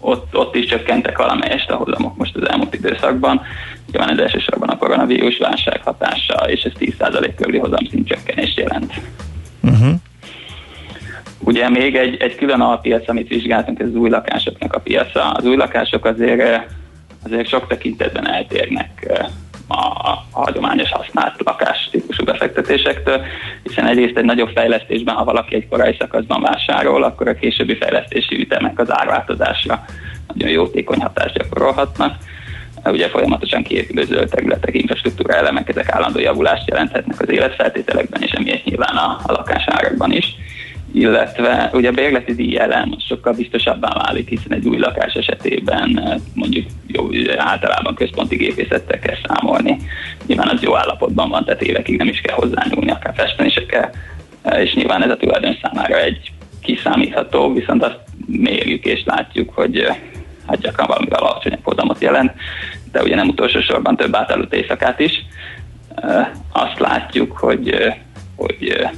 Ott, 0.00 0.36
ott 0.36 0.54
is 0.54 0.66
csökkentek 0.66 1.18
valamelyest 1.18 1.70
a 1.70 1.76
hozamok 1.76 2.16
most 2.16 2.36
az 2.36 2.48
elmúlt 2.48 2.74
időszakban. 2.74 3.42
Nyilván 3.92 4.10
ez 4.10 4.18
elsősorban 4.18 4.68
a 4.68 4.76
koronavírus 4.76 5.38
válság 5.38 5.80
hatása, 5.84 6.34
és 6.34 6.62
ez 6.62 6.72
10% 6.78 7.32
körüli 7.36 7.58
hozamszint 7.58 8.08
csökkenést 8.08 8.58
jelent. 8.58 8.92
Uh-huh. 9.62 9.94
Ugye 11.38 11.68
még 11.68 11.96
egy, 11.96 12.16
egy 12.20 12.34
külön 12.34 12.60
alpiac, 12.60 13.08
amit 13.08 13.28
vizsgáltunk, 13.28 13.80
ez 13.80 13.86
az 13.86 13.94
új 13.94 14.10
lakásoknak 14.10 14.74
a 14.74 14.80
piaca. 14.80 15.30
Az 15.30 15.44
új 15.44 15.56
lakások 15.56 16.04
azért, 16.04 16.66
azért 17.24 17.48
sok 17.48 17.66
tekintetben 17.66 18.28
eltérnek 18.28 19.06
eh, 19.08 19.26
a, 19.66 19.86
a 20.30 20.40
hagyományos 20.40 20.90
használt 20.90 21.34
lakás 21.44 21.88
típusú 21.90 22.24
befektetésektől, 22.24 23.22
hiszen 23.62 23.86
egyrészt 23.86 24.16
egy 24.16 24.24
nagyobb 24.24 24.50
fejlesztésben, 24.54 25.14
ha 25.14 25.24
valaki 25.24 25.54
egy 25.54 25.68
korai 25.68 25.96
szakaszban 25.98 26.40
vásárol, 26.40 27.02
akkor 27.02 27.28
a 27.28 27.34
későbbi 27.34 27.76
fejlesztési 27.76 28.40
ütemek 28.40 28.78
az 28.78 28.92
árváltozásra 28.92 29.84
nagyon 30.34 30.50
jótékony 30.50 31.00
hatást 31.00 31.38
gyakorolhatnak. 31.38 32.14
Ugye 32.84 33.08
folyamatosan 33.08 33.62
kiépülő 33.62 34.04
zöld 34.04 34.28
területek, 34.28 34.74
infrastruktúra 34.74 35.34
elemek, 35.34 35.68
ezek 35.68 35.88
állandó 35.90 36.18
javulást 36.18 36.68
jelenthetnek 36.68 37.20
az 37.20 37.30
életfeltételekben, 37.30 38.22
és 38.22 38.30
emiatt 38.30 38.64
nyilván 38.64 38.96
a, 38.96 39.20
a 39.22 39.32
lakásárakban 39.32 40.12
is 40.12 40.36
illetve 40.94 41.70
ugye 41.72 41.88
a 41.88 41.92
bérleti 41.92 42.34
díj 42.34 42.58
ellen 42.58 42.96
sokkal 43.08 43.32
biztosabbá 43.32 43.88
válik, 44.04 44.28
hiszen 44.28 44.52
egy 44.52 44.66
új 44.66 44.78
lakás 44.78 45.14
esetében 45.14 45.98
eh, 45.98 46.16
mondjuk 46.34 46.66
jó, 46.86 47.08
általában 47.36 47.94
központi 47.94 48.36
gépészettel 48.36 48.98
kell 48.98 49.16
számolni. 49.26 49.76
Nyilván 50.26 50.48
az 50.48 50.62
jó 50.62 50.76
állapotban 50.76 51.28
van, 51.28 51.44
tehát 51.44 51.62
évekig 51.62 51.98
nem 51.98 52.08
is 52.08 52.20
kell 52.20 52.34
hozzányúlni, 52.34 52.90
akár 52.90 53.14
festeni 53.16 53.50
se 53.50 53.66
kell, 53.66 53.90
Eh, 54.42 54.60
és 54.60 54.74
nyilván 54.74 55.02
ez 55.02 55.10
a 55.10 55.16
tulajdon 55.16 55.58
számára 55.62 56.00
egy 56.00 56.32
kiszámítható, 56.60 57.52
viszont 57.52 57.82
azt 57.82 57.98
mérjük 58.26 58.84
és 58.84 59.02
látjuk, 59.04 59.54
hogy 59.54 59.78
eh, 59.78 59.96
hát 60.52 60.60
gyakran 60.60 60.86
valamivel 60.86 61.22
alacsonyabb 61.22 61.62
hozamot 61.62 62.00
jelent, 62.00 62.32
de 62.92 63.02
ugye 63.02 63.14
nem 63.14 63.28
utolsó 63.28 63.60
sorban 63.60 63.96
több 63.96 64.14
átállott 64.14 64.54
éjszakát 64.54 65.00
is. 65.00 65.12
Azt 66.52 66.78
látjuk, 66.78 67.38
hogy, 67.38 67.94
hogy 68.36 68.88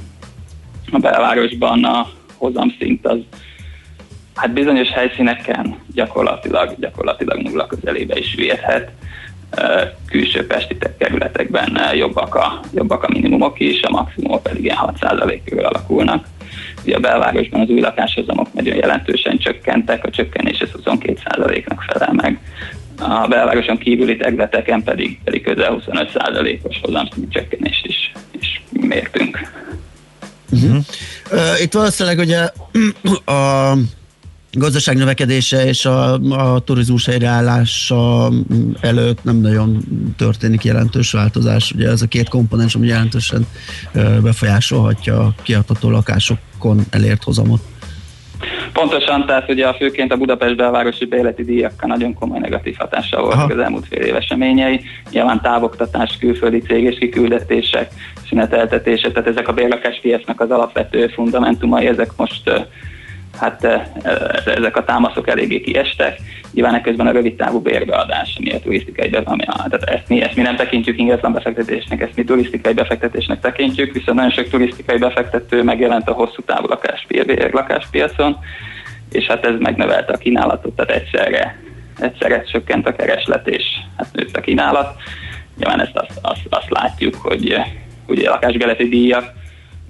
a 0.91 0.97
belvárosban 0.97 1.83
a 1.83 2.07
hozamszint 2.37 3.07
az 3.07 3.17
hát 4.35 4.53
bizonyos 4.53 4.89
helyszíneken 4.89 5.75
gyakorlatilag, 5.93 6.75
gyakorlatilag 6.79 7.41
nulla 7.41 7.65
közelébe 7.65 8.17
is. 8.17 8.35
Ö, 9.57 9.81
Külső 10.09 10.47
pesti 10.47 10.77
kerületekben 10.97 11.79
jobbak 11.93 12.35
a, 12.35 12.59
jobbak 12.73 13.03
a 13.03 13.09
minimumok 13.11 13.59
is, 13.59 13.81
a 13.81 13.89
maximumok 13.89 14.43
pedig 14.43 14.63
ilyen 14.63 14.77
6% 14.79 15.41
körül 15.45 15.65
alakulnak. 15.65 16.25
Ugye 16.85 16.95
a 16.95 16.99
belvárosban 16.99 17.61
az 17.61 17.69
új 17.69 17.79
lakáshozamok 17.79 18.53
nagyon 18.53 18.75
jelentősen 18.75 19.37
csökkentek, 19.37 20.05
a 20.05 20.09
csökkenés 20.09 20.59
ez 20.59 20.69
22%-nak 20.85 21.81
felel 21.81 22.13
meg. 22.13 22.39
A 22.97 23.27
belvároson 23.27 23.77
kívüli 23.77 24.17
területeken 24.17 24.83
pedig, 24.83 25.19
pedig 25.23 25.43
közel 25.43 25.81
25%-os 25.85 26.79
hozamszint 26.81 27.31
csökkenést 27.31 27.85
is, 27.85 28.11
is 28.39 28.63
mértünk. 28.71 29.39
Uh-huh. 30.51 30.77
Itt 31.61 31.73
valószínűleg 31.73 32.19
ugye 32.19 32.49
a 33.39 33.73
gazdaság 34.57 34.97
növekedése 34.97 35.65
és 35.65 35.85
a, 35.85 36.13
a 36.13 36.59
turizmus 36.59 37.05
helyreállása 37.05 38.31
előtt 38.81 39.23
nem 39.23 39.35
nagyon 39.35 39.83
történik 40.17 40.63
jelentős 40.63 41.11
változás. 41.11 41.71
Ugye 41.71 41.89
ez 41.89 42.01
a 42.01 42.07
két 42.07 42.29
komponens, 42.29 42.75
ami 42.75 42.87
jelentősen 42.87 43.47
befolyásolhatja 44.21 45.19
a 45.19 45.33
kiadható 45.43 45.89
lakásokon 46.65 46.85
elért 46.91 47.23
hozamot. 47.23 47.61
Pontosan, 48.73 49.25
tehát 49.25 49.49
ugye 49.49 49.67
a 49.67 49.73
főként 49.73 50.11
a 50.11 50.17
Budapest 50.17 50.55
belvárosi 50.55 51.05
bérleti 51.05 51.43
díjakkal 51.43 51.89
nagyon 51.89 52.13
komoly 52.13 52.39
negatív 52.39 52.75
hatással 52.77 53.21
voltak 53.21 53.39
Aha. 53.39 53.53
az 53.53 53.59
elmúlt 53.59 53.87
fél 53.87 54.01
év 54.01 54.15
eseményei. 54.15 54.81
Nyilván 55.11 55.41
távoktatás, 55.41 56.17
külföldi 56.19 56.59
cég 56.59 56.83
és 56.83 56.97
kiküldetések, 56.97 57.91
szüneteltetése, 58.29 59.11
tehát 59.11 59.29
ezek 59.29 59.47
a 59.47 59.53
bérlakáspiacnak 59.53 60.41
az 60.41 60.51
alapvető 60.51 61.07
fundamentumai, 61.07 61.87
ezek 61.87 62.09
most 62.17 62.67
hát 63.39 63.63
ezek 64.45 64.77
a 64.77 64.83
támaszok 64.83 65.27
eléggé 65.27 65.61
kiestek. 65.61 66.17
Nyilván 66.53 66.81
közben 66.81 67.07
a 67.07 67.11
rövid 67.11 67.35
távú 67.35 67.59
bérbeadás, 67.59 68.35
ami 68.39 68.51
a 68.51 68.59
turisztikai 68.59 69.09
ami 69.23 69.43
a, 69.45 69.69
tehát 69.69 69.83
ezt 69.83 70.09
mi, 70.09 70.21
ezt 70.21 70.35
mi 70.35 70.41
nem 70.41 70.55
tekintjük 70.55 70.99
ingatlan 70.99 71.33
befektetésnek, 71.33 72.01
ezt 72.01 72.15
mi 72.15 72.23
turisztikai 72.23 72.73
befektetésnek 72.73 73.39
tekintjük, 73.39 73.93
viszont 73.93 74.17
nagyon 74.17 74.31
sok 74.31 74.49
turisztikai 74.49 74.97
befektető 74.97 75.63
megjelent 75.63 76.09
a 76.09 76.13
hosszú 76.13 76.41
távú 76.41 76.67
lakáspiacon, 76.67 77.49
lakáspiacon 77.51 78.37
és 79.11 79.25
hát 79.25 79.45
ez 79.45 79.59
megnövelte 79.59 80.13
a 80.13 80.17
kínálatot, 80.17 80.75
tehát 80.75 80.91
egyszerre, 80.91 81.59
egyszerre 81.99 82.43
csökkent 82.43 82.87
a 82.87 82.95
kereslet, 82.95 83.47
és 83.47 83.63
hát 83.97 84.07
nőtt 84.11 84.37
a 84.37 84.41
kínálat. 84.41 84.95
Nyilván 85.57 85.81
ezt 85.81 85.97
azt, 85.97 86.19
azt, 86.21 86.41
azt 86.49 86.69
látjuk, 86.69 87.15
hogy 87.15 87.55
ugye 88.07 88.29
a 88.29 88.31
lakásbeleti 88.31 88.89
díjak, 88.89 89.33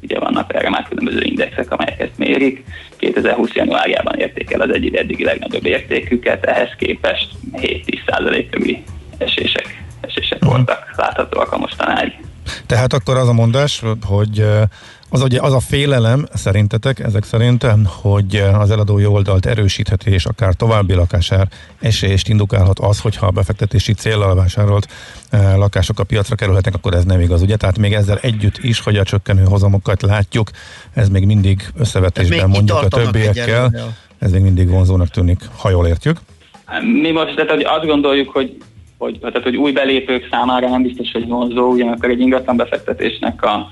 ugye 0.05 0.19
vannak 0.19 0.53
erre 0.53 0.69
már 0.69 0.87
különböző 0.89 1.21
indexek, 1.21 1.71
amelyek 1.71 1.99
ezt 1.99 2.17
mérik. 2.17 2.63
2020. 2.97 3.53
januárjában 3.53 4.19
érték 4.19 4.51
el 4.51 4.61
az 4.61 4.73
egyik 4.73 4.97
eddigi 4.97 5.23
legnagyobb 5.23 5.65
értéküket, 5.65 6.45
ehhez 6.45 6.69
képest 6.77 7.27
7-10% 7.53 8.47
körüli 8.51 8.83
esések, 9.17 9.83
esések 10.01 10.43
voltak 10.43 10.93
láthatóak 10.97 11.51
a 11.51 11.57
mostanáig. 11.57 12.13
Tehát 12.65 12.93
akkor 12.93 13.17
az 13.17 13.27
a 13.27 13.33
mondás, 13.33 13.81
hogy 14.05 14.45
az, 15.15 15.21
ugye, 15.21 15.39
az 15.41 15.53
a 15.53 15.59
félelem 15.59 16.25
szerintetek, 16.33 16.99
ezek 16.99 17.23
szerint, 17.23 17.65
hogy 18.01 18.35
az 18.35 18.71
eladói 18.71 19.05
oldalt 19.05 19.45
erősítheti 19.45 20.11
és 20.11 20.25
akár 20.25 20.53
további 20.53 20.93
lakásár 20.93 21.47
esélyest 21.79 22.27
indukálhat 22.27 22.79
az, 22.79 22.99
hogyha 22.99 23.25
a 23.25 23.31
befektetési 23.31 23.93
célral 23.93 24.35
vásárolt 24.35 24.87
eh, 25.29 25.55
lakások 25.57 25.99
a 25.99 26.03
piacra 26.03 26.35
kerülhetnek, 26.35 26.75
akkor 26.75 26.93
ez 26.93 27.03
nem 27.03 27.19
igaz, 27.19 27.41
ugye? 27.41 27.55
Tehát 27.55 27.77
még 27.77 27.93
ezzel 27.93 28.17
együtt 28.21 28.57
is, 28.57 28.79
hogy 28.79 28.97
a 28.97 29.03
csökkenő 29.03 29.43
hozamokat 29.43 30.01
látjuk, 30.01 30.49
ez 30.93 31.09
még 31.09 31.25
mindig 31.25 31.71
összevetésben 31.77 32.49
még 32.49 32.55
mondjuk 32.55 32.77
a 32.77 32.87
többiekkel, 32.87 33.93
ez 34.19 34.31
még 34.31 34.41
mindig 34.41 34.69
vonzónak 34.69 35.09
tűnik, 35.09 35.39
ha 35.57 35.69
jól 35.69 35.87
értjük. 35.87 36.17
Mi 37.01 37.11
most 37.11 37.35
tehát, 37.35 37.51
hogy 37.51 37.63
azt 37.63 37.85
gondoljuk, 37.85 38.29
hogy, 38.29 38.57
hogy, 38.97 39.19
tehát, 39.19 39.43
hogy 39.43 39.55
új 39.55 39.71
belépők 39.71 40.27
számára 40.31 40.69
nem 40.69 40.81
biztos, 40.81 41.11
hogy 41.11 41.27
vonzó, 41.27 41.71
ugyanakkor 41.71 42.09
egy 42.09 42.19
ingatlan 42.19 42.57
befektetésnek 42.57 43.43
a 43.43 43.67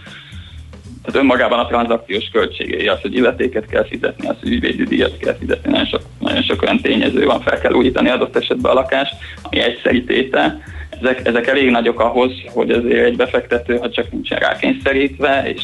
tehát 1.04 1.22
önmagában 1.22 1.60
a 1.60 1.68
tranzakciós 1.68 2.30
költségei, 2.32 2.88
az, 2.88 3.02
hogy 3.02 3.16
illetéket 3.16 3.66
kell 3.66 3.86
fizetni, 3.86 4.28
az, 4.28 4.36
hogy 4.42 4.52
ügyvédi 4.52 4.84
díjat 4.84 5.18
kell 5.18 5.36
fizetni, 5.40 5.72
nagyon 5.72 5.86
sok, 5.86 6.02
nagyon 6.20 6.42
sok 6.42 6.62
olyan 6.62 6.82
tényező 6.82 7.26
van, 7.26 7.42
fel 7.42 7.60
kell 7.60 7.74
újítani 7.74 8.10
adott 8.10 8.36
esetben 8.36 8.72
a 8.72 8.74
lakást, 8.74 9.14
ami 9.42 9.60
egyszeri 9.60 10.04
tétel. 10.04 10.64
Ezek, 11.02 11.28
ezek 11.28 11.48
elég 11.48 11.70
nagyok 11.70 12.00
ahhoz, 12.00 12.32
hogy 12.54 12.72
azért 12.72 13.06
egy 13.06 13.16
befektető, 13.16 13.78
ha 13.78 13.90
csak 13.90 14.12
nincsen 14.12 14.40
rákényszerítve, 14.40 15.44
és, 15.54 15.64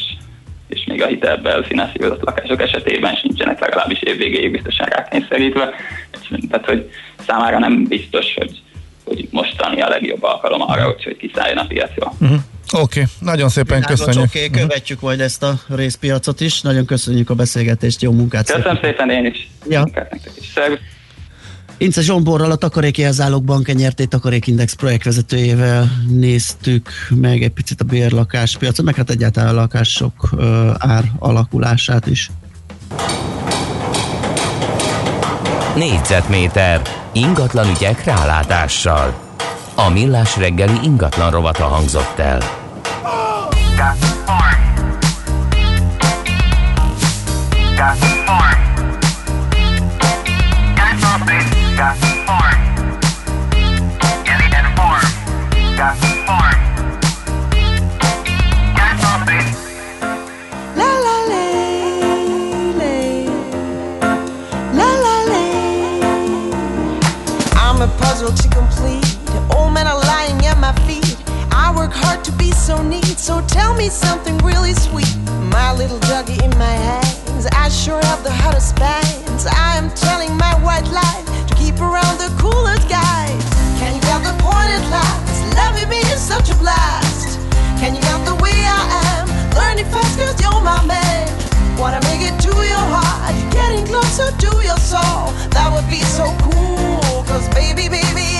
és 0.68 0.84
még 0.86 1.02
a 1.02 1.06
hitelbel 1.06 1.62
finanszírozott 1.62 2.24
lakások 2.24 2.60
esetében 2.60 3.14
sincsenek 3.14 3.60
legalábbis 3.60 4.02
évvégéig 4.02 4.50
biztosan 4.50 4.86
rákényszerítve. 4.86 5.70
Tehát, 6.50 6.66
hogy 6.66 6.90
számára 7.26 7.58
nem 7.58 7.84
biztos, 7.84 8.34
hogy, 8.34 8.62
hogy 9.04 9.28
mostani 9.30 9.80
a 9.80 9.88
legjobb 9.88 10.22
alkalom 10.22 10.60
arra, 10.60 10.82
hogy 10.82 11.16
kiszálljon 11.16 11.58
a 11.58 11.66
piacról. 11.66 12.12
Uh-huh. 12.20 12.38
Oké, 12.72 12.82
okay. 12.82 13.12
nagyon 13.18 13.48
szépen 13.48 13.78
Világos, 13.78 13.98
köszönjük. 13.98 14.30
Oké, 14.30 14.46
okay, 14.46 14.60
követjük 14.60 15.00
majd 15.00 15.20
ezt 15.20 15.42
a 15.42 15.60
részpiacot 15.68 16.40
is. 16.40 16.60
Nagyon 16.60 16.84
köszönjük 16.84 17.30
a 17.30 17.34
beszélgetést, 17.34 18.02
jó 18.02 18.12
munkát. 18.12 18.52
Köszönöm 18.52 18.78
szépen 18.82 19.10
én 19.10 19.24
is. 19.24 19.50
Ja. 19.68 19.84
Ince 21.80 22.00
Zsomborral, 22.00 22.50
a 22.50 22.56
Takaréki 22.56 23.04
Elzálók 23.04 23.44
Bank 23.44 23.74
nyerté 23.74 24.04
Takarékindex 24.04 24.72
projektvezetőjével 24.72 25.90
néztük 26.08 26.88
meg 27.08 27.42
egy 27.42 27.50
picit 27.50 27.80
a 27.80 27.84
bérlakáspiacot, 27.84 28.84
meg 28.84 28.94
hát 28.94 29.10
egyáltalán 29.10 29.48
a 29.48 29.60
lakások 29.60 30.28
ö, 30.36 30.70
ár 30.78 31.04
alakulását 31.18 32.06
is. 32.06 32.30
Négyzetméter 35.76 36.80
ingatlan 37.12 37.68
ügyek 37.70 38.04
rálátással. 38.04 39.14
A 39.74 39.88
millás 39.88 40.36
reggeli 40.36 40.78
ingatlan 40.82 41.30
rovata 41.30 41.64
hangzott 41.64 42.18
el. 42.18 42.59
got 43.80 44.09
so 73.18 73.40
tell 73.48 73.74
me 73.74 73.88
something 73.88 74.36
really 74.38 74.74
sweet. 74.74 75.16
My 75.50 75.72
little 75.72 75.98
doggy 76.00 76.38
in 76.44 76.50
my 76.58 76.74
hands, 76.88 77.46
I 77.52 77.68
sure 77.68 78.00
have 78.04 78.22
the 78.22 78.30
hottest 78.30 78.76
bands. 78.76 79.46
I 79.46 79.76
am 79.76 79.90
telling 79.90 80.36
my 80.36 80.54
white 80.62 80.86
lie 80.92 81.24
to 81.48 81.54
keep 81.54 81.80
around 81.80 82.18
the 82.18 82.30
coolest 82.38 82.88
guys. 82.88 83.42
Can 83.80 83.94
you 83.94 84.00
get 84.02 84.22
the 84.22 84.36
point 84.42 84.70
at 84.70 84.84
last? 84.90 85.56
Loving 85.56 85.88
me 85.88 85.98
is 86.12 86.20
such 86.20 86.50
a 86.50 86.56
blast. 86.56 87.40
Can 87.80 87.94
you 87.94 88.00
get 88.00 88.24
the 88.26 88.36
way 88.36 88.54
I 88.54 88.82
am? 89.16 89.26
Learning 89.56 89.88
fast 89.90 90.18
cause 90.18 90.38
you're 90.40 90.62
my 90.62 90.84
man. 90.86 91.26
Wanna 91.78 92.00
make 92.04 92.20
it 92.22 92.38
to 92.46 92.52
your 92.52 92.86
heart, 92.94 93.34
getting 93.50 93.86
closer 93.86 94.30
to 94.30 94.50
your 94.62 94.78
soul. 94.78 95.32
That 95.56 95.72
would 95.72 95.88
be 95.90 96.02
so 96.04 96.30
cool. 96.44 97.24
Cause 97.24 97.48
baby, 97.50 97.88
baby, 97.88 98.39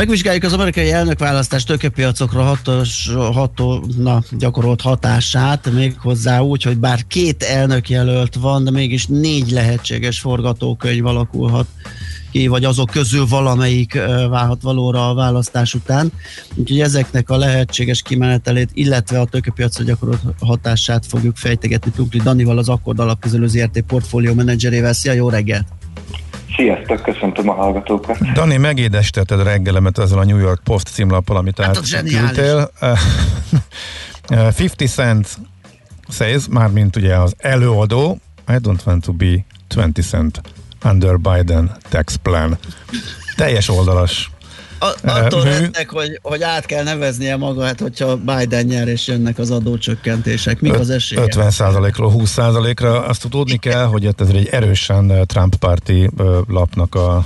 Megvizsgáljuk 0.00 0.44
az 0.44 0.52
amerikai 0.52 0.92
elnökválasztás 0.92 1.64
tőkepiacokra 1.64 2.42
hatos, 2.42 3.10
ható, 3.32 3.84
na, 3.96 4.22
gyakorolt 4.30 4.80
hatását, 4.80 5.70
méghozzá 5.72 6.40
úgy, 6.40 6.62
hogy 6.62 6.78
bár 6.78 7.06
két 7.06 7.42
elnökjelölt 7.42 8.34
van, 8.34 8.64
de 8.64 8.70
mégis 8.70 9.06
négy 9.06 9.50
lehetséges 9.50 10.20
forgatókönyv 10.20 11.06
alakulhat 11.06 11.66
ki, 12.30 12.46
vagy 12.46 12.64
azok 12.64 12.90
közül 12.90 13.26
valamelyik 13.26 13.94
válhat 14.30 14.62
valóra 14.62 15.08
a 15.08 15.14
választás 15.14 15.74
után. 15.74 16.12
Úgyhogy 16.54 16.80
ezeknek 16.80 17.30
a 17.30 17.36
lehetséges 17.36 18.02
kimenetelét, 18.02 18.70
illetve 18.72 19.20
a 19.20 19.24
tőkepiacra 19.24 19.84
gyakorolt 19.84 20.20
hatását 20.38 21.06
fogjuk 21.06 21.36
fejtegetni 21.36 21.90
Tukli 21.90 22.20
Danival, 22.20 22.58
az 22.58 22.68
Akkord 22.68 22.98
Alapkezelő 22.98 23.46
ZRT 23.46 23.80
portfólió 23.80 24.34
menedzserével. 24.34 24.92
Szia, 24.92 25.12
jó 25.12 25.28
reggelt! 25.28 25.79
Sziasztok, 26.60 27.02
köszöntöm 27.02 27.48
a 27.48 27.52
hallgatókat. 27.52 28.32
Dani, 28.32 28.56
megédesítetted 28.56 29.42
reggelemet 29.42 29.98
ezzel 29.98 30.18
a 30.18 30.24
New 30.24 30.38
York 30.38 30.60
Post 30.64 30.88
címlappal, 30.88 31.36
amit 31.36 31.60
Hát 31.60 31.76
átküldtél. 31.76 32.70
Uh, 34.30 34.46
50 34.58 34.88
cent 34.88 35.38
says, 36.08 36.44
mármint 36.50 36.96
ugye 36.96 37.16
az 37.16 37.34
előadó, 37.38 38.18
I 38.48 38.52
don't 38.52 38.84
want 38.84 39.04
to 39.04 39.12
be 39.12 39.44
20 39.74 40.06
cent 40.08 40.40
under 40.84 41.18
Biden 41.18 41.76
tax 41.88 42.16
plan. 42.16 42.58
Teljes 43.36 43.68
oldalas. 43.68 44.30
Attól 45.02 45.44
mű. 45.44 45.50
rettek, 45.50 45.90
hogy, 45.90 46.18
hogy 46.22 46.42
át 46.42 46.66
kell 46.66 46.82
neveznie 46.82 47.36
magát, 47.36 47.80
hogyha 47.80 48.16
Biden 48.16 48.64
nyer 48.64 48.88
és 48.88 49.06
jönnek 49.06 49.38
az 49.38 49.50
adócsökkentések. 49.50 50.60
Mik 50.60 50.78
az 50.78 50.90
esélye? 50.90 51.22
50%-ról 51.26 52.12
20%-ra. 52.16 53.06
Azt 53.06 53.26
tudni 53.30 53.56
kell, 53.56 53.84
hogy 53.84 54.04
ez 54.18 54.28
egy 54.28 54.48
erősen 54.50 55.12
Trump 55.26 55.54
párti 55.56 56.10
lapnak 56.48 56.94
a 56.94 57.24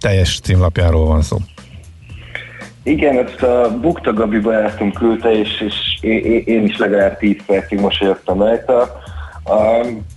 teljes 0.00 0.40
címlapjáról 0.40 1.06
van 1.06 1.22
szó. 1.22 1.38
Igen, 2.82 3.26
ezt 3.26 3.42
a 3.42 3.78
Bukta 3.80 4.12
Gabi 4.12 4.38
barátom 4.38 4.92
küldte, 4.92 5.30
és, 5.30 5.60
és 5.60 5.74
én 6.44 6.64
is 6.64 6.76
legalább 6.76 7.18
10 7.18 7.36
percig 7.46 7.80
mosolyogtam 7.80 8.38
rajta. 8.38 9.02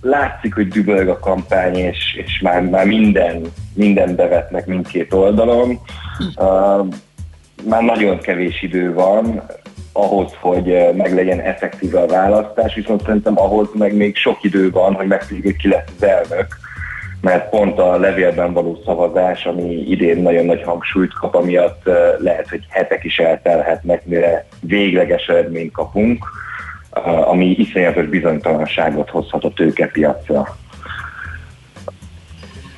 Látszik, 0.00 0.54
hogy 0.54 0.68
dübörg 0.68 1.08
a 1.08 1.18
kampány, 1.18 1.76
és, 1.76 2.22
és 2.26 2.40
már, 2.40 2.62
már 2.62 2.86
minden, 2.86 3.42
minden 3.74 4.14
bevetnek 4.14 4.66
mindkét 4.66 5.12
oldalon. 5.12 5.80
Már 7.64 7.82
nagyon 7.82 8.18
kevés 8.18 8.62
idő 8.62 8.94
van 8.94 9.42
ahhoz, 9.98 10.32
hogy 10.40 10.70
eh, 10.70 10.92
meglegyen 10.94 11.40
effektíve 11.40 12.00
a 12.00 12.06
választás, 12.06 12.74
viszont 12.74 13.04
szerintem 13.04 13.38
ahhoz 13.38 13.68
meg 13.74 13.94
még 13.94 14.16
sok 14.16 14.42
idő 14.42 14.70
van, 14.70 14.94
hogy 14.94 15.06
megtudjuk, 15.06 15.44
hogy 15.44 15.56
ki 15.56 15.68
lesz 15.68 15.90
az 15.96 16.02
elnök, 16.02 16.46
mert 17.20 17.48
pont 17.48 17.78
a 17.78 17.96
levélben 17.96 18.52
való 18.52 18.80
szavazás, 18.84 19.46
ami 19.46 19.90
idén 19.90 20.22
nagyon 20.22 20.44
nagy 20.44 20.62
hangsúlyt 20.62 21.12
kap, 21.12 21.34
amiatt 21.34 21.88
eh, 21.88 22.14
lehet, 22.18 22.48
hogy 22.48 22.64
hetek 22.68 23.04
is 23.04 23.18
eltelhetnek, 23.18 24.04
mire 24.04 24.46
végleges 24.60 25.26
eredményt 25.26 25.72
kapunk, 25.72 26.24
ami 27.04 27.50
iszonyatos 27.58 28.06
bizonytalanságot 28.06 29.10
hozhat 29.10 29.44
a 29.44 29.52
tőkepiacra. 29.54 30.56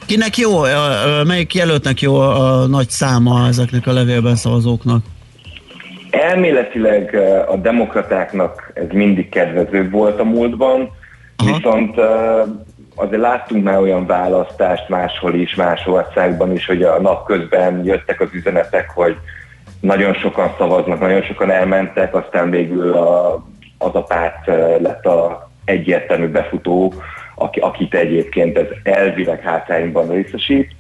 Kinek 0.07 0.37
jó, 0.37 0.51
melyik 1.27 1.55
jelöltnek 1.55 2.01
jó 2.01 2.17
a 2.17 2.67
nagy 2.67 2.89
száma 2.89 3.47
ezeknek 3.47 3.87
a 3.87 3.93
levélben 3.93 4.37
szavazóknak? 4.37 5.05
Elméletileg 6.11 7.15
a 7.49 7.57
demokratáknak 7.57 8.71
ez 8.75 8.87
mindig 8.93 9.29
kedvezőbb 9.29 9.91
volt 9.91 10.21
a 10.21 10.25
múltban, 10.25 10.91
viszont 11.45 11.99
eh, 11.99 12.43
azért 12.95 13.21
láttunk 13.21 13.65
már 13.65 13.79
olyan 13.79 14.07
választást 14.07 14.89
máshol 14.89 15.35
is, 15.35 15.55
más 15.55 15.87
országban 15.87 16.53
is, 16.53 16.67
hogy 16.67 16.83
a 16.83 17.01
nap 17.01 17.27
közben 17.27 17.85
jöttek 17.85 18.21
az 18.21 18.29
üzenetek, 18.33 18.91
hogy 18.91 19.17
nagyon 19.81 20.15
sokan 20.15 20.55
szavaznak, 20.59 21.01
nagyon 21.01 21.23
sokan 21.23 21.51
elmentek, 21.51 22.15
aztán 22.15 22.51
végül 22.51 22.93
a, 22.93 23.43
az 23.83 23.95
a 23.95 24.03
párt 24.03 24.47
lett 24.81 25.07
a 25.07 25.51
egyértelmű 25.65 26.27
befutó, 26.27 26.93
aki, 27.35 27.61
akit 27.61 27.95
egyébként 27.95 28.59
ez 28.59 28.67
elvileg 28.83 29.41
hátrányban 29.41 30.09
részesít. 30.09 30.71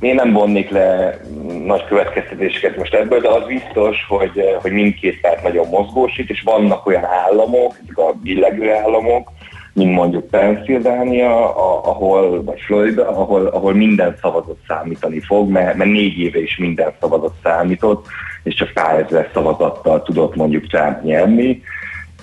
Én 0.00 0.14
nem 0.14 0.32
vonnék 0.32 0.70
le 0.70 1.20
nagy 1.64 1.84
következtetéseket 1.84 2.76
most 2.76 2.94
ebből, 2.94 3.20
de 3.20 3.28
az 3.28 3.46
biztos, 3.46 3.96
hogy, 4.08 4.42
hogy 4.62 4.72
mindkét 4.72 5.20
párt 5.20 5.42
nagyon 5.42 5.68
mozgósít, 5.68 6.30
és 6.30 6.42
vannak 6.42 6.86
olyan 6.86 7.04
államok, 7.04 7.74
ezek 7.82 7.98
a 7.98 8.12
billegő 8.22 8.72
államok, 8.72 9.32
mint 9.72 9.94
mondjuk 9.94 10.30
Pennsylvania, 10.30 11.56
ahol, 11.84 12.44
vagy 12.44 12.60
Florida, 12.60 13.08
ahol, 13.08 13.46
ahol 13.46 13.74
minden 13.74 14.16
szavazat 14.20 14.58
számítani 14.66 15.20
fog, 15.20 15.50
mert, 15.50 15.76
mert 15.76 15.90
négy 15.90 16.18
éve 16.18 16.40
is 16.40 16.56
minden 16.56 16.92
szavazat 17.00 17.34
számított, 17.42 18.06
és 18.42 18.54
csak 18.54 18.72
pár 18.72 18.98
ezer 18.98 19.30
szavazattal 19.32 20.02
tudott 20.02 20.36
mondjuk 20.36 20.66
Trump 20.66 21.02
nyerni. 21.02 21.62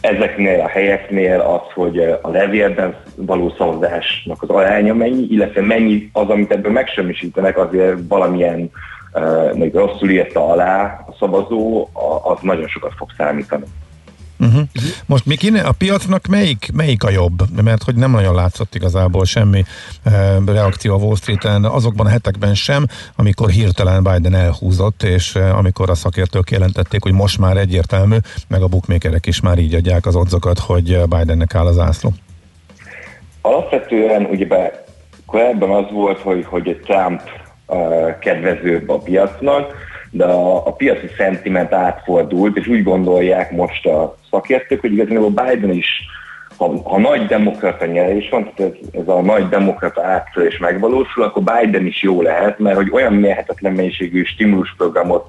Ezeknél 0.05 0.59
a 0.59 0.67
helyeknél 0.67 1.39
az, 1.39 1.73
hogy 1.73 1.99
a 2.21 2.29
levélben 2.29 2.95
való 3.15 3.53
szavazásnak 3.57 4.41
az 4.41 4.49
aránya 4.49 4.93
mennyi, 4.93 5.27
illetve 5.29 5.61
mennyi 5.61 6.09
az, 6.13 6.29
amit 6.29 6.51
ebből 6.51 6.71
megsemmisítenek, 6.71 7.57
azért 7.57 7.97
valamilyen 8.07 8.71
még 9.53 9.73
rosszul 9.73 10.09
írta 10.09 10.47
alá 10.47 11.05
a 11.07 11.15
szavazó, 11.19 11.89
az 12.23 12.37
nagyon 12.41 12.67
sokat 12.67 12.93
fog 12.97 13.07
számítani. 13.17 13.63
Uh-huh. 14.39 14.61
Most 15.05 15.25
mi 15.25 15.35
kéne, 15.35 15.61
a 15.61 15.71
piacnak 15.71 16.27
melyik, 16.27 16.69
melyik 16.73 17.03
a 17.03 17.09
jobb? 17.09 17.61
Mert 17.63 17.83
hogy 17.83 17.95
nem 17.95 18.11
nagyon 18.11 18.35
látszott 18.35 18.75
igazából 18.75 19.25
semmi 19.25 19.63
e, 20.03 20.39
reakció 20.45 20.93
a 20.93 20.97
Wall 20.97 21.15
Street-en, 21.15 21.65
azokban 21.65 22.05
a 22.05 22.09
hetekben 22.09 22.55
sem, 22.55 22.85
amikor 23.15 23.49
hirtelen 23.49 24.03
Biden 24.03 24.33
elhúzott, 24.33 25.03
és 25.03 25.35
e, 25.35 25.55
amikor 25.55 25.89
a 25.89 25.95
szakértők 25.95 26.51
jelentették, 26.51 27.03
hogy 27.03 27.13
most 27.13 27.39
már 27.39 27.57
egyértelmű, 27.57 28.17
meg 28.47 28.61
a 28.61 28.67
bookmakerek 28.67 29.25
is 29.25 29.41
már 29.41 29.57
így 29.57 29.73
adják 29.73 30.05
az 30.05 30.15
odzokat, 30.15 30.59
hogy 30.59 31.01
Bidennek 31.07 31.55
áll 31.55 31.65
az 31.65 31.79
ászló. 31.79 32.13
Alapvetően 33.41 34.25
ugye 34.25 34.47
korábban 35.25 35.83
az 35.83 35.91
volt, 35.91 36.19
hogy, 36.19 36.45
hogy 36.45 36.79
Trump 36.85 37.21
uh, 37.67 38.19
kedvezőbb 38.19 38.89
a 38.89 38.97
piacnak, 38.97 39.73
de 40.15 40.25
a, 40.25 40.67
a 40.67 40.73
piaci 40.73 41.09
szentiment 41.17 41.73
átfordult, 41.73 42.57
és 42.57 42.67
úgy 42.67 42.83
gondolják 42.83 43.51
most 43.51 43.85
a 43.85 44.17
szakértők, 44.29 44.81
hogy 44.81 44.91
igazából 44.91 45.29
Biden 45.29 45.71
is, 45.71 45.87
ha, 46.57 46.81
ha 46.83 46.97
nagy 46.97 47.25
demokrata 47.25 47.85
nyerés 47.85 48.29
van, 48.29 48.51
tehát 48.55 48.71
ez, 48.71 49.01
ez 49.01 49.07
a 49.07 49.21
nagy 49.21 49.49
demokrata 49.49 50.03
áttörés 50.03 50.57
megvalósul, 50.57 51.23
akkor 51.23 51.43
Biden 51.43 51.85
is 51.85 52.01
jó 52.01 52.21
lehet, 52.21 52.59
mert 52.59 52.75
hogy 52.75 52.89
olyan 52.91 53.13
mérhetetlen 53.13 53.73
mennyiségű 53.73 54.23
stimulusprogramot 54.23 55.27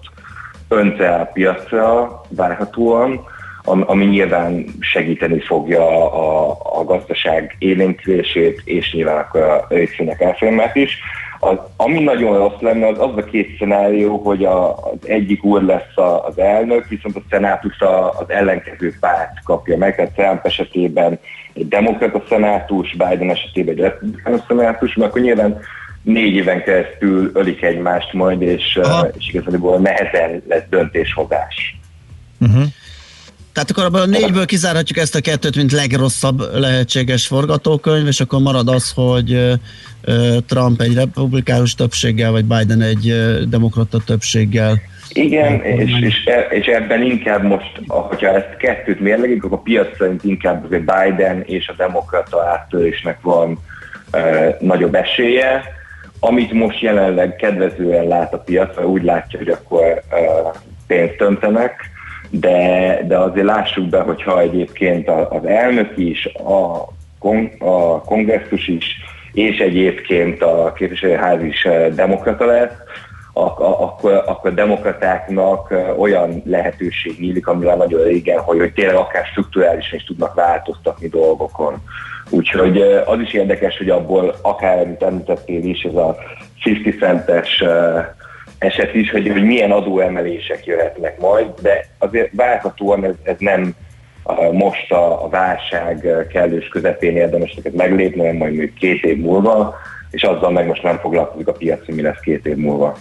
önt 0.68 1.00
el 1.00 1.20
a 1.20 1.30
piacra 1.32 2.20
várhatóan, 2.28 3.20
am- 3.64 3.84
ami 3.86 4.04
nyilván 4.04 4.64
segíteni 4.80 5.40
fogja 5.40 6.12
a, 6.12 6.56
a 6.78 6.84
gazdaság 6.84 7.56
élénkülését, 7.58 8.62
és 8.64 8.92
nyilván 8.92 9.16
akkor 9.16 9.40
a 9.40 9.66
részvények 9.68 10.20
elfolyamát 10.20 10.76
is. 10.76 10.98
Az, 11.46 11.58
ami 11.76 12.02
nagyon 12.02 12.38
rossz 12.38 12.60
lenne, 12.60 12.86
az 12.86 12.98
az 12.98 13.16
a 13.16 13.24
két 13.24 13.58
szenárió, 13.58 14.16
hogy 14.16 14.44
a, 14.44 14.76
az 14.76 14.98
egyik 15.08 15.44
úr 15.44 15.62
lesz 15.62 15.96
a, 15.96 16.26
az 16.26 16.38
elnök, 16.38 16.88
viszont 16.88 17.16
a 17.16 17.22
szenátus 17.30 17.80
a, 17.80 18.18
az 18.18 18.30
ellenkező 18.30 18.94
párt 19.00 19.44
kapja 19.44 19.76
meg, 19.76 19.96
tehát 19.96 20.12
Trump 20.12 20.44
esetében 20.44 21.18
egy 21.52 21.68
demokrata 21.68 22.22
szenátus, 22.28 22.90
Biden 22.92 23.30
esetében 23.30 23.74
egy 23.74 23.80
republikánus 23.80 24.40
szenátus, 24.48 24.94
mert 24.94 25.10
akkor 25.10 25.22
nyilván 25.22 25.58
négy 26.02 26.34
éven 26.34 26.62
keresztül 26.62 27.30
ölik 27.34 27.62
egymást 27.62 28.12
majd, 28.12 28.42
és, 28.42 28.78
uh, 28.82 29.08
és 29.18 29.28
igazából 29.28 29.78
nehezen 29.78 30.42
lesz 30.48 30.64
döntéshozás. 30.70 31.78
Uh-huh. 32.40 32.64
Tehát 33.56 33.70
akkor 33.70 33.84
abban 33.84 34.00
a 34.00 34.18
négyből 34.18 34.46
kizárhatjuk 34.46 34.98
ezt 34.98 35.14
a 35.14 35.20
kettőt, 35.20 35.56
mint 35.56 35.72
legrosszabb 35.72 36.40
lehetséges 36.54 37.26
forgatókönyv, 37.26 38.06
és 38.06 38.20
akkor 38.20 38.40
marad 38.40 38.68
az, 38.68 38.92
hogy 38.94 39.52
Trump 40.46 40.80
egy 40.80 40.94
republikánus 40.94 41.74
többséggel, 41.74 42.30
vagy 42.30 42.44
Biden 42.44 42.80
egy 42.80 43.14
demokrata 43.48 43.98
többséggel. 44.06 44.80
Igen, 45.12 45.62
és, 45.62 45.90
és, 46.00 46.28
és 46.50 46.66
ebben 46.66 47.02
inkább 47.02 47.42
most, 47.42 47.80
hogyha 47.86 48.34
ezt 48.34 48.56
kettőt 48.56 49.00
mérlegik, 49.00 49.44
akkor 49.44 49.58
a 49.58 49.62
piac 49.62 49.96
szerint 49.98 50.24
inkább 50.24 50.64
azért 50.64 50.84
Biden 50.84 51.42
és 51.46 51.68
a 51.68 51.74
demokrata 51.76 52.44
áttörésnek 52.44 53.18
van 53.20 53.58
e, 54.10 54.56
nagyobb 54.60 54.94
esélye. 54.94 55.62
Amit 56.20 56.52
most 56.52 56.80
jelenleg 56.80 57.36
kedvezően 57.36 58.06
lát 58.06 58.34
a 58.34 58.38
piac, 58.38 58.76
mert 58.76 58.88
úgy 58.88 59.02
látja, 59.02 59.38
hogy 59.38 59.48
akkor 59.48 59.82
e, 59.82 60.02
pénzt 60.86 61.20
öntenek, 61.20 61.94
de, 62.30 63.00
de 63.06 63.18
azért 63.18 63.46
lássuk 63.46 63.88
be, 63.88 64.00
hogyha 64.00 64.40
egyébként 64.40 65.08
az 65.08 65.44
elnök 65.44 65.92
is, 65.96 66.26
a, 66.26 66.88
kon, 67.18 67.50
a 67.58 68.00
kongresszus 68.00 68.68
is, 68.68 68.96
és 69.32 69.58
egyébként 69.58 70.42
a 70.42 70.72
képviselőház 70.72 71.42
is 71.42 71.64
eh, 71.64 71.88
demokrata 71.88 72.44
lesz, 72.44 72.72
akkor, 73.32 74.22
akkor 74.26 74.54
demokratáknak 74.54 75.70
eh, 75.70 76.00
olyan 76.00 76.42
lehetőség 76.44 77.20
nyílik, 77.20 77.46
amivel 77.46 77.76
nagyon 77.76 78.02
régen, 78.02 78.38
hogy, 78.38 78.58
hogy 78.58 78.72
tényleg 78.72 78.96
akár 78.96 79.24
strukturálisan 79.24 79.98
is 79.98 80.04
tudnak 80.04 80.34
változtatni 80.34 81.08
dolgokon. 81.08 81.74
Úgyhogy 82.30 82.80
eh, 82.80 83.10
az 83.10 83.20
is 83.20 83.32
érdekes, 83.32 83.78
hogy 83.78 83.90
abból 83.90 84.34
akár, 84.42 84.78
amit 84.78 85.02
említettél 85.02 85.64
is, 85.64 85.82
ez 85.82 85.94
a 85.94 86.16
50 86.64 86.98
centes 86.98 87.62
eset 88.58 88.94
is, 88.94 89.10
hogy, 89.10 89.28
hogy 89.28 89.44
milyen 89.44 89.70
adóemelések 89.70 90.66
jöhetnek 90.66 91.20
majd, 91.20 91.46
de 91.62 91.86
azért 91.98 92.30
várhatóan 92.32 93.04
ez, 93.04 93.14
ez 93.22 93.36
nem 93.38 93.74
most 94.52 94.92
a, 94.92 95.24
a 95.24 95.28
válság 95.28 96.26
kellős 96.32 96.68
közepén 96.68 97.16
érdemes 97.16 97.50
ezeket 97.50 97.74
meglépni, 97.74 98.20
hanem 98.20 98.36
majd 98.36 98.54
még 98.54 98.74
két 98.74 99.04
év 99.04 99.18
múlva, 99.18 99.74
és 100.10 100.22
azzal 100.22 100.50
meg 100.50 100.66
most 100.66 100.82
nem 100.82 100.98
foglalkozik 100.98 101.48
a 101.48 101.52
piac, 101.52 101.84
hogy 101.84 101.94
mi 101.94 102.02
lesz 102.02 102.20
két 102.20 102.46
év 102.46 102.56
múlva. 102.56 102.96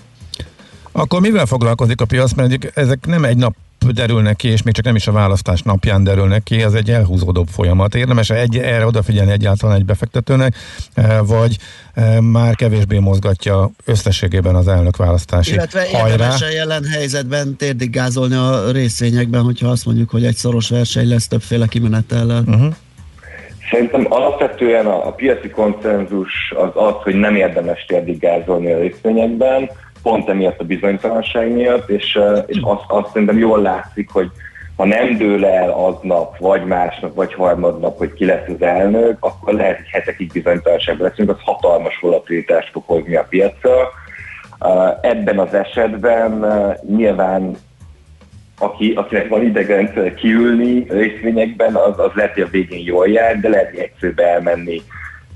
Akkor 0.97 1.22
mivel 1.22 1.45
foglalkozik 1.45 2.01
a 2.01 2.05
piac? 2.05 2.34
Mert 2.34 2.77
ezek 2.77 3.05
nem 3.05 3.23
egy 3.23 3.38
nap 3.38 3.53
derülnek 3.93 4.35
ki, 4.35 4.47
és 4.47 4.63
még 4.63 4.73
csak 4.73 4.85
nem 4.85 4.95
is 4.95 5.07
a 5.07 5.11
választás 5.11 5.61
napján 5.61 6.03
derülnek 6.03 6.43
ki, 6.43 6.61
ez 6.61 6.73
egy 6.73 6.89
elhúzódóbb 6.89 7.47
folyamat. 7.47 7.95
Érdemes 7.95 8.30
egy, 8.30 8.57
erre 8.57 8.85
odafigyelni 8.85 9.31
egyáltalán 9.31 9.76
egy 9.76 9.85
befektetőnek, 9.85 10.55
eh, 10.93 11.17
vagy 11.26 11.57
eh, 11.93 12.19
már 12.19 12.55
kevésbé 12.55 12.99
mozgatja 12.99 13.69
összességében 13.85 14.55
az 14.55 14.67
elnök 14.67 14.97
választási 14.97 15.53
Illetve 15.53 15.80
hajrá. 15.91 16.07
érdemes 16.07 16.41
a 16.41 16.49
jelen 16.49 16.84
helyzetben 16.84 17.55
térdig 17.55 17.89
gázolni 17.89 18.35
a 18.35 18.72
részvényekben, 18.72 19.41
hogyha 19.41 19.67
azt 19.67 19.85
mondjuk, 19.85 20.09
hogy 20.09 20.26
egy 20.26 20.35
szoros 20.35 20.69
verseny 20.69 21.07
lesz 21.07 21.27
többféle 21.27 21.67
kimenetellel. 21.67 22.43
Uh-huh. 22.47 22.73
Szerintem 23.72 24.05
alapvetően 24.09 24.85
a, 24.85 25.07
a 25.07 25.11
piaci 25.11 25.49
konszenzus 25.49 26.53
az 26.55 26.69
az, 26.73 26.93
hogy 27.03 27.15
nem 27.15 27.35
érdemes 27.35 27.85
térdig 27.88 28.19
gázolni 28.19 28.72
a 28.72 28.80
részvényekben, 28.80 29.69
pont 30.06 30.30
emiatt 30.30 30.60
a 30.60 30.64
bizonytalanság 30.64 31.52
miatt, 31.52 31.90
és, 31.90 32.19
és 32.45 32.60
azt, 32.61 32.84
azt 32.88 33.11
szerintem 33.11 33.38
jól 33.38 33.61
látszik, 33.61 34.10
hogy 34.10 34.30
ha 34.76 34.86
nem 34.86 35.18
dől 35.18 35.45
el 35.45 35.69
aznap, 35.69 36.38
vagy 36.38 36.65
másnap, 36.65 37.15
vagy 37.15 37.34
harmadnap, 37.34 37.98
hogy 37.98 38.14
ki 38.14 38.26
lesz 38.26 38.48
az 38.48 38.61
elnök, 38.61 39.18
akkor 39.19 39.53
lehet, 39.53 39.76
hogy 39.76 39.88
hetekig 39.91 40.32
bizonytalanságban 40.32 41.07
leszünk, 41.07 41.30
az 41.30 41.41
hatalmas 41.44 41.99
volatilitást 42.02 42.72
fog 42.72 42.84
hozni 42.86 43.15
a 43.15 43.26
piacra. 43.30 43.73
Ebben 45.02 45.40
az 45.40 45.53
esetben 45.53 46.45
nyilván 46.95 47.57
aki, 48.60 48.94
akinek 48.95 49.27
van 49.27 49.44
idegrendszer 49.44 50.14
kiülni 50.14 50.86
részvényekben, 50.90 51.76
az, 51.76 51.99
az 51.99 52.11
lehet, 52.14 52.34
hogy 52.34 52.44
a 52.44 52.49
végén 52.52 52.86
jól 52.86 53.07
jár, 53.07 53.40
de 53.40 53.49
lehet, 53.49 53.69
hogy 53.69 53.80
egyszerűbb 53.80 54.19
elmenni 54.19 54.82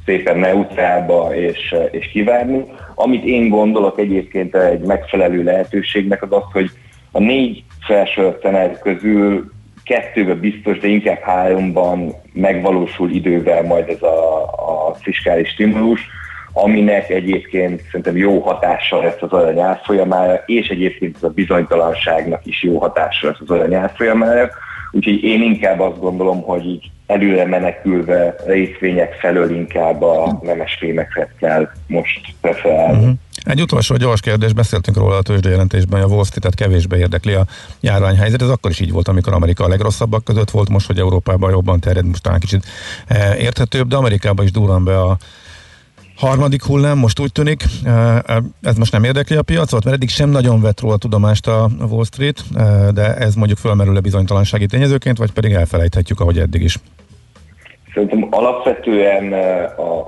szépen 0.05 0.37
neutrába 0.37 1.35
és, 1.35 1.75
és 1.91 2.07
kivárni. 2.11 2.65
Amit 3.01 3.23
én 3.23 3.49
gondolok 3.49 3.99
egyébként 3.99 4.55
egy 4.55 4.79
megfelelő 4.79 5.43
lehetőségnek 5.43 6.21
az 6.21 6.31
az, 6.31 6.43
hogy 6.51 6.71
a 7.11 7.19
négy 7.19 7.63
felsorolt 7.81 8.41
szenárió 8.41 8.77
közül 8.81 9.51
kettőben 9.83 10.39
biztos, 10.39 10.79
de 10.79 10.87
inkább 10.87 11.19
háromban 11.19 12.13
megvalósul 12.33 13.09
idővel 13.09 13.63
majd 13.63 13.89
ez 13.89 14.01
a, 14.01 14.43
a 14.43 14.93
fiskális 14.93 15.49
stimulus, 15.49 16.07
aminek 16.53 17.09
egyébként 17.09 17.81
szerintem 17.81 18.17
jó 18.17 18.39
hatással 18.39 19.03
lesz 19.03 19.21
az 19.21 19.31
arany 19.31 19.59
árfolyamára, 19.59 20.43
és 20.45 20.67
egyébként 20.67 21.15
ez 21.15 21.23
a 21.23 21.29
bizonytalanságnak 21.29 22.45
is 22.45 22.63
jó 22.63 22.77
hatással 22.77 23.29
lesz 23.29 23.39
az 23.41 23.49
arany 23.49 23.73
árfolyamára. 23.73 24.49
Úgyhogy 24.91 25.23
én 25.23 25.41
inkább 25.41 25.79
azt 25.79 25.99
gondolom, 25.99 26.41
hogy 26.41 26.65
így 26.65 26.91
előre 27.05 27.45
menekülve 27.45 28.35
részvények 28.45 29.13
felől 29.13 29.55
inkább 29.55 30.01
a 30.01 30.39
nemes 30.43 30.77
fémeket 30.79 31.29
kell 31.39 31.69
most 31.87 32.21
preferálni. 32.41 32.97
Uh-huh. 32.97 33.15
Egy 33.43 33.61
utolsó 33.61 33.95
gyors 33.95 34.21
kérdés, 34.21 34.53
beszéltünk 34.53 34.97
róla 34.97 35.15
a 35.15 35.21
tőzsdejelentésben, 35.21 36.01
hogy 36.01 36.11
a 36.11 36.13
Wall 36.13 36.23
Street-et 36.23 36.55
kevésbé 36.55 36.97
érdekli 36.97 37.33
a 37.33 37.45
járványhelyzet. 37.79 38.41
Ez 38.41 38.49
akkor 38.49 38.71
is 38.71 38.79
így 38.79 38.91
volt, 38.91 39.07
amikor 39.07 39.33
Amerika 39.33 39.63
a 39.63 39.67
legrosszabbak 39.67 40.23
között 40.23 40.49
volt, 40.49 40.69
most, 40.69 40.87
hogy 40.87 40.97
Európában 40.99 41.51
jobban 41.51 41.79
terjed, 41.79 42.05
most 42.05 42.23
talán 42.23 42.39
kicsit 42.39 42.65
eh, 43.07 43.41
érthetőbb, 43.41 43.87
de 43.87 43.95
Amerikában 43.95 44.45
is 44.45 44.51
durran 44.51 44.83
be 44.83 45.01
a 45.01 45.17
Harmadik 46.19 46.63
hullám, 46.63 46.97
most 46.97 47.19
úgy 47.19 47.31
tűnik, 47.31 47.63
ez 48.61 48.77
most 48.77 48.91
nem 48.91 49.03
érdekli 49.03 49.35
a 49.35 49.41
piacot, 49.41 49.83
mert 49.83 49.95
eddig 49.95 50.09
sem 50.09 50.29
nagyon 50.29 50.61
vett 50.61 50.79
róla 50.79 50.97
tudomást 50.97 51.47
a 51.47 51.69
Wall 51.89 52.03
Street, 52.03 52.43
de 52.93 53.15
ez 53.15 53.35
mondjuk 53.35 53.57
fölmerül-e 53.57 53.99
bizonytalansági 53.99 54.65
tényezőként, 54.65 55.17
vagy 55.17 55.31
pedig 55.31 55.51
elfelejthetjük, 55.51 56.19
ahogy 56.19 56.39
eddig 56.39 56.61
is? 56.61 56.77
Szerintem 57.93 58.27
alapvetően 58.29 59.33
a, 59.77 59.99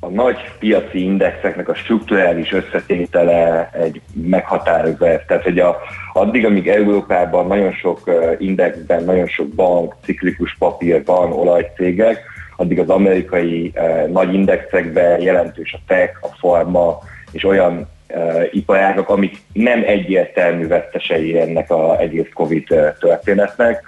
a 0.00 0.08
nagy 0.08 0.36
piaci 0.58 1.04
indexeknek 1.04 1.68
a 1.68 1.74
strukturális 1.74 2.52
összetétele 2.52 3.70
egy 3.72 4.00
meghatározó 4.12 4.96
Tehát, 5.26 5.42
hogy 5.42 5.58
a, 5.58 5.76
addig, 6.12 6.44
amíg 6.44 6.68
Európában 6.68 7.46
nagyon 7.46 7.72
sok 7.72 8.10
indexben, 8.38 9.04
nagyon 9.04 9.26
sok 9.26 9.48
bank, 9.48 9.94
ciklikus 10.04 10.56
papírban, 10.58 11.32
olajcégek, 11.32 12.31
addig 12.56 12.78
az 12.78 12.88
amerikai 12.88 13.72
uh, 13.74 14.08
nagy 14.08 14.34
indexekben 14.34 15.20
jelentős 15.20 15.72
a 15.72 15.78
tech, 15.86 16.12
a 16.20 16.28
pharma 16.28 16.98
és 17.32 17.44
olyan 17.44 17.88
uh, 18.14 18.44
iparágak, 18.50 19.08
amik 19.08 19.36
nem 19.52 19.82
egyértelmű 19.86 20.66
vesztesei 20.66 21.40
ennek 21.40 21.70
az 21.70 21.98
egész 21.98 22.28
Covid 22.34 22.66
történetnek. 23.00 23.82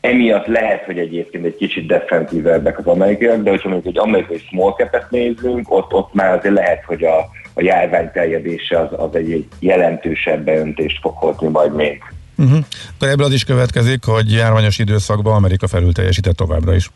Emiatt 0.00 0.46
lehet, 0.46 0.84
hogy 0.84 0.98
egyébként 0.98 1.44
egy 1.44 1.56
kicsit 1.56 1.86
defentívebbek 1.86 2.78
az 2.78 2.86
amerikaiak, 2.86 3.42
de 3.42 3.50
hogyha 3.50 3.68
mondjuk 3.68 3.96
egy 3.96 4.02
amerikai 4.02 4.38
small 4.38 4.72
cap-et 4.72 5.10
nézünk, 5.10 5.72
ott, 5.72 5.92
ott 5.92 6.14
már 6.14 6.38
azért 6.38 6.54
lehet, 6.54 6.84
hogy 6.84 7.04
a, 7.04 7.18
a 7.54 7.62
járvány 7.62 8.10
terjedése 8.12 8.80
az, 8.80 8.88
az 8.96 9.14
egy, 9.14 9.46
jelentősebb 9.58 10.44
beöntést 10.44 10.98
fog 11.00 11.12
hozni 11.16 11.48
majd 11.48 11.74
még. 11.74 12.02
Uh-huh. 12.38 12.58
De 12.98 13.08
ebből 13.08 13.26
az 13.26 13.32
is 13.32 13.44
következik, 13.44 14.04
hogy 14.04 14.32
járványos 14.32 14.78
időszakban 14.78 15.34
Amerika 15.34 15.68
felül 15.68 15.92
teljesített 15.92 16.36
továbbra 16.36 16.74
is. 16.74 16.90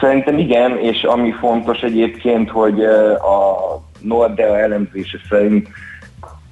Szerintem 0.00 0.38
igen, 0.38 0.78
és 0.78 1.02
ami 1.02 1.32
fontos 1.32 1.80
egyébként, 1.80 2.50
hogy 2.50 2.84
a 3.14 3.82
Nordea 4.00 4.58
elemzése 4.58 5.18
szerint 5.28 5.68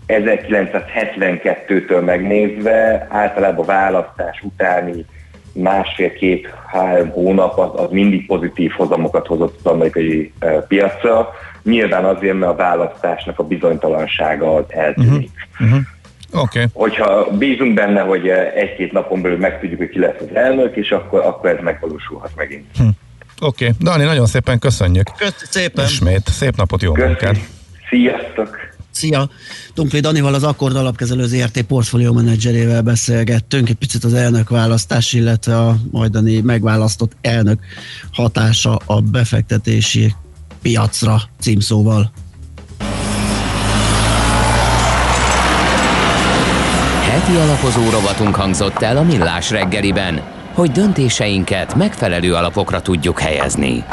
1972-től 0.07 2.05
megnézve 2.05 3.07
általában 3.11 3.67
választás 3.67 4.43
utáni 4.43 5.05
másfél-két-három 5.53 7.09
hónap 7.09 7.59
az, 7.59 7.81
az 7.85 7.91
mindig 7.91 8.27
pozitív 8.27 8.71
hozamokat 8.71 9.27
hozott 9.27 9.59
az 9.63 9.73
amerikai 9.73 10.33
piacra. 10.69 11.29
Nyilván 11.63 12.05
azért, 12.05 12.39
mert 12.39 12.53
a 12.53 12.57
választásnak 12.57 13.39
a 13.39 13.43
bizonytalansága 13.43 14.55
az 14.55 14.65
eltűnik. 14.69 15.31
Uh-huh. 15.53 15.69
Uh-huh. 15.69 15.87
Okay. 16.33 16.65
Hogyha 16.73 17.31
bízunk 17.31 17.75
benne, 17.75 18.01
hogy 18.01 18.29
egy-két 18.55 18.93
napon 18.93 19.23
belül 19.23 19.39
megtudjuk, 19.39 19.79
hogy 19.79 19.89
ki 19.89 19.99
lesz 19.99 20.21
az 20.21 20.35
elnök, 20.35 20.77
és 20.77 20.91
akkor, 20.91 21.21
akkor 21.21 21.51
ez 21.51 21.59
megvalósulhat 21.63 22.31
megint. 22.37 22.67
Hm. 22.77 22.89
Oké, 23.41 23.65
okay. 23.65 23.77
Dani, 23.81 24.05
nagyon 24.05 24.27
szépen 24.27 24.59
köszönjük. 24.59 25.11
Köszönjük 25.11 25.49
szépen. 25.51 25.85
Ismét. 25.85 26.29
Szép 26.29 26.57
napot, 26.57 26.83
jó 26.83 26.95
munkát. 26.95 27.37
Sziasztok. 27.91 28.71
Szia! 28.91 29.29
Tumpli 29.75 30.01
Danival 30.01 30.35
az 30.35 30.43
Akkord 30.43 30.77
alapkezelő 30.77 31.27
ZRT 31.27 31.63
portfólió 31.63 32.13
menedzserével 32.13 32.83
beszélgettünk, 32.83 33.69
egy 33.69 33.75
picit 33.75 34.05
az 34.05 34.15
elnök 34.15 34.49
választás, 34.49 35.13
illetve 35.13 35.59
a 35.59 35.77
majdani 35.91 36.41
megválasztott 36.41 37.13
elnök 37.21 37.61
hatása 38.13 38.81
a 38.87 39.01
befektetési 39.01 40.15
piacra 40.63 41.21
címszóval. 41.41 42.13
Heti 47.03 47.35
alapozó 47.35 47.91
rovatunk 47.91 48.35
hangzott 48.35 48.83
el 48.83 48.97
a 48.97 49.03
Millás 49.03 49.51
reggeliben 49.51 50.23
hogy 50.61 50.71
döntéseinket 50.71 51.75
megfelelő 51.75 52.35
alapokra 52.35 52.81
tudjuk 52.81 53.21
helyezni. 53.21 53.85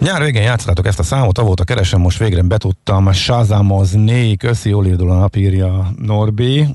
Nyár 0.00 0.22
végén 0.22 0.42
játszottátok 0.42 0.86
ezt 0.86 0.98
a 0.98 1.02
számot, 1.02 1.38
avóta 1.38 1.64
keresem, 1.64 2.00
most 2.00 2.18
végre 2.18 2.42
betudtam 2.42 3.12
sázámozni, 3.12 4.36
köszi, 4.36 4.68
jól 4.68 4.86
írdul 4.86 5.10
a 5.10 5.14
napírja 5.14 5.92
Norbi. 5.98 6.66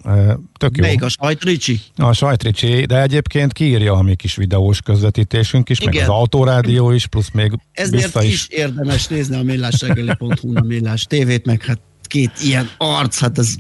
Tök 0.57 0.77
jó. 0.77 0.85
Még 0.85 1.03
a 1.03 1.09
sajtricsi? 1.09 1.79
A 1.95 2.13
sajtricsi, 2.13 2.85
de 2.85 3.01
egyébként 3.01 3.53
kiírja 3.53 3.93
a 3.93 4.01
mi 4.01 4.15
kis 4.15 4.35
videós 4.35 4.81
közvetítésünk 4.81 5.69
is, 5.69 5.79
Igen. 5.79 5.93
meg 5.93 6.03
az 6.03 6.09
autorádió 6.09 6.91
is, 6.91 7.07
plusz 7.07 7.31
még 7.33 7.51
Ezért 7.71 8.23
is. 8.23 8.33
is 8.33 8.47
érdemes 8.47 9.07
nézni 9.07 9.35
a 9.35 9.43
millásregeli.hu, 9.43 10.57
a 10.57 10.61
millás 10.61 11.03
tévét, 11.03 11.45
meg 11.45 11.63
hát 11.63 11.79
két 12.09 12.31
ilyen 12.41 12.69
arc, 12.77 13.19
hát 13.19 13.37
ez 13.37 13.55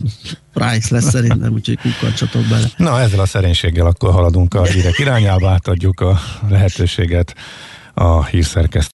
price 0.53 0.87
lesz 0.95 1.09
szerintem, 1.09 1.53
úgyhogy 1.53 1.79
kukkacsatok 1.81 2.45
bele. 2.45 2.67
Na, 2.77 2.99
ezzel 2.99 3.19
a 3.19 3.25
szerénységgel 3.25 3.85
akkor 3.85 4.11
haladunk 4.11 4.53
a 4.53 4.63
hírek 4.63 4.99
irányába, 4.99 5.49
átadjuk 5.49 5.99
a 5.99 6.19
lehetőséget 6.49 7.35
a 7.93 8.25
hírszerkesztő 8.25 8.79